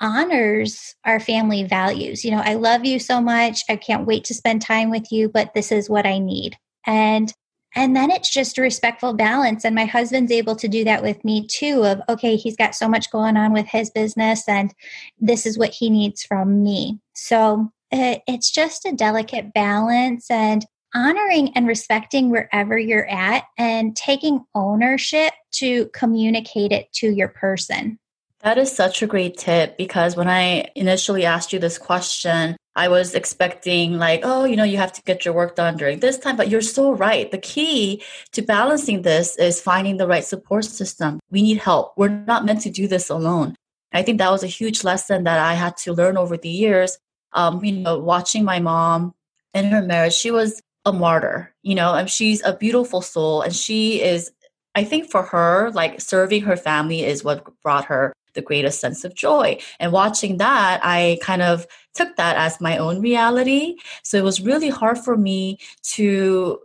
honors 0.00 0.94
our 1.04 1.20
family 1.20 1.64
values. 1.64 2.24
You 2.24 2.32
know, 2.32 2.42
I 2.44 2.54
love 2.54 2.84
you 2.84 2.98
so 2.98 3.20
much. 3.20 3.62
I 3.68 3.76
can't 3.76 4.06
wait 4.06 4.24
to 4.24 4.34
spend 4.34 4.62
time 4.62 4.90
with 4.90 5.10
you, 5.10 5.28
but 5.28 5.54
this 5.54 5.72
is 5.72 5.90
what 5.90 6.06
I 6.06 6.18
need. 6.18 6.56
And 6.86 7.32
and 7.74 7.94
then 7.94 8.10
it's 8.10 8.30
just 8.30 8.56
a 8.56 8.62
respectful 8.62 9.12
balance 9.12 9.62
and 9.62 9.74
my 9.74 9.84
husband's 9.84 10.32
able 10.32 10.56
to 10.56 10.66
do 10.66 10.82
that 10.84 11.02
with 11.02 11.22
me 11.24 11.46
too 11.46 11.84
of 11.84 12.00
okay, 12.08 12.36
he's 12.36 12.56
got 12.56 12.74
so 12.74 12.88
much 12.88 13.10
going 13.10 13.36
on 13.36 13.52
with 13.52 13.66
his 13.66 13.90
business 13.90 14.48
and 14.48 14.72
this 15.18 15.44
is 15.44 15.58
what 15.58 15.70
he 15.70 15.90
needs 15.90 16.22
from 16.22 16.62
me. 16.62 16.98
So 17.14 17.70
it, 17.90 18.22
it's 18.26 18.50
just 18.50 18.86
a 18.86 18.92
delicate 18.92 19.52
balance 19.52 20.30
and 20.30 20.64
honoring 20.94 21.54
and 21.54 21.66
respecting 21.66 22.30
wherever 22.30 22.78
you're 22.78 23.08
at 23.10 23.44
and 23.58 23.94
taking 23.94 24.44
ownership 24.54 25.34
to 25.52 25.86
communicate 25.92 26.72
it 26.72 26.90
to 26.94 27.12
your 27.12 27.28
person. 27.28 27.98
That 28.46 28.58
is 28.58 28.70
such 28.70 29.02
a 29.02 29.08
great 29.08 29.36
tip 29.36 29.76
because 29.76 30.14
when 30.14 30.28
I 30.28 30.70
initially 30.76 31.24
asked 31.24 31.52
you 31.52 31.58
this 31.58 31.78
question, 31.78 32.56
I 32.76 32.86
was 32.86 33.12
expecting, 33.12 33.98
like, 33.98 34.20
oh, 34.22 34.44
you 34.44 34.54
know, 34.54 34.62
you 34.62 34.76
have 34.76 34.92
to 34.92 35.02
get 35.02 35.24
your 35.24 35.34
work 35.34 35.56
done 35.56 35.76
during 35.76 35.98
this 35.98 36.16
time. 36.16 36.36
But 36.36 36.48
you're 36.48 36.60
so 36.60 36.92
right. 36.92 37.28
The 37.28 37.38
key 37.38 38.04
to 38.34 38.42
balancing 38.42 39.02
this 39.02 39.36
is 39.36 39.60
finding 39.60 39.96
the 39.96 40.06
right 40.06 40.24
support 40.24 40.64
system. 40.64 41.18
We 41.28 41.42
need 41.42 41.58
help. 41.58 41.94
We're 41.96 42.06
not 42.06 42.44
meant 42.44 42.60
to 42.60 42.70
do 42.70 42.86
this 42.86 43.10
alone. 43.10 43.56
I 43.92 44.04
think 44.04 44.18
that 44.18 44.30
was 44.30 44.44
a 44.44 44.58
huge 44.58 44.84
lesson 44.84 45.24
that 45.24 45.40
I 45.40 45.54
had 45.54 45.76
to 45.78 45.92
learn 45.92 46.16
over 46.16 46.36
the 46.36 46.48
years. 46.48 46.98
Um, 47.32 47.64
you 47.64 47.72
know, 47.72 47.98
watching 47.98 48.44
my 48.44 48.60
mom 48.60 49.12
in 49.54 49.64
her 49.72 49.82
marriage, 49.82 50.14
she 50.14 50.30
was 50.30 50.62
a 50.84 50.92
martyr, 50.92 51.52
you 51.64 51.74
know, 51.74 51.94
and 51.94 52.08
she's 52.08 52.44
a 52.44 52.56
beautiful 52.56 53.02
soul. 53.02 53.42
And 53.42 53.52
she 53.52 54.00
is, 54.00 54.30
I 54.76 54.84
think 54.84 55.10
for 55.10 55.24
her, 55.24 55.72
like 55.72 56.00
serving 56.00 56.42
her 56.42 56.56
family 56.56 57.02
is 57.02 57.24
what 57.24 57.44
brought 57.64 57.86
her 57.86 58.12
the 58.36 58.42
greatest 58.42 58.80
sense 58.80 59.04
of 59.04 59.16
joy. 59.16 59.58
And 59.80 59.90
watching 59.90 60.36
that, 60.36 60.80
I 60.84 61.18
kind 61.22 61.42
of 61.42 61.66
took 61.94 62.14
that 62.16 62.36
as 62.36 62.60
my 62.60 62.78
own 62.78 63.00
reality. 63.00 63.76
So 64.04 64.16
it 64.16 64.24
was 64.24 64.40
really 64.40 64.68
hard 64.68 64.98
for 64.98 65.16
me 65.16 65.58
to 65.94 66.60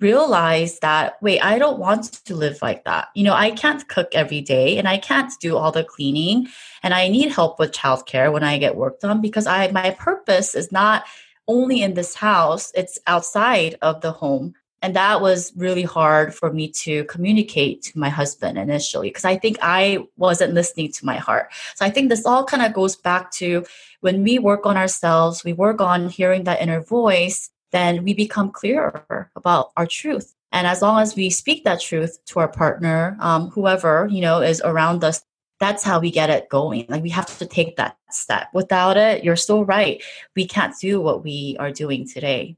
realize 0.00 0.80
that 0.80 1.14
wait 1.22 1.40
i 1.40 1.56
don't 1.56 1.78
want 1.78 2.04
to 2.24 2.34
live 2.34 2.60
like 2.60 2.82
that 2.84 3.08
you 3.14 3.22
know 3.22 3.32
i 3.32 3.50
can't 3.52 3.86
cook 3.88 4.08
every 4.12 4.40
day 4.40 4.76
and 4.76 4.88
i 4.88 4.98
can't 4.98 5.32
do 5.40 5.56
all 5.56 5.70
the 5.70 5.84
cleaning 5.84 6.48
and 6.82 6.92
i 6.92 7.06
need 7.06 7.30
help 7.30 7.60
with 7.60 7.70
childcare 7.70 8.32
when 8.32 8.42
i 8.42 8.58
get 8.58 8.74
work 8.74 8.98
done 8.98 9.20
because 9.20 9.46
i 9.46 9.70
my 9.70 9.90
purpose 9.92 10.56
is 10.56 10.72
not 10.72 11.04
only 11.46 11.80
in 11.80 11.94
this 11.94 12.16
house 12.16 12.72
it's 12.74 12.98
outside 13.06 13.76
of 13.82 14.00
the 14.00 14.10
home 14.10 14.52
and 14.84 14.94
that 14.94 15.20
was 15.20 15.52
really 15.56 15.82
hard 15.82 16.34
for 16.34 16.52
me 16.52 16.68
to 16.68 17.04
communicate 17.04 17.82
to 17.82 17.98
my 17.98 18.10
husband 18.10 18.58
initially 18.58 19.08
because 19.08 19.24
i 19.24 19.36
think 19.36 19.56
i 19.62 19.98
wasn't 20.16 20.52
listening 20.52 20.92
to 20.92 21.06
my 21.06 21.16
heart 21.16 21.46
so 21.74 21.84
i 21.84 21.90
think 21.90 22.08
this 22.08 22.26
all 22.26 22.44
kind 22.44 22.62
of 22.62 22.72
goes 22.72 22.94
back 22.94 23.30
to 23.30 23.64
when 24.00 24.22
we 24.22 24.38
work 24.38 24.66
on 24.66 24.76
ourselves 24.76 25.42
we 25.44 25.52
work 25.52 25.80
on 25.80 26.08
hearing 26.08 26.44
that 26.44 26.60
inner 26.60 26.80
voice 26.80 27.50
then 27.74 28.04
we 28.04 28.14
become 28.14 28.52
clearer 28.52 29.28
about 29.34 29.72
our 29.76 29.84
truth. 29.84 30.32
And 30.52 30.64
as 30.64 30.80
long 30.80 31.00
as 31.02 31.16
we 31.16 31.28
speak 31.28 31.64
that 31.64 31.80
truth 31.80 32.24
to 32.26 32.38
our 32.38 32.46
partner, 32.46 33.16
um, 33.18 33.50
whoever, 33.50 34.06
you 34.08 34.20
know, 34.20 34.40
is 34.42 34.62
around 34.64 35.02
us, 35.02 35.22
that's 35.58 35.82
how 35.82 35.98
we 35.98 36.12
get 36.12 36.30
it 36.30 36.48
going. 36.48 36.86
Like 36.88 37.02
we 37.02 37.10
have 37.10 37.36
to 37.38 37.46
take 37.46 37.74
that 37.76 37.96
step. 38.10 38.46
Without 38.54 38.96
it, 38.96 39.24
you're 39.24 39.34
so 39.34 39.62
right. 39.62 40.00
We 40.36 40.46
can't 40.46 40.72
do 40.80 41.00
what 41.00 41.24
we 41.24 41.56
are 41.58 41.72
doing 41.72 42.06
today. 42.06 42.56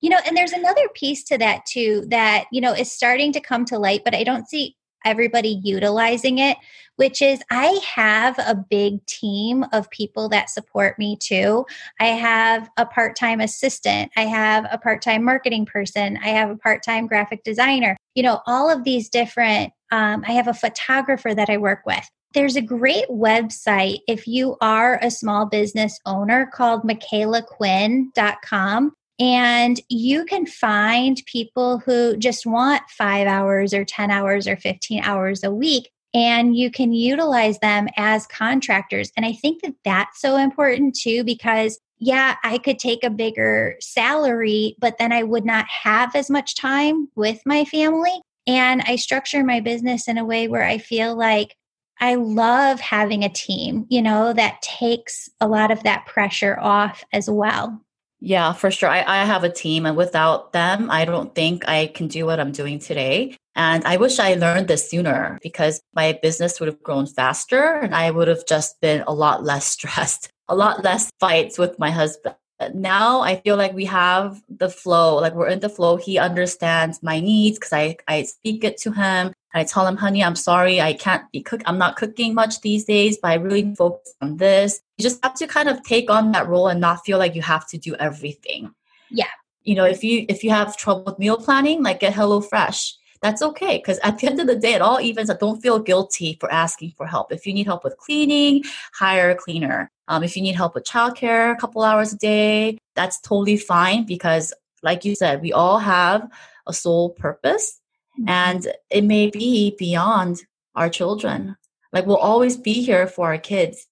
You 0.00 0.10
know, 0.10 0.18
and 0.26 0.36
there's 0.36 0.52
another 0.52 0.88
piece 0.94 1.24
to 1.24 1.38
that 1.38 1.66
too 1.66 2.04
that, 2.08 2.44
you 2.52 2.60
know, 2.60 2.72
is 2.72 2.92
starting 2.92 3.32
to 3.32 3.40
come 3.40 3.64
to 3.66 3.78
light, 3.78 4.02
but 4.04 4.14
I 4.14 4.24
don't 4.24 4.48
see 4.48 4.76
everybody 5.04 5.60
utilizing 5.62 6.38
it, 6.38 6.56
which 6.96 7.22
is 7.22 7.40
I 7.50 7.80
have 7.94 8.38
a 8.38 8.54
big 8.54 9.04
team 9.06 9.64
of 9.72 9.90
people 9.90 10.28
that 10.30 10.50
support 10.50 10.98
me 10.98 11.16
too. 11.16 11.66
I 12.00 12.06
have 12.06 12.68
a 12.76 12.86
part 12.86 13.16
time 13.16 13.40
assistant, 13.40 14.10
I 14.16 14.22
have 14.22 14.66
a 14.70 14.78
part 14.78 15.02
time 15.02 15.24
marketing 15.24 15.66
person, 15.66 16.18
I 16.22 16.28
have 16.28 16.50
a 16.50 16.56
part 16.56 16.82
time 16.82 17.06
graphic 17.06 17.44
designer, 17.44 17.96
you 18.14 18.22
know, 18.22 18.40
all 18.46 18.70
of 18.70 18.84
these 18.84 19.08
different, 19.08 19.72
um, 19.90 20.24
I 20.26 20.32
have 20.32 20.48
a 20.48 20.54
photographer 20.54 21.34
that 21.34 21.48
I 21.48 21.56
work 21.56 21.80
with. 21.86 22.06
There's 22.34 22.56
a 22.56 22.62
great 22.62 23.08
website 23.08 24.00
if 24.06 24.26
you 24.26 24.58
are 24.60 24.98
a 25.00 25.10
small 25.10 25.46
business 25.46 25.98
owner 26.04 26.50
called 26.52 26.82
michaelaquinn.com. 26.82 28.92
And 29.18 29.80
you 29.88 30.24
can 30.24 30.46
find 30.46 31.20
people 31.26 31.78
who 31.78 32.16
just 32.16 32.46
want 32.46 32.82
five 32.88 33.26
hours 33.26 33.74
or 33.74 33.84
10 33.84 34.10
hours 34.10 34.46
or 34.46 34.56
15 34.56 35.02
hours 35.02 35.42
a 35.42 35.50
week, 35.50 35.90
and 36.14 36.56
you 36.56 36.70
can 36.70 36.92
utilize 36.92 37.58
them 37.58 37.88
as 37.96 38.26
contractors. 38.26 39.10
And 39.16 39.26
I 39.26 39.32
think 39.32 39.62
that 39.62 39.74
that's 39.84 40.20
so 40.20 40.36
important 40.36 40.94
too, 40.94 41.24
because 41.24 41.78
yeah, 42.00 42.36
I 42.44 42.58
could 42.58 42.78
take 42.78 43.02
a 43.02 43.10
bigger 43.10 43.76
salary, 43.80 44.76
but 44.78 44.98
then 44.98 45.12
I 45.12 45.24
would 45.24 45.44
not 45.44 45.66
have 45.68 46.14
as 46.14 46.30
much 46.30 46.54
time 46.54 47.08
with 47.16 47.40
my 47.44 47.64
family. 47.64 48.20
And 48.46 48.82
I 48.86 48.96
structure 48.96 49.42
my 49.44 49.60
business 49.60 50.08
in 50.08 50.16
a 50.16 50.24
way 50.24 50.48
where 50.48 50.62
I 50.62 50.78
feel 50.78 51.16
like 51.16 51.56
I 52.00 52.14
love 52.14 52.78
having 52.80 53.24
a 53.24 53.28
team, 53.28 53.84
you 53.88 54.00
know, 54.00 54.32
that 54.32 54.62
takes 54.62 55.28
a 55.40 55.48
lot 55.48 55.72
of 55.72 55.82
that 55.82 56.06
pressure 56.06 56.56
off 56.60 57.04
as 57.12 57.28
well. 57.28 57.82
Yeah, 58.20 58.52
for 58.52 58.70
sure. 58.70 58.88
I, 58.88 59.04
I 59.06 59.24
have 59.24 59.44
a 59.44 59.50
team, 59.50 59.86
and 59.86 59.96
without 59.96 60.52
them, 60.52 60.90
I 60.90 61.04
don't 61.04 61.34
think 61.34 61.68
I 61.68 61.86
can 61.86 62.08
do 62.08 62.26
what 62.26 62.40
I'm 62.40 62.50
doing 62.50 62.80
today. 62.80 63.36
And 63.54 63.84
I 63.84 63.96
wish 63.96 64.18
I 64.18 64.34
learned 64.34 64.68
this 64.68 64.88
sooner 64.88 65.38
because 65.42 65.80
my 65.94 66.18
business 66.20 66.60
would 66.60 66.68
have 66.68 66.82
grown 66.82 67.06
faster 67.06 67.74
and 67.74 67.92
I 67.92 68.10
would 68.12 68.28
have 68.28 68.46
just 68.46 68.80
been 68.80 69.02
a 69.06 69.12
lot 69.12 69.42
less 69.42 69.66
stressed, 69.74 70.30
a 70.48 70.54
lot 70.54 70.84
less 70.84 71.10
fights 71.18 71.58
with 71.58 71.78
my 71.78 71.90
husband. 71.90 72.36
Now 72.74 73.20
I 73.20 73.36
feel 73.40 73.56
like 73.56 73.72
we 73.72 73.84
have 73.86 74.42
the 74.48 74.68
flow, 74.68 75.16
like 75.16 75.34
we're 75.34 75.48
in 75.48 75.60
the 75.60 75.68
flow. 75.68 75.96
He 75.96 76.18
understands 76.18 77.02
my 77.02 77.20
needs 77.20 77.58
because 77.58 77.72
I, 77.72 77.96
I 78.06 78.22
speak 78.22 78.64
it 78.64 78.76
to 78.78 78.92
him. 78.92 79.32
I 79.54 79.64
tell 79.64 79.86
him, 79.86 79.96
honey, 79.96 80.22
I'm 80.22 80.36
sorry, 80.36 80.80
I 80.80 80.92
can't 80.92 81.30
be 81.32 81.40
cook. 81.40 81.62
I'm 81.66 81.78
not 81.78 81.96
cooking 81.96 82.34
much 82.34 82.60
these 82.60 82.84
days, 82.84 83.18
but 83.20 83.30
I 83.30 83.34
really 83.34 83.74
focus 83.74 84.14
on 84.20 84.36
this. 84.36 84.80
You 84.98 85.02
just 85.02 85.22
have 85.24 85.34
to 85.34 85.46
kind 85.46 85.68
of 85.68 85.82
take 85.82 86.10
on 86.10 86.32
that 86.32 86.48
role 86.48 86.68
and 86.68 86.80
not 86.80 87.04
feel 87.04 87.18
like 87.18 87.34
you 87.34 87.42
have 87.42 87.66
to 87.68 87.78
do 87.78 87.94
everything. 87.96 88.74
Yeah. 89.10 89.30
You 89.64 89.74
know, 89.74 89.84
if 89.84 90.04
you 90.04 90.26
if 90.28 90.44
you 90.44 90.50
have 90.50 90.76
trouble 90.76 91.04
with 91.04 91.18
meal 91.18 91.36
planning, 91.36 91.82
like 91.82 92.00
get 92.00 92.14
Hello 92.14 92.40
Fresh. 92.40 92.94
That's 93.20 93.42
okay 93.42 93.78
because 93.78 93.98
at 94.00 94.18
the 94.18 94.28
end 94.28 94.40
of 94.40 94.46
the 94.46 94.56
day, 94.56 94.74
it 94.74 94.82
all 94.82 95.00
evens. 95.00 95.30
Don't 95.40 95.60
feel 95.60 95.78
guilty 95.78 96.36
for 96.40 96.50
asking 96.52 96.92
for 96.96 97.06
help. 97.06 97.32
If 97.32 97.46
you 97.46 97.52
need 97.52 97.66
help 97.66 97.84
with 97.84 97.96
cleaning, 97.98 98.62
hire 98.92 99.30
a 99.30 99.34
cleaner. 99.34 99.90
Um, 100.06 100.22
if 100.22 100.36
you 100.36 100.42
need 100.42 100.54
help 100.54 100.74
with 100.74 100.84
childcare, 100.84 101.52
a 101.52 101.56
couple 101.56 101.82
hours 101.82 102.12
a 102.12 102.16
day, 102.16 102.78
that's 102.94 103.20
totally 103.20 103.56
fine 103.56 104.04
because, 104.04 104.54
like 104.82 105.04
you 105.04 105.14
said, 105.14 105.42
we 105.42 105.52
all 105.52 105.78
have 105.78 106.30
a 106.66 106.72
soul 106.72 107.10
purpose 107.10 107.80
Mm-hmm. 108.18 108.28
And 108.28 108.72
it 108.90 109.04
may 109.04 109.30
be 109.30 109.74
beyond 109.78 110.42
our 110.74 110.88
children. 110.88 111.56
Like 111.92 112.06
we'll 112.06 112.16
always 112.16 112.56
be 112.56 112.74
here 112.74 113.06
for 113.06 113.26
our 113.26 113.38
kids. 113.38 113.86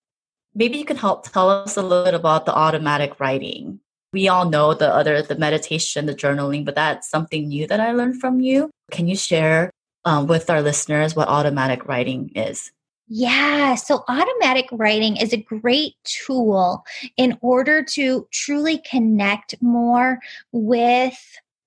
Maybe 0.55 0.79
you 0.79 0.85
can 0.85 0.97
help 0.97 1.31
tell 1.31 1.49
us 1.51 1.77
a 1.77 1.83
little 1.83 2.05
bit 2.05 2.15
about 2.15 2.47
the 2.47 2.55
automatic 2.55 3.21
writing. 3.21 3.81
We 4.17 4.29
all 4.29 4.49
know 4.49 4.73
the 4.73 4.89
other, 4.89 5.21
the 5.21 5.37
meditation, 5.37 6.07
the 6.07 6.15
journaling, 6.15 6.65
but 6.65 6.75
that's 6.75 7.07
something 7.07 7.49
new 7.49 7.67
that 7.67 7.81
I 7.81 7.93
learned 7.93 8.19
from 8.19 8.41
you. 8.41 8.71
Can 8.91 9.09
you 9.09 9.15
share 9.15 9.71
um, 10.07 10.27
with 10.27 10.49
our 10.49 10.63
listeners 10.63 11.15
what 11.15 11.29
automatic 11.29 11.85
writing 11.85 12.31
is? 12.35 12.73
Yeah, 13.09 13.75
so 13.75 14.05
automatic 14.09 14.69
writing 14.73 15.19
is 15.19 15.35
a 15.35 15.37
great 15.37 15.97
tool 16.05 16.83
in 17.19 17.37
order 17.43 17.85
to 17.93 18.27
truly 18.33 18.83
connect 18.91 19.55
more 19.61 20.19
with 20.51 21.19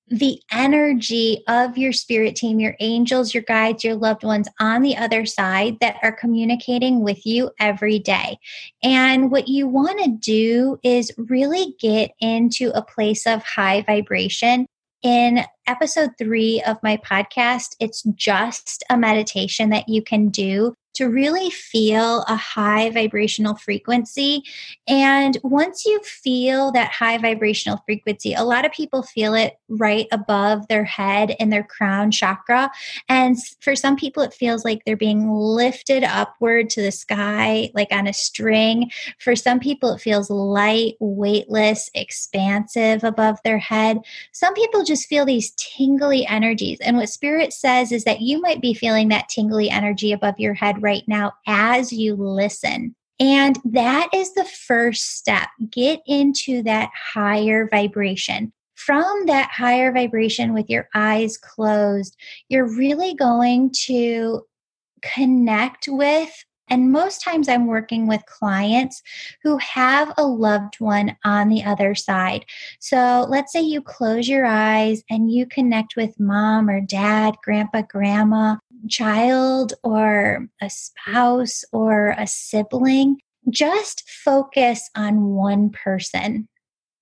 the 0.09 0.41
energy 0.51 1.43
of 1.47 1.77
your 1.77 1.93
spirit 1.93 2.35
team, 2.35 2.59
your 2.59 2.75
angels, 2.79 3.33
your 3.33 3.43
guides, 3.43 3.83
your 3.83 3.95
loved 3.95 4.23
ones 4.23 4.47
on 4.59 4.81
the 4.81 4.97
other 4.97 5.25
side 5.25 5.77
that 5.81 5.97
are 6.03 6.11
communicating 6.11 7.01
with 7.01 7.25
you 7.25 7.51
every 7.59 7.99
day. 7.99 8.37
And 8.83 9.31
what 9.31 9.47
you 9.47 9.67
want 9.67 10.03
to 10.03 10.09
do 10.09 10.79
is 10.83 11.11
really 11.17 11.75
get 11.79 12.11
into 12.19 12.71
a 12.73 12.81
place 12.81 13.27
of 13.27 13.43
high 13.43 13.81
vibration. 13.81 14.65
In 15.01 15.45
episode 15.65 16.11
three 16.17 16.61
of 16.65 16.77
my 16.83 16.97
podcast, 16.97 17.75
it's 17.79 18.03
just 18.15 18.83
a 18.89 18.97
meditation 18.97 19.69
that 19.69 19.87
you 19.87 20.01
can 20.01 20.29
do 20.29 20.73
to 20.95 21.05
really 21.05 21.49
feel 21.49 22.23
a 22.27 22.35
high 22.35 22.89
vibrational 22.89 23.55
frequency. 23.55 24.43
And 24.87 25.37
once 25.43 25.85
you 25.85 25.99
feel 26.03 26.71
that 26.71 26.91
high 26.91 27.17
vibrational 27.17 27.81
frequency, 27.85 28.33
a 28.33 28.43
lot 28.43 28.65
of 28.65 28.71
people 28.71 29.03
feel 29.03 29.33
it 29.33 29.57
right 29.69 30.07
above 30.11 30.67
their 30.67 30.83
head 30.83 31.35
in 31.39 31.49
their 31.49 31.63
crown 31.63 32.11
chakra. 32.11 32.71
And 33.07 33.37
for 33.61 33.75
some 33.75 33.95
people, 33.95 34.23
it 34.23 34.33
feels 34.33 34.65
like 34.65 34.83
they're 34.85 34.97
being 34.97 35.29
lifted 35.31 36.03
upward 36.03 36.69
to 36.71 36.81
the 36.81 36.91
sky, 36.91 37.71
like 37.73 37.89
on 37.91 38.07
a 38.07 38.13
string. 38.13 38.91
For 39.19 39.35
some 39.35 39.59
people, 39.59 39.93
it 39.93 40.01
feels 40.01 40.29
light, 40.29 40.95
weightless, 40.99 41.89
expansive 41.93 43.03
above 43.03 43.37
their 43.43 43.59
head. 43.59 43.99
Some 44.31 44.53
people 44.53 44.83
just 44.83 45.07
feel 45.07 45.25
these 45.25 45.51
tingly 45.51 46.25
energies. 46.25 46.79
And 46.81 46.97
what 46.97 47.09
Spirit 47.09 47.53
says 47.53 47.91
is 47.91 48.03
that 48.03 48.21
you 48.21 48.41
might 48.41 48.61
be 48.61 48.73
feeling 48.73 49.09
that 49.09 49.29
tingly 49.29 49.69
energy 49.69 50.11
above 50.11 50.39
your 50.39 50.53
head 50.53 50.78
right 50.79 51.03
now 51.07 51.33
as 51.47 51.93
you 51.93 52.15
listen. 52.15 52.95
And 53.19 53.59
that 53.65 54.09
is 54.13 54.33
the 54.33 54.45
first 54.45 55.17
step. 55.17 55.49
Get 55.69 56.01
into 56.07 56.63
that 56.63 56.89
higher 57.13 57.67
vibration. 57.67 58.53
From 58.75 59.25
that 59.25 59.51
higher 59.51 59.91
vibration 59.91 60.53
with 60.53 60.69
your 60.69 60.87
eyes 60.95 61.37
closed, 61.37 62.15
you're 62.47 62.73
really 62.77 63.13
going 63.13 63.71
to 63.85 64.45
connect 65.01 65.87
with 65.89 66.45
and 66.69 66.91
most 66.91 67.23
times 67.23 67.49
I'm 67.49 67.67
working 67.67 68.07
with 68.07 68.25
clients 68.25 69.01
who 69.43 69.57
have 69.57 70.13
a 70.17 70.25
loved 70.25 70.79
one 70.79 71.17
on 71.23 71.49
the 71.49 71.63
other 71.63 71.95
side. 71.95 72.45
So 72.79 73.25
let's 73.29 73.51
say 73.51 73.61
you 73.61 73.81
close 73.81 74.27
your 74.27 74.45
eyes 74.45 75.03
and 75.09 75.31
you 75.31 75.45
connect 75.45 75.95
with 75.95 76.19
mom 76.19 76.69
or 76.69 76.81
dad, 76.81 77.35
grandpa, 77.43 77.81
grandma, 77.81 78.57
child, 78.87 79.73
or 79.83 80.47
a 80.61 80.69
spouse 80.69 81.63
or 81.71 82.15
a 82.17 82.27
sibling. 82.27 83.17
Just 83.49 84.09
focus 84.09 84.89
on 84.95 85.25
one 85.25 85.69
person. 85.69 86.47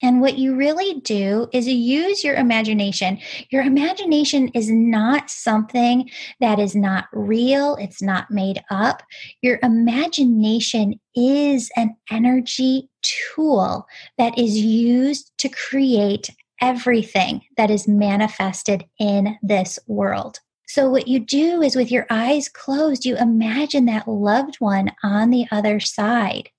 And 0.02 0.22
what 0.22 0.38
you 0.38 0.56
really 0.56 1.00
do 1.02 1.50
is 1.54 1.68
you 1.68 1.76
use 1.76 2.24
your 2.24 2.36
imagination. 2.36 3.18
Your 3.50 3.64
imagination 3.64 4.50
is 4.50 4.70
not 4.70 5.32
something 5.32 6.10
that 6.40 6.60
is 6.60 6.76
not 6.76 7.06
real, 7.12 7.76
it's 7.78 8.02
not 8.02 8.30
made 8.30 8.62
up. 8.70 9.02
Your 9.42 9.60
imagination 9.64 11.00
is 11.16 11.72
an 11.76 11.96
energy 12.12 12.90
tool 13.02 13.88
that 14.18 14.38
is 14.38 14.58
used 14.60 15.32
to 15.40 15.50
create 15.50 16.30
everything 16.62 17.42
that 17.56 17.72
is 17.72 17.88
manifested 17.88 18.86
in 19.00 19.38
this 19.42 19.80
world. 19.88 20.40
So, 20.68 20.90
what 20.90 21.08
you 21.08 21.20
do 21.20 21.62
is 21.62 21.76
with 21.76 21.92
your 21.92 22.06
eyes 22.10 22.50
closed, 22.50 23.06
you 23.06 23.16
imagine 23.16 23.86
that 23.86 24.08
loved 24.08 24.58
one 24.58 24.92
on 25.02 25.30
the 25.30 25.46
other 25.50 25.80
side. 25.80 26.50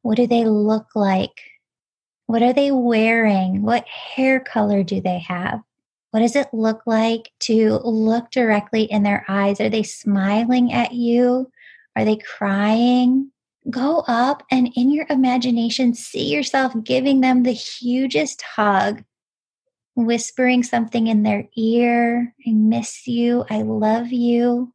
What 0.00 0.16
do 0.16 0.26
they 0.26 0.44
look 0.46 0.86
like? 0.94 1.51
What 2.26 2.42
are 2.42 2.52
they 2.52 2.70
wearing? 2.70 3.62
What 3.62 3.86
hair 3.86 4.40
color 4.40 4.82
do 4.82 5.00
they 5.00 5.18
have? 5.20 5.60
What 6.10 6.20
does 6.20 6.36
it 6.36 6.48
look 6.52 6.82
like 6.86 7.32
to 7.40 7.80
look 7.84 8.30
directly 8.30 8.84
in 8.84 9.02
their 9.02 9.24
eyes? 9.28 9.60
Are 9.60 9.70
they 9.70 9.82
smiling 9.82 10.72
at 10.72 10.92
you? 10.92 11.50
Are 11.96 12.04
they 12.04 12.16
crying? 12.16 13.30
Go 13.70 14.04
up 14.06 14.42
and 14.50 14.70
in 14.74 14.90
your 14.90 15.06
imagination, 15.08 15.94
see 15.94 16.32
yourself 16.32 16.74
giving 16.82 17.20
them 17.20 17.42
the 17.42 17.52
hugest 17.52 18.42
hug, 18.42 19.04
whispering 19.94 20.62
something 20.62 21.06
in 21.06 21.22
their 21.22 21.48
ear. 21.56 22.34
I 22.46 22.50
miss 22.50 23.06
you. 23.06 23.44
I 23.48 23.62
love 23.62 24.12
you 24.12 24.72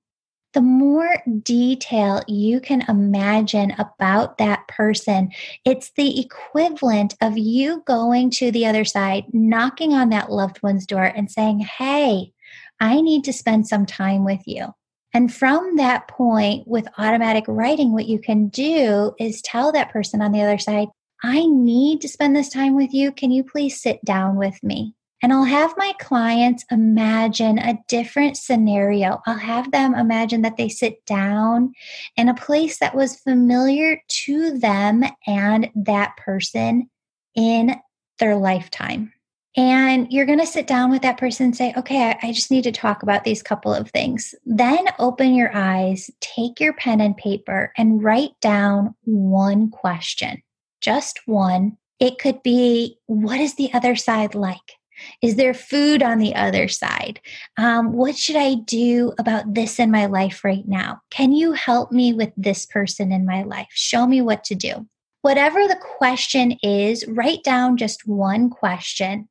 the 0.58 0.62
more 0.64 1.22
detail 1.44 2.24
you 2.28 2.60
can 2.60 2.84
imagine 2.90 3.76
about 3.78 4.40
that 4.40 4.68
person, 4.68 5.30
it's 5.66 5.92
the 5.92 6.20
equivalent 6.20 7.14
of 7.22 7.38
you 7.38 7.84
going 7.86 8.32
to 8.32 8.50
the 8.50 8.66
other 8.66 8.84
side, 8.84 9.26
knocking 9.34 9.94
on 9.94 10.10
that 10.10 10.32
loved 10.32 10.64
one's 10.64 10.88
door 10.88 11.04
and 11.04 11.30
saying, 11.30 11.60
Hey, 11.60 12.34
I 12.80 13.02
need 13.02 13.24
to 13.26 13.34
spend 13.34 13.68
some 13.68 13.86
time 13.86 14.26
with 14.26 14.42
you. 14.48 14.74
And 15.14 15.32
from 15.32 15.76
that 15.76 16.08
point, 16.08 16.68
with 16.68 16.88
automatic 16.98 17.44
writing, 17.48 17.94
what 17.94 18.08
you 18.08 18.18
can 18.18 18.48
do 18.48 19.14
is 19.20 19.44
tell 19.44 19.72
that 19.74 19.92
person 19.92 20.24
on 20.24 20.32
the 20.32 20.42
other 20.42 20.58
side, 20.58 20.88
I 21.22 21.46
need 21.46 22.02
to 22.02 22.10
spend 22.10 22.36
this 22.36 22.50
time 22.50 22.76
with 22.76 22.96
you. 22.96 23.12
Can 23.12 23.30
you 23.30 23.44
please 23.44 23.80
sit 23.80 24.04
down 24.04 24.38
with 24.38 24.58
me? 24.64 24.96
And 25.24 25.34
I'll 25.34 25.46
have 25.46 25.74
my 25.78 25.94
clients 26.00 26.64
imagine 26.70 27.58
a 27.58 27.80
different 27.88 28.38
scenario. 28.38 29.20
I'll 29.26 29.38
have 29.38 29.72
them 29.72 29.96
imagine 29.96 30.44
that 30.44 30.58
they 30.58 30.70
sit 30.70 31.04
down 31.06 31.74
in 32.16 32.30
a 32.30 32.36
place 32.36 32.80
that 32.80 32.96
was 32.96 33.20
familiar 33.20 34.00
to 34.26 34.60
them 34.60 35.04
and 35.26 35.72
that 35.76 36.18
person 36.18 36.90
in 37.36 37.76
their 38.20 38.36
lifetime. 38.36 39.12
And 39.56 40.08
you're 40.12 40.28
going 40.28 40.40
to 40.40 40.46
sit 40.46 40.68
down 40.68 40.92
with 40.92 41.02
that 41.02 41.18
person 41.18 41.48
and 41.48 41.56
say, 41.56 41.74
okay, 41.76 42.16
I, 42.22 42.32
just 42.32 42.52
need 42.52 42.64
to 42.66 42.72
talk 42.72 43.02
about 43.02 43.24
these 43.24 43.42
couple 43.42 43.74
of 43.74 43.90
things. 43.90 44.36
Then 44.46 44.86
open 45.00 45.34
your 45.34 45.50
eyes, 45.56 46.12
take 46.22 46.60
your 46.60 46.74
pen 46.74 47.02
and 47.02 47.18
paper, 47.18 47.74
and 47.76 48.04
write 48.04 48.40
down 48.40 48.94
one 49.06 49.72
question, 49.72 50.44
just 50.80 51.22
one. 51.26 51.76
It 52.00 52.20
could 52.20 52.44
be, 52.44 53.00
what 53.08 53.40
is 53.40 53.56
the 53.56 53.74
other 53.74 53.96
side 53.96 54.36
like? 54.36 54.77
Is 55.22 55.36
there 55.36 55.54
food 55.54 56.04
on 56.04 56.20
the 56.20 56.36
other 56.36 56.68
side? 56.68 57.20
Um, 57.58 57.94
what 57.94 58.18
should 58.18 58.36
I 58.36 58.56
do 58.56 59.14
about 59.18 59.54
this 59.54 59.80
in 59.80 59.92
my 59.92 60.06
life 60.06 60.44
right 60.44 60.68
now? 60.68 61.02
Can 61.10 61.32
you 61.32 61.54
help 61.54 61.92
me 61.92 62.14
with 62.14 62.32
this 62.38 62.66
person 62.66 63.12
in 63.12 63.26
my 63.26 63.44
life? 63.44 63.68
Show 63.72 64.08
me 64.08 64.22
what 64.22 64.44
to 64.46 64.56
do. 64.56 64.88
Whatever 65.22 65.68
the 65.68 65.80
question 65.98 66.54
is, 66.64 67.06
write 67.08 67.44
down 67.44 67.78
just 67.78 68.08
one 68.08 68.50
question 68.50 69.28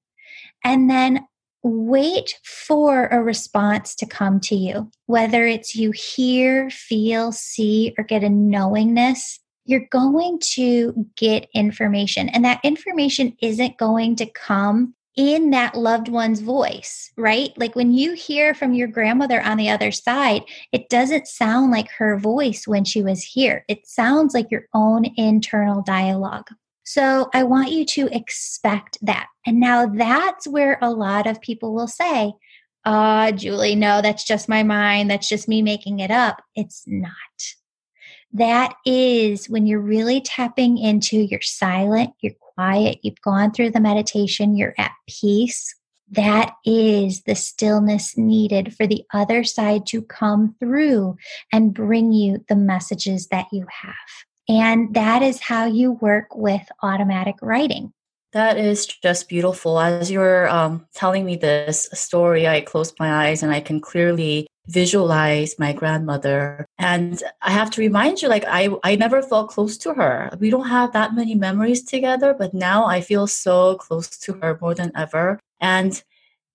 and 0.65 0.91
then 0.91 1.27
wait 1.63 2.39
for 2.45 3.07
a 3.07 3.23
response 3.23 3.95
to 3.97 4.07
come 4.07 4.41
to 4.41 4.55
you. 4.55 4.91
Whether 5.07 5.47
it's 5.47 5.75
you 5.75 5.91
hear, 5.93 6.71
feel, 6.71 7.33
see, 7.33 7.95
or 7.99 8.05
get 8.05 8.25
a 8.25 8.29
knowingness, 8.29 9.41
you're 9.65 9.89
going 9.91 10.39
to 10.41 11.07
get 11.17 11.49
information. 11.55 12.29
And 12.29 12.45
that 12.45 12.61
information 12.63 13.37
isn't 13.43 13.79
going 13.79 14.17
to 14.17 14.27
come 14.27 14.95
in 15.17 15.51
that 15.51 15.75
loved 15.75 16.09
one's 16.09 16.41
voice, 16.41 17.11
right? 17.17 17.53
Like 17.57 17.75
when 17.75 17.93
you 17.93 18.13
hear 18.13 18.55
from 18.55 18.75
your 18.75 18.89
grandmother 18.89 19.41
on 19.41 19.57
the 19.57 19.71
other 19.71 19.91
side, 19.91 20.43
it 20.73 20.91
doesn't 20.91 21.27
sound 21.27 21.71
like 21.71 21.91
her 21.93 22.19
voice 22.19 22.67
when 22.67 22.85
she 22.85 23.03
was 23.03 23.23
here. 23.23 23.65
It 23.67 23.87
sounds 23.87 24.35
like 24.35 24.51
your 24.51 24.67
own 24.75 25.07
internal 25.17 25.83
dialogue. 25.83 26.49
So 26.85 27.31
I 27.35 27.43
want 27.43 27.73
you 27.73 27.85
to 27.87 28.15
expect 28.15 28.99
that. 29.03 29.27
And 29.47 29.59
now 29.59 29.87
that's 29.87 30.47
where 30.47 30.79
a 30.81 30.91
lot 30.91 31.27
of 31.27 31.41
people 31.41 31.75
will 31.75 31.89
say, 31.89 32.35
Ah, 32.89 33.27
uh, 33.27 33.33
Julie, 33.33 33.75
no, 33.75 34.01
that's 34.01 34.23
just 34.23 34.49
my 34.49 34.63
mind. 34.63 35.11
That's 35.11 35.29
just 35.29 35.49
me 35.49 35.61
making 35.61 35.99
it 35.99 36.13
up. 36.13 36.41
It's 36.55 36.85
not. 36.87 37.11
That 38.33 38.75
is 38.85 39.49
when 39.49 39.67
you're 39.67 39.81
really 39.81 40.21
tapping 40.21 40.79
into 40.79 41.17
your 41.17 41.41
silent, 41.41 42.11
your 42.21 42.35
quiet, 42.57 42.99
you've 43.03 43.21
gone 43.23 43.53
through 43.53 43.71
the 43.71 43.81
meditation, 43.81 44.57
you're 44.57 44.75
at 44.79 44.93
peace. 45.09 45.75
That 46.11 46.55
is 46.65 47.23
the 47.23 47.35
stillness 47.35 48.17
needed 48.17 48.75
for 48.75 48.87
the 48.87 49.05
other 49.13 49.45
side 49.45 49.87
to 49.87 50.03
come 50.03 50.55
through 50.61 51.17
and 51.53 51.75
bring 51.75 52.13
you 52.13 52.45
the 52.49 52.57
messages 52.57 53.27
that 53.29 53.47
you 53.53 53.67
have. 53.71 53.95
And 54.49 54.95
that 54.95 55.23
is 55.23 55.41
how 55.41 55.67
you 55.67 55.93
work 55.93 56.37
with 56.37 56.63
automatic 56.83 57.37
writing. 57.43 57.93
That 58.33 58.59
is 58.59 58.87
just 58.87 59.29
beautiful. 59.29 59.81
As 59.81 60.11
you're 60.11 60.49
um, 60.49 60.87
telling 60.95 61.25
me 61.25 61.37
this 61.37 61.89
story, 61.93 62.47
I 62.47 62.61
closed 62.61 62.95
my 62.99 63.27
eyes 63.27 63.43
and 63.43 63.51
I 63.53 63.61
can 63.61 63.81
clearly 63.81 64.47
visualize 64.69 65.59
my 65.59 65.73
grandmother. 65.73 66.67
And 66.79 67.23
I 67.43 67.53
have 67.53 67.71
to 67.73 67.81
remind 67.81 68.23
you, 68.23 68.29
like, 68.29 68.45
I, 68.47 68.69
I 68.83 68.97
never 68.97 69.23
felt 69.23 69.51
close 69.51 69.77
to 69.79 69.95
her. 69.95 70.31
We 70.41 70.51
don't 70.51 70.69
have 70.69 70.93
that 70.93 71.15
many 71.15 71.35
memories 71.35 71.85
together, 71.85 72.35
but 72.37 72.55
now 72.55 72.87
I 72.87 73.01
feel 73.01 73.27
so 73.27 73.77
close 73.77 74.09
to 74.19 74.35
her 74.35 74.59
more 74.61 74.75
than 74.75 74.93
ever. 74.97 75.39
And 75.61 76.03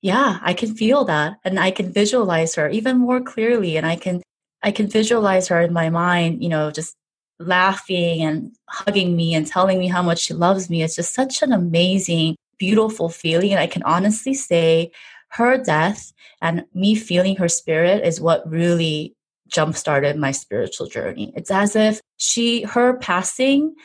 yeah, 0.01 0.39
I 0.41 0.53
can 0.53 0.75
feel 0.75 1.05
that 1.05 1.37
and 1.43 1.59
I 1.59 1.71
can 1.71 1.91
visualize 1.91 2.55
her 2.55 2.69
even 2.69 2.97
more 2.97 3.21
clearly. 3.21 3.77
And 3.77 3.85
I 3.85 3.95
can, 3.95 4.21
I 4.63 4.71
can 4.71 4.87
visualize 4.87 5.47
her 5.47 5.61
in 5.61 5.73
my 5.73 5.89
mind, 5.89 6.43
you 6.43 6.49
know, 6.49 6.71
just 6.71 6.95
laughing 7.39 8.21
and 8.21 8.51
hugging 8.67 9.15
me 9.15 9.33
and 9.33 9.47
telling 9.47 9.79
me 9.79 9.87
how 9.87 10.01
much 10.01 10.19
she 10.19 10.33
loves 10.33 10.69
me. 10.69 10.83
It's 10.83 10.95
just 10.95 11.13
such 11.13 11.41
an 11.41 11.51
amazing, 11.51 12.35
beautiful 12.57 13.09
feeling. 13.09 13.51
And 13.51 13.59
I 13.59 13.67
can 13.67 13.83
honestly 13.83 14.33
say 14.33 14.91
her 15.31 15.57
death 15.57 16.13
and 16.41 16.65
me 16.73 16.95
feeling 16.95 17.35
her 17.37 17.47
spirit 17.47 18.05
is 18.05 18.19
what 18.19 18.49
really 18.49 19.15
jump 19.47 19.75
started 19.75 20.17
my 20.17 20.31
spiritual 20.31 20.87
journey. 20.87 21.33
It's 21.35 21.51
as 21.51 21.75
if 21.75 22.01
she, 22.17 22.63
her 22.63 22.97
passing 22.97 23.75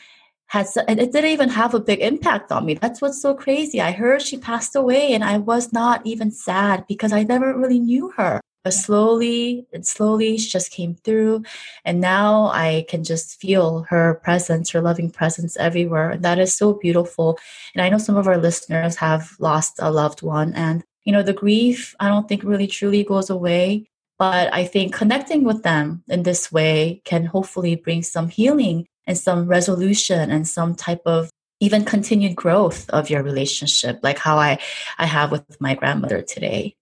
has, 0.47 0.77
and 0.87 0.99
it 0.99 1.11
didn't 1.11 1.31
even 1.31 1.49
have 1.49 1.73
a 1.73 1.79
big 1.79 1.99
impact 1.99 2.51
on 2.51 2.65
me. 2.65 2.73
That's 2.73 3.01
what's 3.01 3.21
so 3.21 3.33
crazy. 3.33 3.81
I 3.81 3.91
heard 3.91 4.21
she 4.21 4.37
passed 4.37 4.75
away 4.75 5.13
and 5.13 5.23
I 5.23 5.37
was 5.37 5.71
not 5.73 6.01
even 6.05 6.31
sad 6.31 6.85
because 6.87 7.11
I 7.11 7.23
never 7.23 7.57
really 7.57 7.79
knew 7.79 8.09
her. 8.11 8.41
But 8.63 8.73
slowly 8.73 9.65
and 9.71 9.87
slowly 9.87 10.37
she 10.37 10.49
just 10.49 10.71
came 10.71 10.95
through. 10.95 11.43
And 11.85 12.01
now 12.01 12.47
I 12.47 12.85
can 12.89 13.05
just 13.05 13.39
feel 13.39 13.85
her 13.89 14.15
presence, 14.15 14.71
her 14.71 14.81
loving 14.81 15.09
presence 15.09 15.55
everywhere. 15.55 16.09
And 16.11 16.25
that 16.25 16.39
is 16.39 16.53
so 16.53 16.73
beautiful. 16.73 17.39
And 17.73 17.81
I 17.81 17.87
know 17.87 17.97
some 17.97 18.17
of 18.17 18.27
our 18.27 18.37
listeners 18.37 18.97
have 18.97 19.31
lost 19.39 19.75
a 19.79 19.89
loved 19.89 20.21
one 20.21 20.53
and 20.53 20.83
you 21.07 21.13
know, 21.13 21.23
the 21.23 21.31
grief, 21.31 21.95
I 22.01 22.09
don't 22.09 22.27
think 22.27 22.43
really 22.43 22.67
truly 22.67 23.05
goes 23.05 23.29
away. 23.29 23.87
But 24.19 24.53
I 24.53 24.65
think 24.65 24.93
connecting 24.93 25.45
with 25.45 25.63
them 25.63 26.03
in 26.09 26.23
this 26.23 26.51
way 26.51 27.01
can 27.05 27.25
hopefully 27.25 27.75
bring 27.75 28.03
some 28.03 28.27
healing 28.27 28.87
and 29.05 29.17
some 29.17 29.47
resolution 29.47 30.29
and 30.29 30.45
some 30.45 30.75
type 30.75 31.01
of 31.05 31.29
even 31.61 31.85
continued 31.85 32.35
growth 32.35 32.89
of 32.89 33.09
your 33.09 33.23
relationship, 33.23 33.99
like 34.03 34.17
how 34.17 34.37
I, 34.37 34.59
I 34.97 35.05
have 35.05 35.31
with 35.31 35.61
my 35.61 35.75
grandmother 35.75 36.21
today. 36.21 36.75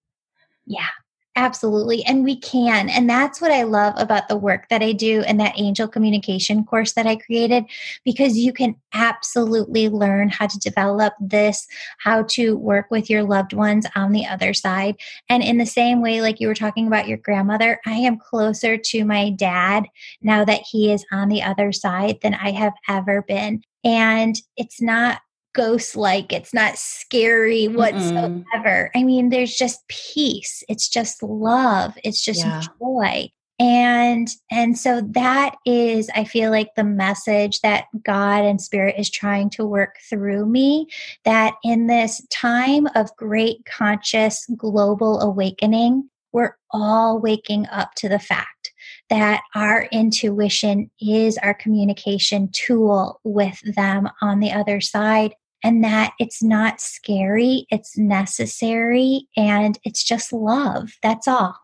Yeah, 0.65 0.89
Absolutely. 1.38 2.01
And 2.05 2.23
we 2.23 2.38
can. 2.38 2.88
And 2.88 3.09
that's 3.09 3.41
what 3.41 3.51
I 3.51 3.63
love 3.63 3.93
about 3.97 4.29
the 4.29 4.38
work 4.38 4.69
that 4.69 4.81
I 4.81 4.93
do 4.93 5.21
and 5.27 5.38
that 5.41 5.59
angel 5.59 5.86
communication 5.86 6.63
course 6.63 6.93
that 6.93 7.05
I 7.05 7.17
created, 7.17 7.65
because 8.05 8.38
you 8.38 8.53
can 8.53 8.75
absolutely 8.93 9.89
learn 9.89 10.29
how 10.29 10.47
to 10.47 10.57
develop 10.59 11.13
this, 11.19 11.67
how 11.97 12.23
to 12.29 12.55
work 12.55 12.86
with 12.89 13.09
your 13.09 13.23
loved 13.23 13.51
ones 13.51 13.86
on 13.95 14.13
the 14.13 14.25
other 14.25 14.53
side. 14.53 14.95
And 15.27 15.43
in 15.43 15.57
the 15.57 15.65
same 15.65 16.01
way, 16.01 16.21
like 16.21 16.39
you 16.39 16.47
were 16.47 16.55
talking 16.55 16.88
about 16.88 17.07
your 17.07 17.17
grandmother, 17.17 17.81
I 17.86 17.95
am 17.95 18.17
closer 18.17 18.77
to 18.77 19.03
my 19.03 19.29
dad 19.31 19.88
now 20.21 20.45
that 20.45 20.61
he 20.61 20.93
is 20.93 21.05
on 21.11 21.27
the 21.27 21.43
other 21.43 21.73
side 21.73 22.19
than 22.21 22.33
I 22.33 22.51
have 22.51 22.73
ever 22.88 23.23
been. 23.23 23.61
And 23.83 24.36
it's 24.55 24.81
not 24.81 25.19
ghost 25.55 25.95
like 25.95 26.31
it's 26.31 26.53
not 26.53 26.77
scary 26.77 27.67
whatsoever. 27.67 28.43
Mm-mm. 28.53 28.89
i 28.93 29.03
mean 29.03 29.29
there's 29.29 29.55
just 29.55 29.87
peace. 29.87 30.63
It's 30.69 30.87
just 30.87 31.23
love. 31.23 31.97
It's 32.03 32.23
just 32.23 32.41
yeah. 32.41 32.61
joy. 32.79 33.29
And 33.57 34.27
and 34.51 34.77
so 34.77 34.99
that 35.11 35.55
is 35.65 36.09
i 36.13 36.25
feel 36.25 36.51
like 36.51 36.75
the 36.75 36.83
message 36.83 37.61
that 37.61 37.85
god 38.03 38.43
and 38.43 38.59
spirit 38.59 38.95
is 38.97 39.09
trying 39.09 39.49
to 39.51 39.65
work 39.65 39.95
through 40.09 40.45
me 40.45 40.87
that 41.23 41.53
in 41.63 41.87
this 41.87 42.21
time 42.29 42.85
of 42.95 43.15
great 43.15 43.63
conscious 43.63 44.45
global 44.57 45.21
awakening 45.21 46.09
we're 46.33 46.57
all 46.71 47.21
waking 47.21 47.65
up 47.67 47.93
to 47.95 48.09
the 48.09 48.19
fact 48.19 48.73
that 49.09 49.41
our 49.55 49.83
intuition 49.85 50.91
is 50.99 51.37
our 51.37 51.53
communication 51.53 52.49
tool 52.51 53.21
with 53.23 53.61
them 53.77 54.09
on 54.21 54.41
the 54.41 54.51
other 54.51 54.81
side 54.81 55.33
and 55.66 55.84
that 55.84 56.13
it's 56.20 56.43
not 56.43 56.80
scary, 56.80 57.66
it's 57.72 57.97
necessary, 57.97 59.28
and 59.36 59.80
it's 59.84 60.03
just 60.03 60.32
love. 60.32 60.91
That's 61.01 61.28
all. 61.28 61.55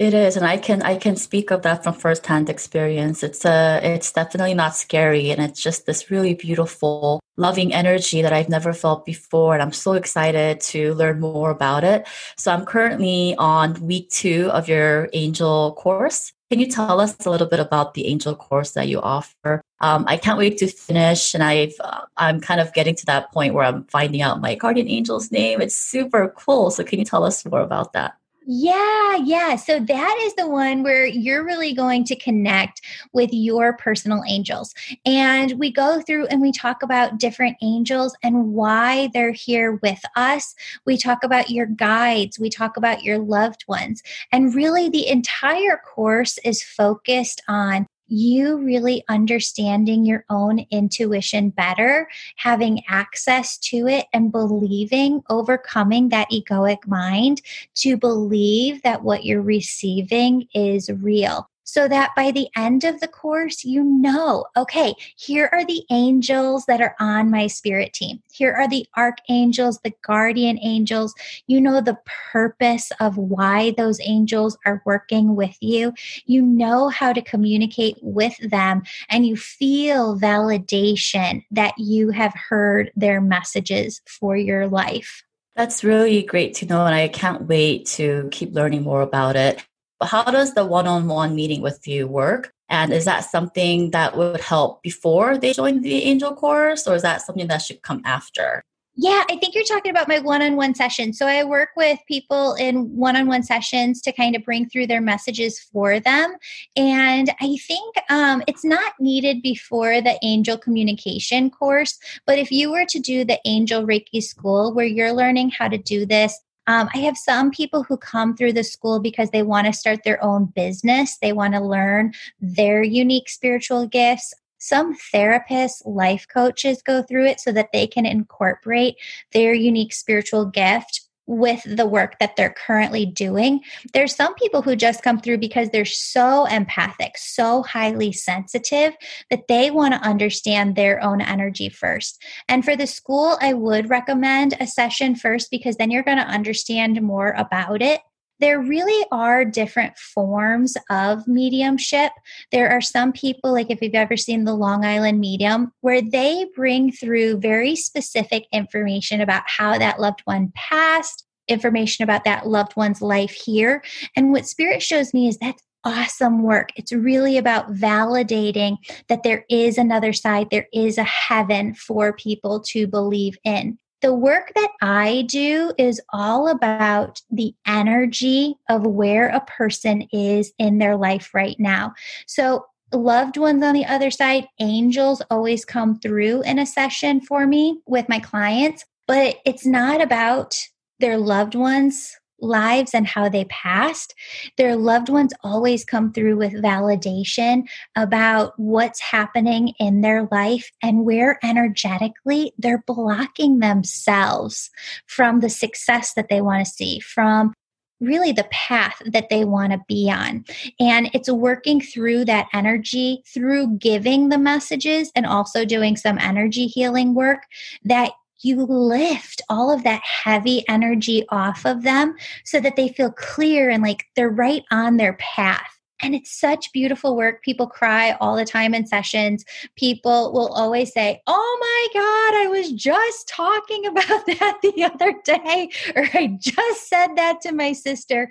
It 0.00 0.12
is, 0.12 0.36
and 0.36 0.44
I 0.44 0.58
can 0.58 0.82
I 0.82 0.96
can 0.96 1.16
speak 1.16 1.50
of 1.50 1.62
that 1.62 1.84
from 1.84 1.94
firsthand 1.94 2.50
experience. 2.50 3.22
It's 3.22 3.46
a 3.46 3.78
uh, 3.78 3.80
it's 3.82 4.12
definitely 4.12 4.52
not 4.52 4.76
scary, 4.76 5.30
and 5.30 5.40
it's 5.40 5.62
just 5.62 5.86
this 5.86 6.10
really 6.10 6.34
beautiful 6.34 7.20
loving 7.38 7.72
energy 7.72 8.20
that 8.20 8.32
I've 8.32 8.48
never 8.48 8.72
felt 8.72 9.06
before. 9.06 9.54
And 9.54 9.62
I'm 9.62 9.72
so 9.72 9.92
excited 9.92 10.60
to 10.72 10.92
learn 10.94 11.20
more 11.20 11.50
about 11.50 11.84
it. 11.84 12.06
So 12.36 12.52
I'm 12.52 12.66
currently 12.66 13.36
on 13.38 13.74
week 13.80 14.10
two 14.10 14.50
of 14.52 14.68
your 14.68 15.08
angel 15.12 15.74
course. 15.74 16.32
Can 16.50 16.60
you 16.60 16.66
tell 16.66 17.00
us 17.00 17.24
a 17.24 17.30
little 17.30 17.46
bit 17.46 17.60
about 17.60 17.94
the 17.94 18.06
angel 18.06 18.34
course 18.34 18.72
that 18.72 18.88
you 18.88 19.00
offer? 19.00 19.62
Um, 19.80 20.04
I 20.08 20.16
can't 20.16 20.38
wait 20.38 20.58
to 20.58 20.68
finish, 20.68 21.34
and 21.34 21.42
I've 21.42 21.74
uh, 21.80 22.02
I'm 22.16 22.40
kind 22.40 22.60
of 22.60 22.72
getting 22.72 22.94
to 22.96 23.06
that 23.06 23.32
point 23.32 23.54
where 23.54 23.64
I'm 23.64 23.84
finding 23.84 24.22
out 24.22 24.40
my 24.40 24.54
guardian 24.54 24.88
angel's 24.88 25.30
name. 25.30 25.60
It's 25.60 25.76
super 25.76 26.32
cool. 26.36 26.70
So 26.70 26.84
can 26.84 26.98
you 26.98 27.04
tell 27.04 27.24
us 27.24 27.44
more 27.44 27.60
about 27.60 27.92
that? 27.92 28.16
Yeah, 28.48 29.16
yeah. 29.16 29.56
So 29.56 29.80
that 29.80 30.18
is 30.22 30.34
the 30.36 30.48
one 30.48 30.84
where 30.84 31.04
you're 31.04 31.44
really 31.44 31.74
going 31.74 32.04
to 32.04 32.14
connect 32.14 32.80
with 33.12 33.30
your 33.32 33.76
personal 33.76 34.22
angels. 34.28 34.72
And 35.04 35.58
we 35.58 35.72
go 35.72 36.00
through 36.00 36.26
and 36.26 36.40
we 36.40 36.52
talk 36.52 36.84
about 36.84 37.18
different 37.18 37.56
angels 37.60 38.16
and 38.22 38.52
why 38.52 39.10
they're 39.12 39.32
here 39.32 39.80
with 39.82 40.00
us. 40.14 40.54
We 40.84 40.96
talk 40.96 41.24
about 41.24 41.50
your 41.50 41.66
guides, 41.66 42.38
we 42.38 42.48
talk 42.48 42.76
about 42.76 43.02
your 43.02 43.18
loved 43.18 43.64
ones. 43.66 44.00
And 44.30 44.54
really, 44.54 44.88
the 44.88 45.08
entire 45.08 45.80
course 45.84 46.38
is 46.44 46.62
focused 46.62 47.42
on 47.48 47.88
you 48.08 48.58
really 48.58 49.04
understanding 49.08 50.04
your 50.04 50.24
own 50.30 50.66
intuition 50.70 51.50
better, 51.50 52.08
having 52.36 52.82
access 52.88 53.58
to 53.58 53.86
it, 53.86 54.06
and 54.12 54.32
believing, 54.32 55.22
overcoming 55.30 56.08
that 56.10 56.30
egoic 56.30 56.86
mind 56.86 57.42
to 57.74 57.96
believe 57.96 58.82
that 58.82 59.02
what 59.02 59.24
you're 59.24 59.42
receiving 59.42 60.46
is 60.54 60.90
real 60.90 61.48
so 61.66 61.88
that 61.88 62.14
by 62.14 62.30
the 62.30 62.48
end 62.56 62.84
of 62.84 63.00
the 63.00 63.08
course, 63.08 63.64
you 63.64 63.82
know, 63.82 64.46
okay, 64.56 64.94
here 65.16 65.50
are 65.52 65.64
the 65.64 65.84
angels 65.90 66.64
that 66.66 66.80
are 66.80 66.94
on 66.98 67.30
my 67.30 67.48
spirit 67.48 67.92
team. 67.92 68.22
Here 68.32 68.54
are 68.54 68.68
the 68.68 68.86
archangels, 68.96 69.80
the 69.80 69.92
guardian 70.02 70.58
angels. 70.62 71.12
You 71.46 71.60
know 71.60 71.80
the 71.80 71.98
purpose 72.32 72.90
of 73.00 73.18
why 73.18 73.74
those 73.76 74.00
angels 74.00 74.56
are 74.64 74.82
working 74.86 75.34
with 75.34 75.56
you. 75.60 75.92
You 76.24 76.40
know 76.40 76.88
how 76.88 77.12
to 77.12 77.20
communicate 77.20 77.98
with 78.00 78.36
them, 78.38 78.82
and 79.10 79.26
you 79.26 79.36
feel 79.36 80.18
validation 80.18 81.44
that 81.50 81.74
you 81.76 82.10
have 82.10 82.32
heard 82.34 82.92
their 82.94 83.20
messages 83.20 84.00
for 84.06 84.36
your 84.36 84.68
life. 84.68 85.24
That's 85.56 85.82
really 85.82 86.22
great 86.22 86.54
to 86.56 86.66
know, 86.66 86.86
and 86.86 86.94
I 86.94 87.08
can't 87.08 87.48
wait 87.48 87.86
to 87.86 88.28
keep 88.30 88.54
learning 88.54 88.82
more 88.82 89.02
about 89.02 89.34
it. 89.34 89.64
But 89.98 90.06
how 90.06 90.24
does 90.24 90.54
the 90.54 90.64
one 90.64 90.86
on 90.86 91.08
one 91.08 91.34
meeting 91.34 91.62
with 91.62 91.86
you 91.86 92.06
work? 92.06 92.52
And 92.68 92.92
is 92.92 93.04
that 93.04 93.20
something 93.20 93.90
that 93.92 94.16
would 94.16 94.40
help 94.40 94.82
before 94.82 95.38
they 95.38 95.52
join 95.52 95.82
the 95.82 96.02
angel 96.02 96.34
course, 96.34 96.86
or 96.86 96.94
is 96.94 97.02
that 97.02 97.22
something 97.22 97.46
that 97.46 97.62
should 97.62 97.82
come 97.82 98.02
after? 98.04 98.64
Yeah, 98.98 99.24
I 99.28 99.36
think 99.36 99.54
you're 99.54 99.62
talking 99.64 99.90
about 99.90 100.08
my 100.08 100.20
one 100.20 100.40
on 100.40 100.56
one 100.56 100.74
session. 100.74 101.12
So 101.12 101.26
I 101.26 101.44
work 101.44 101.68
with 101.76 101.98
people 102.08 102.54
in 102.54 102.96
one 102.96 103.14
on 103.14 103.26
one 103.26 103.42
sessions 103.42 104.00
to 104.02 104.12
kind 104.12 104.34
of 104.34 104.42
bring 104.42 104.70
through 104.70 104.86
their 104.86 105.02
messages 105.02 105.60
for 105.60 106.00
them. 106.00 106.34
And 106.76 107.30
I 107.38 107.58
think 107.58 107.94
um, 108.08 108.42
it's 108.46 108.64
not 108.64 108.94
needed 108.98 109.42
before 109.42 110.00
the 110.00 110.18
angel 110.22 110.56
communication 110.56 111.50
course. 111.50 111.98
But 112.26 112.38
if 112.38 112.50
you 112.50 112.70
were 112.72 112.86
to 112.86 112.98
do 112.98 113.22
the 113.22 113.38
angel 113.44 113.86
Reiki 113.86 114.22
school 114.22 114.72
where 114.72 114.86
you're 114.86 115.12
learning 115.12 115.50
how 115.50 115.68
to 115.68 115.76
do 115.76 116.06
this 116.06 116.40
um, 116.66 116.88
I 116.94 116.98
have 116.98 117.16
some 117.16 117.50
people 117.50 117.84
who 117.84 117.96
come 117.96 118.36
through 118.36 118.54
the 118.54 118.64
school 118.64 119.00
because 119.00 119.30
they 119.30 119.42
want 119.42 119.66
to 119.66 119.72
start 119.72 120.00
their 120.04 120.22
own 120.22 120.46
business. 120.46 121.18
They 121.18 121.32
want 121.32 121.54
to 121.54 121.60
learn 121.60 122.12
their 122.40 122.82
unique 122.82 123.28
spiritual 123.28 123.86
gifts. 123.86 124.34
Some 124.58 124.96
therapists, 125.14 125.82
life 125.84 126.26
coaches 126.32 126.82
go 126.82 127.02
through 127.02 127.26
it 127.26 127.40
so 127.40 127.52
that 127.52 127.70
they 127.72 127.86
can 127.86 128.06
incorporate 128.06 128.96
their 129.32 129.54
unique 129.54 129.92
spiritual 129.92 130.46
gift 130.46 131.05
with 131.26 131.62
the 131.64 131.86
work 131.86 132.18
that 132.18 132.36
they're 132.36 132.54
currently 132.66 133.04
doing. 133.04 133.60
There's 133.92 134.14
some 134.14 134.34
people 134.34 134.62
who 134.62 134.76
just 134.76 135.02
come 135.02 135.20
through 135.20 135.38
because 135.38 135.70
they're 135.70 135.84
so 135.84 136.46
empathic, 136.46 137.18
so 137.18 137.62
highly 137.62 138.12
sensitive 138.12 138.94
that 139.30 139.48
they 139.48 139.70
want 139.70 139.94
to 139.94 140.00
understand 140.00 140.76
their 140.76 141.02
own 141.02 141.20
energy 141.20 141.68
first. 141.68 142.22
And 142.48 142.64
for 142.64 142.76
the 142.76 142.86
school, 142.86 143.38
I 143.40 143.52
would 143.52 143.90
recommend 143.90 144.54
a 144.60 144.66
session 144.66 145.14
first 145.14 145.50
because 145.50 145.76
then 145.76 145.90
you're 145.90 146.02
going 146.02 146.18
to 146.18 146.24
understand 146.24 147.00
more 147.02 147.30
about 147.36 147.82
it 147.82 148.00
there 148.40 148.60
really 148.60 149.06
are 149.10 149.44
different 149.44 149.96
forms 149.96 150.76
of 150.90 151.26
mediumship. 151.26 152.12
There 152.52 152.70
are 152.70 152.80
some 152.80 153.12
people, 153.12 153.52
like 153.52 153.70
if 153.70 153.80
you've 153.80 153.94
ever 153.94 154.16
seen 154.16 154.44
the 154.44 154.54
Long 154.54 154.84
Island 154.84 155.20
Medium, 155.20 155.72
where 155.80 156.02
they 156.02 156.46
bring 156.54 156.92
through 156.92 157.38
very 157.38 157.76
specific 157.76 158.46
information 158.52 159.20
about 159.20 159.44
how 159.46 159.78
that 159.78 160.00
loved 160.00 160.20
one 160.24 160.52
passed, 160.54 161.24
information 161.48 162.02
about 162.02 162.24
that 162.24 162.46
loved 162.46 162.76
one's 162.76 163.00
life 163.00 163.32
here. 163.32 163.82
And 164.16 164.32
what 164.32 164.46
Spirit 164.46 164.82
shows 164.82 165.14
me 165.14 165.28
is 165.28 165.38
that's 165.38 165.62
awesome 165.84 166.42
work. 166.42 166.70
It's 166.76 166.92
really 166.92 167.38
about 167.38 167.72
validating 167.72 168.76
that 169.08 169.22
there 169.22 169.44
is 169.48 169.78
another 169.78 170.12
side, 170.12 170.48
there 170.50 170.66
is 170.72 170.98
a 170.98 171.04
heaven 171.04 171.74
for 171.74 172.12
people 172.12 172.60
to 172.68 172.88
believe 172.88 173.38
in. 173.44 173.78
The 174.02 174.14
work 174.14 174.52
that 174.54 174.72
I 174.82 175.24
do 175.28 175.72
is 175.78 176.00
all 176.12 176.48
about 176.48 177.22
the 177.30 177.54
energy 177.66 178.54
of 178.68 178.86
where 178.86 179.28
a 179.28 179.40
person 179.40 180.02
is 180.12 180.52
in 180.58 180.78
their 180.78 180.96
life 180.96 181.32
right 181.32 181.56
now. 181.58 181.94
So, 182.26 182.66
loved 182.92 183.36
ones 183.36 183.62
on 183.62 183.74
the 183.74 183.86
other 183.86 184.10
side, 184.10 184.46
angels 184.60 185.22
always 185.30 185.64
come 185.64 185.98
through 185.98 186.42
in 186.42 186.58
a 186.58 186.66
session 186.66 187.20
for 187.20 187.46
me 187.46 187.80
with 187.86 188.08
my 188.08 188.20
clients, 188.20 188.84
but 189.06 189.36
it's 189.44 189.66
not 189.66 190.00
about 190.00 190.56
their 191.00 191.18
loved 191.18 191.54
ones 191.54 192.16
lives 192.40 192.94
and 192.94 193.06
how 193.06 193.28
they 193.28 193.44
passed, 193.46 194.14
their 194.56 194.76
loved 194.76 195.08
ones 195.08 195.32
always 195.42 195.84
come 195.84 196.12
through 196.12 196.36
with 196.36 196.52
validation 196.52 197.62
about 197.96 198.52
what's 198.58 199.00
happening 199.00 199.68
in 199.78 200.00
their 200.00 200.28
life 200.30 200.70
and 200.82 201.04
where 201.04 201.38
energetically 201.42 202.52
they're 202.58 202.84
blocking 202.86 203.58
themselves 203.58 204.70
from 205.06 205.40
the 205.40 205.50
success 205.50 206.14
that 206.14 206.28
they 206.28 206.40
want 206.40 206.64
to 206.64 206.70
see, 206.70 207.00
from 207.00 207.52
really 208.00 208.32
the 208.32 208.46
path 208.50 209.00
that 209.06 209.28
they 209.30 209.44
want 209.44 209.72
to 209.72 209.80
be 209.88 210.10
on. 210.10 210.44
And 210.78 211.10
it's 211.14 211.30
working 211.30 211.80
through 211.80 212.26
that 212.26 212.46
energy, 212.52 213.22
through 213.26 213.78
giving 213.78 214.28
the 214.28 214.38
messages 214.38 215.10
and 215.16 215.24
also 215.24 215.64
doing 215.64 215.96
some 215.96 216.18
energy 216.18 216.66
healing 216.66 217.14
work 217.14 217.44
that 217.84 218.12
you 218.40 218.64
lift 218.64 219.42
all 219.48 219.72
of 219.72 219.84
that 219.84 220.02
heavy 220.02 220.64
energy 220.68 221.24
off 221.30 221.64
of 221.64 221.82
them 221.82 222.14
so 222.44 222.60
that 222.60 222.76
they 222.76 222.88
feel 222.88 223.10
clear 223.12 223.70
and 223.70 223.82
like 223.82 224.06
they're 224.14 224.28
right 224.28 224.62
on 224.70 224.96
their 224.96 225.14
path. 225.14 225.66
And 226.00 226.14
it's 226.14 226.38
such 226.38 226.72
beautiful 226.72 227.16
work. 227.16 227.42
People 227.42 227.66
cry 227.66 228.12
all 228.20 228.36
the 228.36 228.44
time 228.44 228.74
in 228.74 228.86
sessions. 228.86 229.46
People 229.76 230.30
will 230.32 230.48
always 230.48 230.92
say, 230.92 231.22
Oh 231.26 231.58
my 231.60 232.00
God, 232.00 232.42
I 232.42 232.48
was 232.48 232.70
just 232.72 233.28
talking 233.28 233.86
about 233.86 234.26
that 234.26 234.58
the 234.62 234.84
other 234.84 235.14
day, 235.24 235.70
or 235.94 236.06
I 236.12 236.36
just 236.38 236.88
said 236.88 237.14
that 237.16 237.40
to 237.42 237.52
my 237.52 237.72
sister 237.72 238.30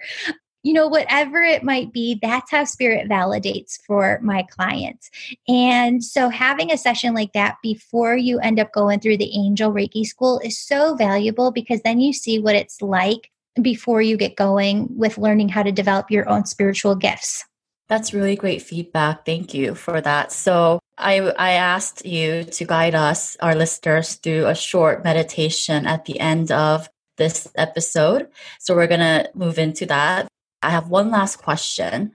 you 0.65 0.73
know, 0.73 0.87
whatever 0.87 1.43
it 1.43 1.63
might 1.63 1.93
be, 1.93 2.17
that's 2.19 2.49
how 2.49 2.63
spirit 2.63 3.07
validates 3.07 3.79
for 3.85 4.19
my 4.23 4.41
clients. 4.41 5.11
And 5.47 6.03
so 6.03 6.27
having 6.27 6.71
a 6.71 6.77
session 6.77 7.13
like 7.13 7.33
that 7.33 7.57
before 7.61 8.17
you 8.17 8.39
end 8.39 8.59
up 8.59 8.73
going 8.73 8.99
through 8.99 9.17
the 9.17 9.31
angel 9.37 9.71
Reiki 9.71 10.03
school 10.05 10.39
is 10.43 10.59
so 10.59 10.95
valuable 10.95 11.51
because 11.51 11.83
then 11.83 11.99
you 11.99 12.13
see 12.13 12.39
what 12.39 12.55
it's 12.55 12.81
like 12.81 13.29
before 13.61 14.01
you 14.01 14.17
get 14.17 14.35
going 14.35 14.87
with 14.97 15.19
learning 15.19 15.49
how 15.49 15.61
to 15.61 15.71
develop 15.71 16.09
your 16.09 16.27
own 16.27 16.45
spiritual 16.45 16.95
gifts. 16.95 17.45
That's 17.87 18.11
really 18.11 18.35
great 18.35 18.63
feedback. 18.63 19.23
Thank 19.23 19.53
you 19.53 19.75
for 19.75 20.01
that. 20.01 20.31
So 20.31 20.79
I, 20.97 21.19
I 21.19 21.51
asked 21.51 22.07
you 22.07 22.43
to 22.43 22.65
guide 22.65 22.95
us, 22.95 23.37
our 23.39 23.53
listeners, 23.53 24.15
through 24.15 24.47
a 24.47 24.55
short 24.55 25.03
meditation 25.03 25.85
at 25.85 26.05
the 26.05 26.19
end 26.19 26.51
of 26.51 26.89
this 27.17 27.47
episode. 27.55 28.29
So 28.59 28.75
we're 28.75 28.87
going 28.87 29.01
to 29.01 29.29
move 29.35 29.59
into 29.59 29.85
that. 29.85 30.27
I 30.65 30.71
have 30.71 30.89
one 30.89 31.11
last 31.11 31.37
question. 31.37 32.13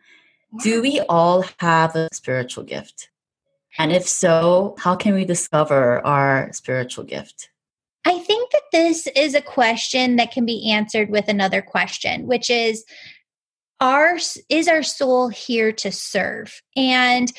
Do 0.63 0.83
we 0.83 1.01
all 1.09 1.45
have 1.61 1.95
a 1.95 2.09
spiritual 2.13 2.65
gift? 2.65 3.09
And 3.79 3.93
if 3.93 4.09
so, 4.09 4.75
how 4.79 4.97
can 4.97 5.15
we 5.15 5.25
discover 5.25 6.05
our 6.05 6.53
spiritual 6.53 7.05
gift? 7.05 7.51
I 8.05 8.19
think 8.19 8.51
that 8.51 8.63
this 8.73 9.07
is 9.15 9.35
a 9.35 9.41
question 9.41 10.17
that 10.17 10.33
can 10.33 10.45
be 10.45 10.73
answered 10.73 11.11
with 11.11 11.29
another 11.29 11.63
question, 11.63 12.27
which 12.27 12.51
is 12.51 12.85
our 13.81 14.19
is 14.49 14.67
our 14.67 14.83
soul 14.83 15.29
here 15.29 15.71
to 15.73 15.93
serve? 15.93 16.61
And 16.77 17.33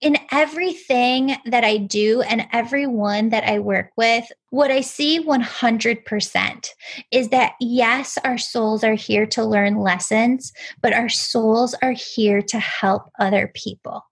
in 0.00 0.16
everything 0.30 1.36
that 1.46 1.64
I 1.64 1.78
do 1.78 2.20
and 2.22 2.46
everyone 2.52 3.30
that 3.30 3.44
I 3.44 3.58
work 3.58 3.90
with, 3.96 4.30
what 4.50 4.70
I 4.70 4.82
see 4.82 5.22
100% 5.22 6.68
is 7.10 7.28
that 7.30 7.54
yes, 7.60 8.18
our 8.22 8.38
souls 8.38 8.84
are 8.84 8.94
here 8.94 9.26
to 9.26 9.44
learn 9.44 9.76
lessons, 9.76 10.52
but 10.82 10.92
our 10.92 11.08
souls 11.08 11.74
are 11.82 11.92
here 11.92 12.42
to 12.42 12.58
help 12.58 13.10
other 13.18 13.50
people. 13.54 14.04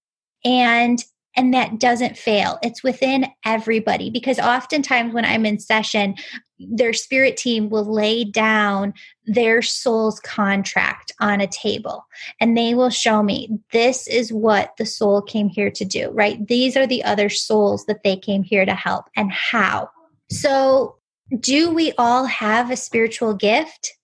And 0.45 1.05
and 1.37 1.53
that 1.53 1.79
doesn't 1.79 2.17
fail. 2.17 2.59
It's 2.63 2.83
within 2.83 3.27
everybody 3.45 4.11
because 4.11 4.39
oftentimes 4.39 5.13
when 5.13 5.25
I'm 5.25 5.47
in 5.47 5.59
session, 5.59 6.15
their 6.59 6.93
spirit 6.93 7.37
team 7.37 7.69
will 7.69 7.85
lay 7.85 8.25
down 8.25 8.95
their 9.27 9.61
soul's 9.61 10.21
contract 10.21 11.13
on 11.21 11.41
a 11.41 11.47
table 11.47 12.07
and 12.41 12.57
they 12.57 12.75
will 12.75 12.91
show 12.91 13.23
me 13.23 13.59
this 13.73 14.07
is 14.07 14.33
what 14.33 14.77
the 14.79 14.87
soul 14.87 15.21
came 15.21 15.49
here 15.49 15.71
to 15.71 15.85
do, 15.85 16.11
right? 16.11 16.47
These 16.47 16.77
are 16.77 16.87
the 16.87 17.03
other 17.05 17.29
souls 17.29 17.87
that 17.87 18.05
they 18.05 18.17
came 18.17 18.43
here 18.43 18.65
to 18.65 18.75
help 18.75 19.07
and 19.17 19.33
how. 19.33 19.91
So, 20.31 20.97
do 21.41 21.73
we 21.73 21.93
all 21.97 22.27
have 22.27 22.71
a 22.71 22.77
spiritual 22.77 23.35
gift? 23.35 23.95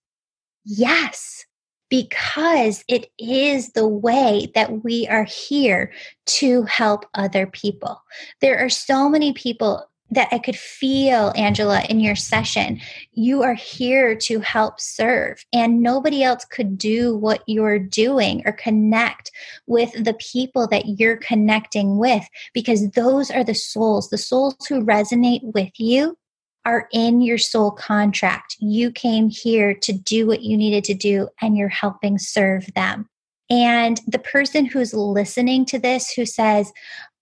Yes 0.65 1.45
because 1.91 2.85
it 2.89 3.11
is 3.19 3.73
the 3.73 3.87
way 3.87 4.51
that 4.55 4.83
we 4.85 5.07
are 5.09 5.25
here 5.25 5.93
to 6.25 6.63
help 6.63 7.05
other 7.15 7.47
people. 7.47 8.01
There 8.41 8.59
are 8.59 8.71
so 8.71 9.09
many 9.11 9.33
people 9.33 9.87
that 10.13 10.29
I 10.33 10.39
could 10.39 10.57
feel, 10.57 11.33
Angela, 11.37 11.83
in 11.89 12.01
your 12.01 12.17
session. 12.17 12.81
You 13.13 13.43
are 13.43 13.55
here 13.55 14.17
to 14.17 14.41
help 14.41 14.81
serve, 14.81 15.45
and 15.53 15.83
nobody 15.83 16.23
else 16.23 16.45
could 16.45 16.77
do 16.77 17.17
what 17.17 17.43
you're 17.47 17.79
doing 17.79 18.43
or 18.45 18.53
connect 18.53 19.31
with 19.67 19.93
the 19.93 20.15
people 20.15 20.67
that 20.69 20.99
you're 20.99 21.17
connecting 21.17 21.97
with 21.97 22.25
because 22.53 22.91
those 22.91 23.31
are 23.31 23.45
the 23.45 23.55
souls, 23.55 24.11
the 24.11 24.19
souls 24.19 24.57
who 24.69 24.85
resonate 24.85 25.43
with 25.43 25.71
you 25.79 26.17
are 26.65 26.89
in 26.93 27.21
your 27.21 27.39
soul 27.39 27.71
contract. 27.71 28.57
You 28.61 28.91
came 28.91 29.29
here 29.29 29.75
to 29.75 29.93
do 29.93 30.27
what 30.27 30.43
you 30.43 30.57
needed 30.57 30.85
to 30.85 30.95
do, 30.95 31.29
and 31.41 31.57
you're 31.57 31.69
helping 31.69 32.19
serve 32.19 32.67
them. 32.75 33.09
And 33.49 34.01
the 34.07 34.19
person 34.19 34.65
who's 34.65 34.95
listening 34.95 35.65
to 35.67 35.79
this 35.79 36.13
who 36.13 36.25
says, 36.25 36.73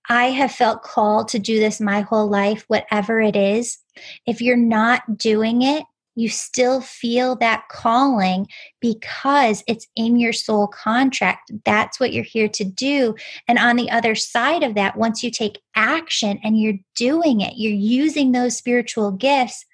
I 0.09 0.27
have 0.27 0.53
felt 0.53 0.83
called 0.83 1.29
to 1.29 1.39
do 1.39 1.59
this 1.59 1.81
my 1.81 2.01
whole 2.01 2.29
life, 2.29 2.65
whatever 2.69 3.21
it 3.21 3.37
is, 3.37 3.79
if 4.27 4.41
you're 4.41 4.57
not 4.57 5.19
doing 5.19 5.63
it, 5.63 5.85
you 6.19 6.29
still 6.29 6.81
feel 6.81 7.37
that 7.37 7.65
calling 7.71 8.49
because 8.81 9.63
it's 9.69 9.87
in 9.95 10.17
your 10.17 10.33
soul 10.33 10.67
contract. 10.67 11.53
That's 11.65 12.01
what 12.01 12.13
you're 12.13 12.25
here 12.25 12.49
to 12.49 12.65
do. 12.65 13.15
And 13.47 13.59
on 13.59 13.77
the 13.77 13.91
other 13.91 14.17
side 14.17 14.65
of 14.65 14.75
that, 14.75 14.97
once 14.97 15.23
you 15.23 15.31
take 15.31 15.61
action 15.77 16.41
and 16.43 16.61
you're 16.61 16.79
doing 16.97 17.41
it, 17.41 17.55
you're 17.57 17.73
using 17.73 18.33
those 18.33 18.57
spiritual 18.57 19.13
gifts. 19.13 19.65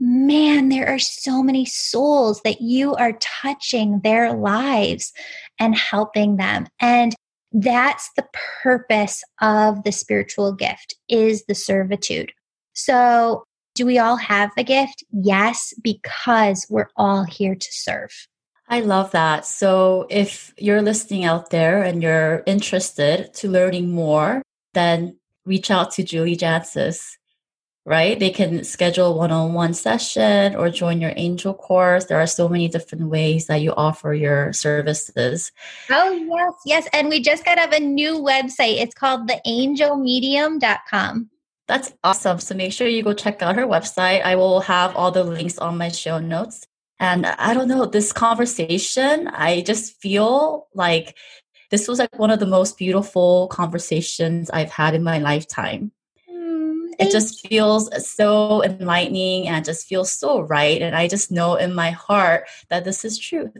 Man, 0.00 0.70
there 0.70 0.88
are 0.88 0.98
so 0.98 1.42
many 1.42 1.66
souls 1.66 2.40
that 2.44 2.62
you 2.62 2.94
are 2.94 3.18
touching 3.20 4.00
their 4.00 4.32
lives 4.32 5.12
and 5.60 5.76
helping 5.76 6.36
them. 6.36 6.66
And 6.80 7.14
that's 7.52 8.10
the 8.16 8.26
purpose 8.62 9.22
of 9.40 9.84
the 9.84 9.92
spiritual 9.92 10.52
gift 10.52 10.96
is 11.08 11.44
the 11.44 11.54
servitude. 11.54 12.32
So 12.72 13.44
do 13.74 13.84
we 13.84 13.98
all 13.98 14.16
have 14.16 14.50
a 14.56 14.64
gift? 14.64 15.04
Yes, 15.10 15.74
because 15.82 16.66
we're 16.70 16.88
all 16.96 17.24
here 17.24 17.54
to 17.54 17.68
serve. 17.70 18.28
I 18.68 18.80
love 18.80 19.10
that. 19.10 19.44
So 19.44 20.06
if 20.08 20.54
you're 20.56 20.80
listening 20.80 21.24
out 21.24 21.50
there 21.50 21.82
and 21.82 22.02
you're 22.02 22.42
interested 22.46 23.34
to 23.34 23.48
learning 23.48 23.92
more, 23.92 24.40
then 24.72 25.18
reach 25.44 25.70
out 25.70 25.90
to 25.92 26.02
Julie 26.02 26.36
Jancius, 26.36 27.18
right? 27.84 28.18
They 28.18 28.30
can 28.30 28.64
schedule 28.64 29.18
one-on-one 29.18 29.74
session 29.74 30.56
or 30.56 30.70
join 30.70 31.02
your 31.02 31.12
angel 31.16 31.52
course. 31.52 32.06
There 32.06 32.18
are 32.18 32.26
so 32.26 32.48
many 32.48 32.68
different 32.68 33.10
ways 33.10 33.48
that 33.48 33.60
you 33.60 33.74
offer 33.74 34.14
your 34.14 34.54
services. 34.54 35.52
Oh, 35.90 36.12
yes, 36.12 36.54
yes. 36.64 36.88
And 36.94 37.10
we 37.10 37.20
just 37.20 37.44
got 37.44 37.58
up 37.58 37.72
a 37.72 37.80
new 37.80 38.14
website. 38.14 38.80
It's 38.80 38.94
called 38.94 39.28
theangelmedium.com. 39.28 41.28
That's 41.66 41.92
awesome. 42.04 42.40
So 42.40 42.54
make 42.54 42.72
sure 42.72 42.86
you 42.86 43.02
go 43.02 43.14
check 43.14 43.40
out 43.42 43.56
her 43.56 43.66
website. 43.66 44.22
I 44.22 44.36
will 44.36 44.60
have 44.60 44.94
all 44.96 45.10
the 45.10 45.24
links 45.24 45.58
on 45.58 45.78
my 45.78 45.88
show 45.88 46.18
notes. 46.18 46.66
And 47.00 47.26
I 47.26 47.54
don't 47.54 47.68
know, 47.68 47.86
this 47.86 48.12
conversation, 48.12 49.28
I 49.28 49.62
just 49.62 50.00
feel 50.00 50.68
like 50.74 51.16
this 51.70 51.88
was 51.88 51.98
like 51.98 52.18
one 52.18 52.30
of 52.30 52.38
the 52.38 52.46
most 52.46 52.78
beautiful 52.78 53.48
conversations 53.48 54.50
I've 54.50 54.70
had 54.70 54.94
in 54.94 55.02
my 55.02 55.18
lifetime. 55.18 55.90
Mm, 56.30 56.90
it 56.98 57.10
just 57.10 57.46
feels 57.48 57.90
so 58.08 58.62
enlightening 58.62 59.48
and 59.48 59.64
just 59.64 59.88
feels 59.88 60.12
so 60.12 60.40
right. 60.42 60.80
And 60.80 60.94
I 60.94 61.08
just 61.08 61.32
know 61.32 61.56
in 61.56 61.74
my 61.74 61.90
heart 61.90 62.48
that 62.68 62.84
this 62.84 63.04
is 63.04 63.18
truth. 63.18 63.56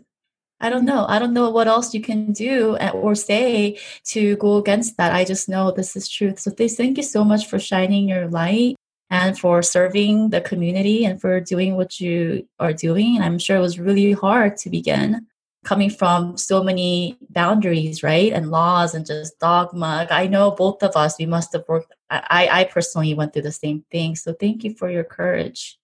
I 0.65 0.71
don't 0.71 0.87
know. 0.87 1.05
I 1.07 1.19
don't 1.19 1.35
know 1.35 1.51
what 1.51 1.69
else 1.69 1.93
you 1.93 2.01
can 2.01 2.33
do 2.33 2.79
eh, 2.81 2.89
or 2.89 3.15
say 3.15 3.79
to 4.05 4.35
go 4.37 4.57
against 4.57 4.97
that. 4.97 5.13
I 5.13 5.23
just 5.23 5.47
know 5.47 5.71
this 5.71 5.95
is 5.95 6.09
truth. 6.09 6.39
So 6.39 6.51
thank 6.51 6.97
you 6.97 7.03
so 7.03 7.23
much 7.23 7.47
for 7.49 7.59
shining 7.59 8.09
your 8.09 8.29
light 8.29 8.77
and 9.11 9.39
for 9.39 9.61
serving 9.63 10.31
the 10.31 10.41
community 10.41 11.05
and 11.05 11.21
for 11.21 11.39
doing 11.39 11.77
what 11.77 12.01
you 12.01 12.49
are 12.59 12.73
doing. 12.73 13.17
And 13.17 13.25
I'm 13.27 13.39
sure 13.39 13.59
it 13.59 13.61
was 13.61 13.79
really 13.79 14.13
hard 14.13 14.57
to 14.63 14.71
begin 14.71 15.27
coming 15.67 15.91
from 15.91 16.39
so 16.39 16.63
many 16.63 17.19
boundaries, 17.29 18.03
right? 18.03 18.33
And 18.33 18.51
laws 18.51 18.95
and 18.95 19.05
just 19.05 19.39
dogma. 19.39 20.07
I 20.11 20.29
know 20.29 20.51
both 20.51 20.83
of 20.83 20.97
us, 20.97 21.19
we 21.19 21.27
must 21.27 21.53
have 21.53 21.65
worked. 21.69 21.93
I, 22.09 22.49
I 22.51 22.65
personally 22.65 23.13
went 23.13 23.35
through 23.35 23.43
the 23.43 23.53
same 23.53 23.85
thing. 23.91 24.17
So 24.17 24.33
thank 24.33 24.65
you 24.65 24.75
for 24.75 24.89
your 24.89 25.05
courage. 25.05 25.79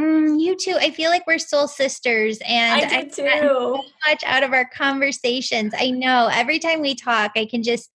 Mm, 0.00 0.40
you 0.40 0.56
too. 0.56 0.76
I 0.80 0.90
feel 0.90 1.10
like 1.10 1.26
we're 1.26 1.38
soul 1.38 1.68
sisters, 1.68 2.38
and 2.46 2.80
I 2.80 3.02
do 3.02 3.10
too. 3.10 3.28
so 3.40 3.82
much 4.08 4.24
out 4.24 4.42
of 4.42 4.52
our 4.52 4.64
conversations. 4.64 5.74
I 5.78 5.90
know 5.90 6.30
every 6.32 6.58
time 6.58 6.80
we 6.80 6.94
talk, 6.94 7.32
I 7.36 7.44
can 7.44 7.62
just 7.62 7.90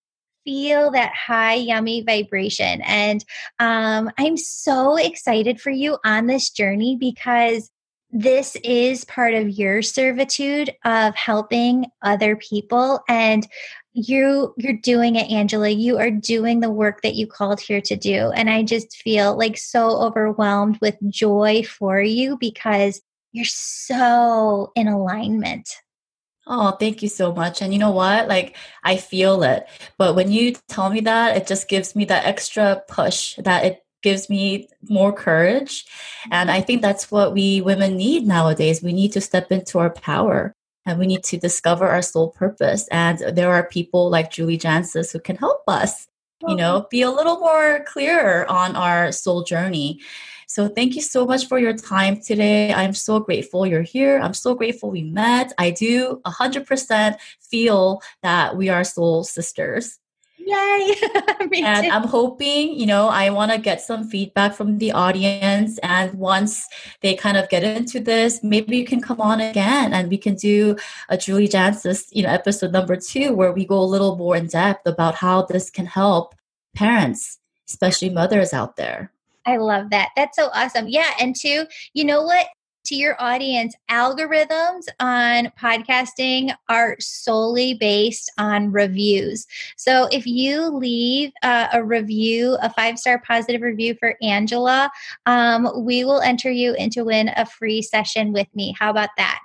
feel 0.45 0.91
that 0.91 1.13
high, 1.13 1.55
yummy 1.55 2.03
vibration. 2.03 2.81
And 2.83 3.25
um, 3.59 4.09
I'm 4.17 4.37
so 4.37 4.95
excited 4.95 5.59
for 5.59 5.71
you 5.71 5.97
on 6.05 6.27
this 6.27 6.49
journey 6.51 6.95
because 6.97 7.69
this 8.11 8.55
is 8.63 9.03
part 9.03 9.33
of 9.33 9.49
your 9.49 9.81
servitude 9.81 10.73
of 10.85 11.13
helping 11.15 11.87
other 12.01 12.37
people 12.37 13.01
and 13.09 13.45
you 13.97 14.53
you're 14.57 14.73
doing 14.73 15.15
it 15.15 15.31
angela 15.31 15.69
you 15.69 15.97
are 15.97 16.11
doing 16.11 16.59
the 16.59 16.69
work 16.69 17.01
that 17.01 17.15
you 17.15 17.25
called 17.25 17.59
here 17.59 17.81
to 17.81 17.95
do 17.95 18.31
and 18.31 18.49
i 18.49 18.61
just 18.61 18.95
feel 18.97 19.35
like 19.35 19.57
so 19.57 19.99
overwhelmed 19.99 20.77
with 20.81 20.95
joy 21.09 21.63
for 21.63 21.99
you 21.99 22.37
because 22.37 23.01
you're 23.31 23.45
so 23.45 24.71
in 24.75 24.87
alignment 24.87 25.69
Oh, 26.49 26.71
thank 26.71 27.03
you 27.03 27.09
so 27.09 27.33
much. 27.33 27.61
And 27.61 27.73
you 27.73 27.79
know 27.79 27.91
what? 27.91 28.29
Like, 28.29 28.55
I 28.81 28.95
feel 28.95 29.43
it. 29.43 29.67
But 29.97 30.15
when 30.15 30.31
you 30.31 30.55
tell 30.69 30.89
me 30.89 31.01
that, 31.01 31.35
it 31.35 31.45
just 31.45 31.67
gives 31.67 31.93
me 31.93 32.05
that 32.05 32.25
extra 32.25 32.81
push 32.87 33.35
that 33.35 33.65
it 33.65 33.83
gives 34.01 34.29
me 34.29 34.69
more 34.89 35.11
courage. 35.11 35.85
And 36.31 36.49
I 36.49 36.61
think 36.61 36.81
that's 36.81 37.11
what 37.11 37.33
we 37.33 37.59
women 37.59 37.97
need 37.97 38.25
nowadays. 38.25 38.81
We 38.81 38.93
need 38.93 39.11
to 39.11 39.19
step 39.19 39.51
into 39.51 39.79
our 39.79 39.89
power 39.89 40.55
and 40.87 40.97
we 40.97 41.05
need 41.05 41.23
to 41.25 41.37
discover 41.37 41.87
our 41.87 42.01
soul 42.01 42.29
purpose. 42.29 42.87
And 42.87 43.19
there 43.19 43.51
are 43.51 43.67
people 43.67 44.09
like 44.09 44.31
Julie 44.31 44.57
Jancius 44.57 45.11
who 45.11 45.19
can 45.19 45.35
help 45.35 45.61
us, 45.67 46.07
you 46.47 46.55
know, 46.55 46.83
oh. 46.85 46.87
be 46.89 47.01
a 47.01 47.11
little 47.11 47.39
more 47.39 47.83
clearer 47.85 48.49
on 48.49 48.75
our 48.75 49.11
soul 49.11 49.43
journey. 49.43 49.99
So 50.47 50.69
thank 50.69 50.95
you 50.95 51.01
so 51.01 51.25
much 51.25 51.47
for 51.47 51.59
your 51.59 51.73
time 51.73 52.21
today. 52.21 52.73
I'm 52.73 52.93
so 52.93 53.19
grateful 53.19 53.67
you're 53.67 53.81
here. 53.81 54.17
I'm 54.17 54.33
so 54.33 54.55
grateful 54.55 54.89
we 54.89 55.03
met. 55.03 55.51
I 55.57 55.71
do 55.71 56.21
100% 56.25 57.17
feel 57.41 58.01
that 58.23 58.55
we 58.55 58.69
are 58.69 58.85
soul 58.85 59.25
sisters. 59.25 59.99
Yay! 60.47 60.95
and 61.39 61.83
too. 61.83 61.91
I'm 61.91 62.07
hoping, 62.07 62.73
you 62.79 62.85
know, 62.85 63.09
I 63.09 63.29
want 63.31 63.51
to 63.51 63.57
get 63.57 63.81
some 63.81 64.07
feedback 64.07 64.55
from 64.55 64.77
the 64.77 64.93
audience. 64.93 65.77
And 65.83 66.13
once 66.13 66.65
they 67.01 67.15
kind 67.15 67.35
of 67.35 67.49
get 67.49 67.63
into 67.63 67.99
this, 67.99 68.41
maybe 68.43 68.77
you 68.77 68.85
can 68.85 69.01
come 69.01 69.19
on 69.19 69.41
again 69.41 69.93
and 69.93 70.09
we 70.09 70.17
can 70.17 70.35
do 70.35 70.77
a 71.09 71.17
Julie 71.17 71.49
Jancius, 71.49 72.07
you 72.13 72.23
know, 72.23 72.29
episode 72.29 72.71
number 72.71 72.95
two, 72.95 73.33
where 73.33 73.51
we 73.51 73.65
go 73.65 73.77
a 73.77 73.83
little 73.83 74.15
more 74.15 74.37
in 74.37 74.47
depth 74.47 74.87
about 74.87 75.15
how 75.15 75.41
this 75.41 75.69
can 75.69 75.85
help 75.85 76.33
parents, 76.73 77.39
especially 77.67 78.09
mothers 78.09 78.53
out 78.53 78.77
there. 78.77 79.11
I 79.45 79.57
love 79.57 79.89
that. 79.89 80.11
That's 80.15 80.37
so 80.37 80.49
awesome. 80.53 80.87
Yeah. 80.87 81.11
And 81.19 81.35
two, 81.35 81.65
you 81.93 82.05
know 82.05 82.21
what? 82.21 82.47
To 82.87 82.95
your 82.95 83.21
audience, 83.21 83.75
algorithms 83.89 84.87
on 84.99 85.51
podcasting 85.59 86.53
are 86.69 86.95
solely 86.99 87.73
based 87.73 88.31
on 88.37 88.71
reviews. 88.71 89.45
So 89.75 90.07
if 90.11 90.25
you 90.25 90.69
leave 90.69 91.31
uh, 91.43 91.67
a 91.73 91.83
review, 91.83 92.57
a 92.61 92.71
five 92.73 92.97
star 92.97 93.21
positive 93.25 93.61
review 93.61 93.95
for 93.99 94.15
Angela, 94.21 94.89
um, 95.25 95.69
we 95.85 96.05
will 96.05 96.21
enter 96.21 96.51
you 96.51 96.73
into 96.75 97.03
win 97.03 97.29
a 97.35 97.45
free 97.45 97.81
session 97.81 98.33
with 98.33 98.47
me. 98.55 98.75
How 98.79 98.89
about 98.89 99.09
that? 99.17 99.39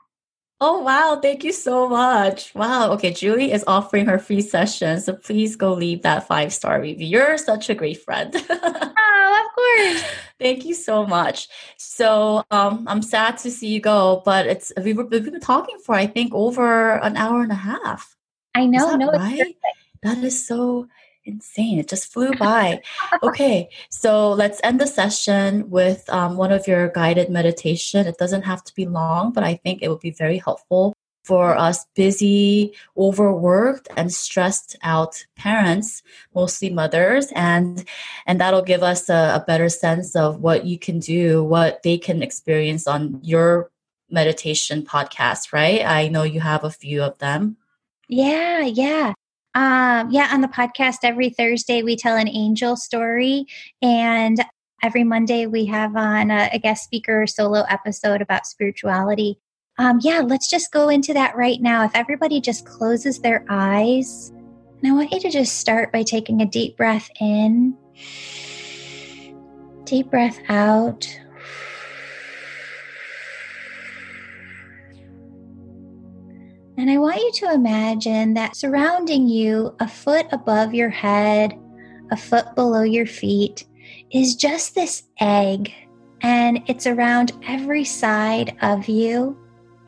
Oh, 0.65 0.79
wow. 0.79 1.19
Thank 1.21 1.43
you 1.43 1.51
so 1.51 1.89
much. 1.89 2.55
Wow. 2.55 2.93
Okay. 2.93 3.13
Julie 3.13 3.51
is 3.51 3.65
offering 3.67 4.07
her 4.07 4.17
free 4.17 4.41
session. 4.41 5.01
So 5.01 5.15
please 5.15 5.57
go 5.57 5.75
leave 5.75 6.03
that 6.03 6.29
five 6.29 6.53
star 6.53 6.81
review. 6.81 7.05
You're 7.05 7.37
such 7.37 7.69
a 7.69 7.75
great 7.75 8.01
friend. 8.01 8.33
oh, 8.51 9.45
of 9.45 9.55
course. 9.57 10.05
Thank 10.39 10.65
you 10.65 10.75
so 10.75 11.05
much. 11.05 11.49
So 11.79 12.45
um, 12.53 12.85
I'm 12.87 13.03
sad 13.03 13.39
to 13.39 13.51
see 13.51 13.75
you 13.75 13.81
go, 13.81 14.23
but 14.25 14.47
it's 14.47 14.73
we 14.81 14.93
were, 14.93 15.05
we've 15.07 15.25
been 15.25 15.41
talking 15.41 15.79
for, 15.85 15.97
I 15.97 16.07
think, 16.07 16.33
over 16.33 16.95
an 16.99 17.17
hour 17.17 17.43
and 17.43 17.51
a 17.51 17.57
half. 17.57 18.15
I 18.55 18.67
know. 18.67 18.95
No, 18.95 19.11
right? 19.11 19.57
That 20.05 20.19
is 20.19 20.47
so 20.47 20.87
Insane. 21.25 21.79
It 21.79 21.89
just 21.89 22.13
flew 22.13 22.33
by. 22.33 22.83
okay. 23.23 23.69
So 23.91 24.33
let's 24.33 24.61
end 24.65 24.81
the 24.81 24.87
session 24.87 25.71
with 25.71 26.09
um, 26.11 26.37
one 26.37 26.53
of 26.53 26.67
your 26.67 26.89
guided 26.89 27.31
meditation. 27.31 28.07
It 28.07 28.19
doesn't 28.19 28.43
have 28.43 28.65
to 28.65 28.75
be 28.75 28.87
long, 28.87 29.33
but 29.33 29.45
I 29.45 29.55
think 29.55 29.83
it 29.83 29.89
would 29.89 30.01
be 30.01 30.11
very 30.11 30.39
helpful 30.39 30.95
for 31.25 31.57
us 31.57 31.87
busy, 31.95 32.75
overworked, 32.97 33.89
and 33.97 34.13
stressed 34.13 34.77
out 34.83 35.25
parents, 35.37 36.03
mostly 36.35 36.71
mothers, 36.71 37.29
and 37.35 37.85
and 38.27 38.41
that'll 38.41 38.63
give 38.63 38.83
us 38.83 39.09
a, 39.09 39.37
a, 39.37 39.45
better 39.47 39.69
sense 39.69 40.17
of 40.17 40.41
what 40.41 40.65
you 40.65 40.79
can 40.79 40.99
do, 40.99 41.45
what 41.45 41.83
they 41.85 41.97
can 41.97 42.23
experience 42.23 42.87
on 42.87 43.21
your 43.23 43.71
meditation 44.11 44.83
podcast. 44.83 45.53
Right? 45.53 45.85
I 45.85 46.09
know 46.09 46.25
you 46.25 46.41
have 46.41 46.65
a 46.65 46.71
few 46.71 47.03
of 47.03 47.19
them. 47.19 47.57
Yeah, 48.09 48.63
yeah. 48.63 49.13
Um, 49.55 50.11
yeah, 50.11 50.31
on 50.33 50.41
the 50.41 50.49
podcast 50.49 50.99
every 51.03 51.29
Thursday 51.29 51.83
we 51.83 51.97
tell 51.97 52.17
an 52.17 52.29
angel 52.29 52.77
story, 52.77 53.47
and 53.83 54.43
every 54.83 55.05
Monday 55.05 55.47
we 55.47 55.67
have 55.67 55.95
on 55.95 56.31
a, 56.31 56.49
a 56.53 56.59
guest 56.59 56.85
speaker 56.85 57.27
solo 57.27 57.65
episode 57.69 58.23
about 58.23 58.47
spirituality. 58.47 59.39
Um, 59.79 60.01
yeah, 60.03 60.21
let's 60.21 60.49
just 60.49 60.73
go 60.73 60.89
into 60.89 61.15
that 61.15 61.37
right 61.37 61.61
now. 61.61 61.85
If 61.85 61.93
everybody 61.95 62.41
just 62.41 62.65
closes 62.67 63.21
their 63.21 63.45
eyes, 63.49 64.31
and 64.83 64.91
I 64.91 64.95
want 64.95 65.13
you 65.13 65.21
to 65.21 65.31
just 65.31 65.59
start 65.59 65.93
by 65.93 66.03
taking 66.03 66.41
a 66.41 66.47
deep 66.47 66.77
breath 66.77 67.11
in, 67.21 67.77
deep 69.85 70.11
breath 70.11 70.39
out. 70.49 71.07
And 76.83 76.91
I 76.91 76.99
want 76.99 77.21
you 77.21 77.31
to 77.33 77.55
imagine 77.55 78.35
that 78.35 78.57
surrounding 78.57 79.29
you, 79.29 79.73
a 79.79 79.87
foot 79.87 80.27
above 80.33 80.75
your 80.75 80.91
head, 80.91 81.57
a 82.11 82.17
foot 82.17 82.57
below 82.57 82.83
your 82.83 83.07
feet, 83.07 83.67
is 84.11 84.35
just 84.35 84.75
this 84.75 85.05
egg. 85.21 85.73
And 86.23 86.61
it's 86.67 86.89
around 86.89 87.39
every 87.47 87.85
side 87.85 88.57
of 88.63 88.89
you. 88.89 89.39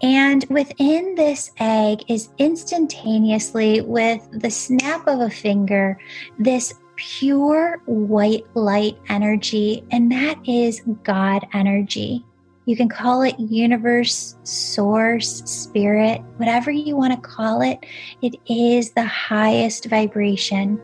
And 0.03 0.47
within 0.51 1.17
this 1.17 1.51
egg 1.59 2.05
is 2.09 2.29
instantaneously, 2.39 3.81
with 3.81 4.25
the 4.31 4.51
snap 4.53 5.09
of 5.09 5.19
a 5.19 5.31
finger, 5.31 5.99
this 6.39 6.75
pure 6.95 7.83
white 7.87 8.45
light 8.55 8.97
energy. 9.09 9.83
And 9.91 10.13
that 10.13 10.39
is 10.47 10.81
God 11.03 11.45
energy. 11.55 12.25
You 12.67 12.77
can 12.77 12.89
call 12.89 13.23
it 13.23 13.39
universe, 13.39 14.37
source, 14.43 15.43
spirit, 15.45 16.23
whatever 16.37 16.71
you 16.71 16.97
want 16.97 17.13
to 17.13 17.29
call 17.29 17.61
it. 17.61 17.85
It 18.23 18.37
is 18.49 18.93
the 18.93 19.05
highest 19.05 19.87
vibration. 19.87 20.81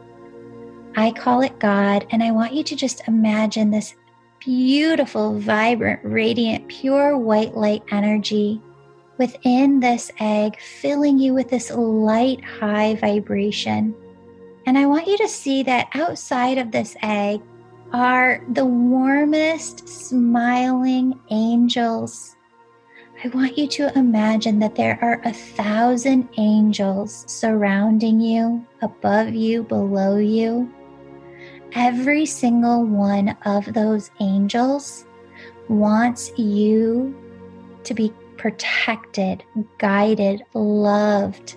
I 0.97 1.13
call 1.13 1.41
it 1.41 1.59
God, 1.59 2.07
and 2.11 2.23
I 2.23 2.33
want 2.33 2.53
you 2.53 2.63
to 2.65 2.77
just 2.77 3.07
imagine 3.09 3.71
this 3.71 3.95
beautiful, 4.41 5.39
vibrant, 5.39 6.01
radiant, 6.03 6.69
pure 6.69 7.17
white 7.17 7.55
light 7.55 7.83
energy 7.91 8.61
within 9.19 9.81
this 9.81 10.11
egg, 10.19 10.59
filling 10.59 11.19
you 11.19 11.33
with 11.33 11.49
this 11.49 11.71
light, 11.71 12.43
high 12.45 12.97
vibration. 12.97 13.95
And 14.67 14.77
I 14.77 14.87
want 14.87 15.07
you 15.07 15.17
to 15.19 15.29
see 15.29 15.63
that 15.63 15.89
outside 15.95 16.59
of 16.59 16.73
this 16.73 16.97
egg, 17.03 17.41
are 17.93 18.45
the 18.49 18.65
warmest, 18.65 19.89
smiling 19.89 21.19
angels. 21.31 22.37
I 23.23 23.29
want 23.29 23.59
you 23.59 23.67
to 23.69 23.99
imagine 23.99 24.59
that 24.61 24.77
there 24.77 24.99
are 25.03 25.21
a 25.25 25.33
thousand 25.33 26.29
angels 26.39 27.25
surrounding 27.27 28.21
you, 28.21 28.65
above 28.81 29.35
you, 29.35 29.63
below 29.65 30.17
you. 30.17 30.73
Every 31.73 32.27
single 32.27 32.85
one 32.85 33.37
of 33.45 33.73
those 33.75 34.11
angels 34.21 35.05
wants 35.69 36.33
you 36.39 37.15
to 37.85 37.95
be 37.95 38.13
protected, 38.37 39.45
guided, 39.79 40.43
loved, 40.55 41.57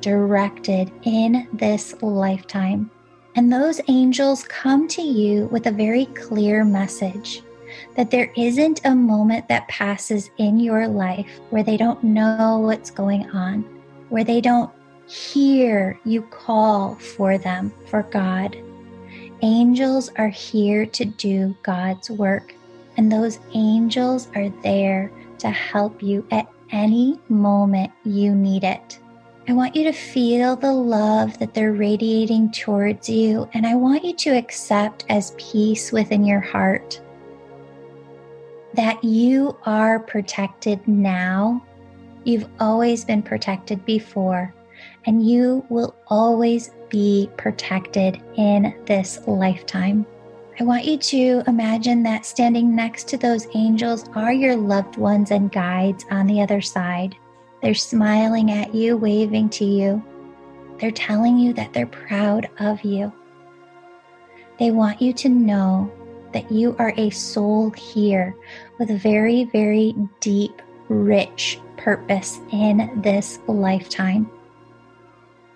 directed 0.00 0.90
in 1.02 1.46
this 1.52 1.94
lifetime. 2.02 2.90
And 3.36 3.52
those 3.52 3.80
angels 3.88 4.44
come 4.44 4.88
to 4.88 5.02
you 5.02 5.46
with 5.46 5.66
a 5.66 5.72
very 5.72 6.06
clear 6.06 6.64
message 6.64 7.42
that 7.96 8.10
there 8.10 8.32
isn't 8.36 8.80
a 8.84 8.94
moment 8.94 9.48
that 9.48 9.68
passes 9.68 10.30
in 10.38 10.58
your 10.58 10.88
life 10.88 11.40
where 11.50 11.62
they 11.62 11.76
don't 11.76 12.02
know 12.02 12.58
what's 12.58 12.90
going 12.90 13.28
on, 13.30 13.62
where 14.08 14.24
they 14.24 14.40
don't 14.40 14.70
hear 15.06 15.98
you 16.04 16.22
call 16.22 16.94
for 16.96 17.38
them, 17.38 17.72
for 17.86 18.02
God. 18.04 18.56
Angels 19.42 20.10
are 20.16 20.28
here 20.28 20.84
to 20.86 21.04
do 21.04 21.56
God's 21.62 22.10
work, 22.10 22.54
and 22.96 23.10
those 23.10 23.38
angels 23.54 24.28
are 24.34 24.50
there 24.62 25.10
to 25.38 25.50
help 25.50 26.02
you 26.02 26.26
at 26.30 26.48
any 26.72 27.18
moment 27.28 27.90
you 28.04 28.34
need 28.34 28.64
it. 28.64 28.98
I 29.48 29.52
want 29.52 29.74
you 29.74 29.84
to 29.84 29.92
feel 29.92 30.54
the 30.54 30.72
love 30.72 31.38
that 31.38 31.54
they're 31.54 31.72
radiating 31.72 32.52
towards 32.52 33.08
you, 33.08 33.48
and 33.54 33.66
I 33.66 33.74
want 33.74 34.04
you 34.04 34.14
to 34.14 34.30
accept 34.30 35.04
as 35.08 35.34
peace 35.38 35.92
within 35.92 36.24
your 36.24 36.40
heart 36.40 37.00
that 38.74 39.02
you 39.02 39.56
are 39.64 39.98
protected 39.98 40.86
now. 40.86 41.64
You've 42.24 42.48
always 42.60 43.04
been 43.04 43.22
protected 43.22 43.84
before, 43.84 44.54
and 45.06 45.26
you 45.26 45.64
will 45.68 45.96
always 46.06 46.70
be 46.88 47.28
protected 47.36 48.20
in 48.36 48.74
this 48.86 49.20
lifetime. 49.26 50.06
I 50.58 50.64
want 50.64 50.84
you 50.84 50.98
to 50.98 51.42
imagine 51.46 52.02
that 52.02 52.26
standing 52.26 52.76
next 52.76 53.08
to 53.08 53.16
those 53.16 53.46
angels 53.54 54.04
are 54.14 54.32
your 54.32 54.56
loved 54.56 54.96
ones 54.96 55.30
and 55.30 55.50
guides 55.50 56.04
on 56.10 56.26
the 56.26 56.42
other 56.42 56.60
side. 56.60 57.16
They're 57.62 57.74
smiling 57.74 58.50
at 58.50 58.74
you, 58.74 58.96
waving 58.96 59.50
to 59.50 59.64
you. 59.64 60.02
They're 60.78 60.90
telling 60.90 61.38
you 61.38 61.52
that 61.54 61.72
they're 61.72 61.86
proud 61.86 62.48
of 62.58 62.82
you. 62.82 63.12
They 64.58 64.70
want 64.70 65.00
you 65.00 65.12
to 65.14 65.28
know 65.28 65.92
that 66.32 66.50
you 66.50 66.76
are 66.78 66.94
a 66.96 67.10
soul 67.10 67.70
here 67.70 68.34
with 68.78 68.90
a 68.90 68.96
very, 68.96 69.44
very 69.44 69.94
deep, 70.20 70.62
rich 70.88 71.58
purpose 71.76 72.40
in 72.52 73.00
this 73.02 73.38
lifetime. 73.46 74.30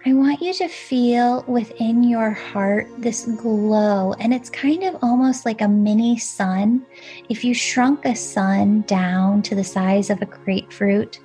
I 0.07 0.13
want 0.13 0.43
you 0.43 0.53
to 0.55 0.69
feel 0.69 1.45
within 1.49 2.03
your 2.03 2.31
heart 2.31 2.89
this 2.99 3.25
glow, 3.25 4.13
and 4.15 4.35
it's 4.35 4.51
kind 4.51 4.83
of 4.83 4.99
almost 5.03 5.47
like 5.47 5.63
a 5.63 5.69
mini 5.69 6.19
sun. 6.19 6.85
If 7.31 7.43
you 7.43 7.55
shrunk 7.55 8.05
a 8.05 8.15
sun 8.15 8.83
down 8.83 9.41
to 9.43 9.55
the 9.55 9.65
size 9.65 10.11
of 10.11 10.21
a 10.21 10.27
grapefruit, 10.27 11.21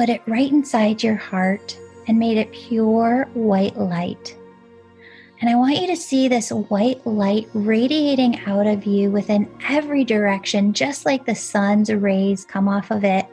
put 0.00 0.08
it 0.08 0.22
right 0.26 0.50
inside 0.50 1.02
your 1.02 1.14
heart 1.14 1.76
and 2.06 2.18
made 2.18 2.38
it 2.38 2.50
pure 2.52 3.28
white 3.34 3.76
light. 3.76 4.34
And 5.42 5.50
I 5.50 5.56
want 5.56 5.76
you 5.76 5.86
to 5.88 5.96
see 5.96 6.26
this 6.26 6.50
white 6.50 7.06
light 7.06 7.50
radiating 7.52 8.40
out 8.46 8.66
of 8.66 8.86
you 8.86 9.10
within 9.10 9.46
every 9.68 10.04
direction, 10.04 10.72
just 10.72 11.04
like 11.04 11.26
the 11.26 11.34
sun's 11.34 11.92
rays 11.92 12.46
come 12.46 12.66
off 12.66 12.90
of 12.90 13.04
it. 13.04 13.26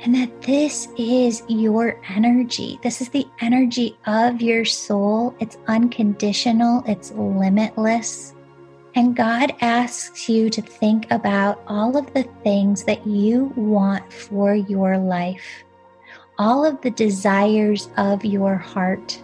And 0.00 0.12
that 0.16 0.42
this 0.42 0.88
is 0.98 1.44
your 1.48 2.00
energy. 2.08 2.80
This 2.82 3.00
is 3.00 3.10
the 3.10 3.28
energy 3.40 3.96
of 4.06 4.42
your 4.42 4.64
soul. 4.64 5.32
It's 5.38 5.58
unconditional, 5.68 6.82
it's 6.88 7.12
limitless. 7.12 8.34
And 8.96 9.14
God 9.14 9.54
asks 9.60 10.28
you 10.28 10.50
to 10.50 10.60
think 10.60 11.08
about 11.12 11.62
all 11.68 11.96
of 11.96 12.12
the 12.14 12.24
things 12.42 12.82
that 12.82 13.06
you 13.06 13.52
want 13.54 14.12
for 14.12 14.56
your 14.56 14.98
life 14.98 15.63
all 16.38 16.64
of 16.64 16.80
the 16.82 16.90
desires 16.90 17.88
of 17.96 18.24
your 18.24 18.56
heart. 18.56 19.22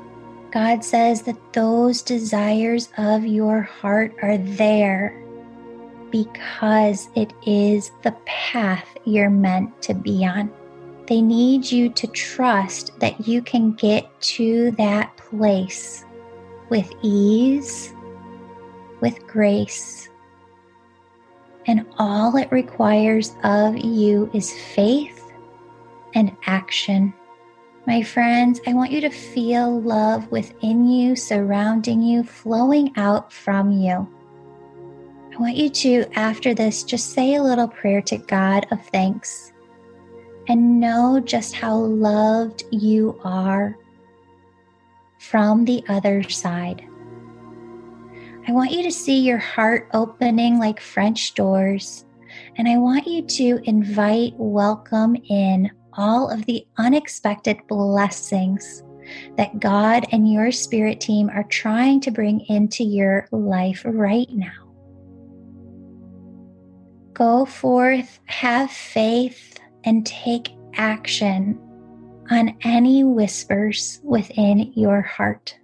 God 0.50 0.84
says 0.84 1.22
that 1.22 1.52
those 1.52 2.02
desires 2.02 2.90
of 2.98 3.24
your 3.24 3.62
heart 3.62 4.14
are 4.22 4.38
there 4.38 5.16
because 6.10 7.08
it 7.14 7.32
is 7.46 7.92
the 8.02 8.16
path 8.26 8.86
you're 9.04 9.30
meant 9.30 9.80
to 9.82 9.94
be 9.94 10.24
on. 10.24 10.50
They 11.06 11.22
need 11.22 11.70
you 11.70 11.88
to 11.90 12.06
trust 12.08 12.98
that 13.00 13.26
you 13.26 13.42
can 13.42 13.72
get 13.72 14.20
to 14.22 14.70
that 14.72 15.16
place 15.16 16.04
with 16.68 16.92
ease, 17.02 17.92
with 19.00 19.26
grace. 19.26 20.08
And 21.66 21.86
all 21.98 22.36
it 22.36 22.50
requires 22.50 23.34
of 23.42 23.76
you 23.76 24.30
is 24.32 24.52
faith 24.52 25.19
and 26.14 26.36
action. 26.46 27.14
My 27.86 28.02
friends, 28.02 28.60
I 28.66 28.74
want 28.74 28.92
you 28.92 29.00
to 29.00 29.10
feel 29.10 29.80
love 29.80 30.30
within 30.30 30.86
you, 30.86 31.16
surrounding 31.16 32.02
you, 32.02 32.22
flowing 32.22 32.92
out 32.96 33.32
from 33.32 33.72
you. 33.72 34.08
I 35.32 35.36
want 35.38 35.56
you 35.56 35.70
to, 35.70 36.04
after 36.14 36.54
this, 36.54 36.84
just 36.84 37.12
say 37.12 37.34
a 37.34 37.42
little 37.42 37.68
prayer 37.68 38.02
to 38.02 38.18
God 38.18 38.66
of 38.70 38.84
thanks 38.86 39.52
and 40.48 40.80
know 40.80 41.20
just 41.24 41.54
how 41.54 41.76
loved 41.76 42.64
you 42.70 43.18
are 43.24 43.76
from 45.18 45.64
the 45.64 45.82
other 45.88 46.22
side. 46.24 46.84
I 48.48 48.52
want 48.52 48.72
you 48.72 48.82
to 48.82 48.90
see 48.90 49.20
your 49.20 49.38
heart 49.38 49.88
opening 49.94 50.58
like 50.58 50.80
French 50.80 51.34
doors. 51.34 52.04
And 52.56 52.68
I 52.68 52.78
want 52.78 53.06
you 53.06 53.22
to 53.22 53.60
invite, 53.64 54.34
welcome 54.36 55.16
in 55.28 55.70
all 55.94 56.30
of 56.30 56.46
the 56.46 56.66
unexpected 56.78 57.58
blessings 57.68 58.82
that 59.36 59.58
God 59.60 60.06
and 60.12 60.30
your 60.30 60.52
spirit 60.52 61.00
team 61.00 61.30
are 61.30 61.44
trying 61.44 62.00
to 62.02 62.10
bring 62.10 62.40
into 62.48 62.84
your 62.84 63.28
life 63.32 63.82
right 63.84 64.28
now. 64.30 64.72
Go 67.12 67.44
forth, 67.44 68.20
have 68.26 68.70
faith, 68.70 69.58
and 69.84 70.06
take 70.06 70.50
action 70.74 71.58
on 72.30 72.56
any 72.62 73.04
whispers 73.04 74.00
within 74.04 74.72
your 74.74 75.02
heart. 75.02 75.56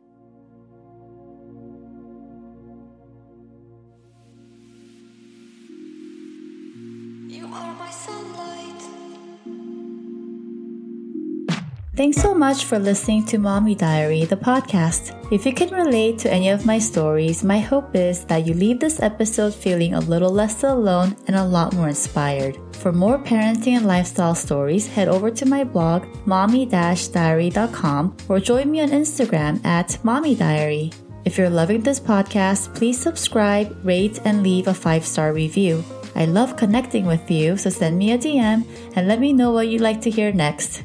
Thanks 11.97 12.21
so 12.21 12.35
much 12.35 12.67
for 12.67 12.79
listening 12.79 13.25
to 13.25 13.39
Mommy 13.39 13.75
Diary, 13.75 14.27
the 14.27 14.37
podcast. 14.37 15.17
If 15.33 15.47
you 15.47 15.55
can 15.55 15.71
relate 15.71 16.19
to 16.19 16.31
any 16.31 16.51
of 16.51 16.67
my 16.67 16.79
stories, 16.79 17.43
my 17.43 17.59
hope 17.59 17.97
is 17.97 18.27
that 18.27 18.47
you 18.47 18.53
leave 18.53 18.81
this 18.81 19.01
episode 19.01 19.55
feeling 19.55 19.95
a 19.95 20.01
little 20.01 20.31
less 20.31 20.63
alone 20.63 21.17
and 21.27 21.37
a 21.37 21.45
lot 21.45 21.73
more 21.73 21.89
inspired. 21.89 22.59
For 22.77 22.93
more 22.93 23.19
parenting 23.19 23.79
and 23.79 23.87
lifestyle 23.87 24.35
stories, 24.35 24.87
head 24.87 25.09
over 25.09 25.31
to 25.31 25.47
my 25.47 25.65
blog, 25.65 26.05
mommy-diary.com, 26.27 28.17
or 28.29 28.41
join 28.41 28.71
me 28.71 28.83
on 28.83 28.91
Instagram 28.91 29.65
at 29.65 29.97
Mommy 30.05 30.35
Diary. 30.35 30.93
If 31.25 31.39
you're 31.39 31.49
loving 31.49 31.81
this 31.81 31.99
podcast, 31.99 32.75
please 32.75 33.01
subscribe, 33.01 33.75
rate, 33.83 34.21
and 34.27 34.43
leave 34.43 34.69
a 34.69 34.75
five 34.75 35.07
star 35.07 35.33
review. 35.33 35.83
I 36.15 36.27
love 36.27 36.59
connecting 36.59 37.07
with 37.07 37.31
you, 37.31 37.57
so 37.57 37.71
send 37.71 37.97
me 37.97 38.13
a 38.13 38.19
DM 38.19 38.67
and 38.95 39.09
let 39.09 39.19
me 39.19 39.33
know 39.33 39.51
what 39.51 39.69
you'd 39.69 39.81
like 39.81 40.03
to 40.03 40.11
hear 40.11 40.31
next. 40.31 40.85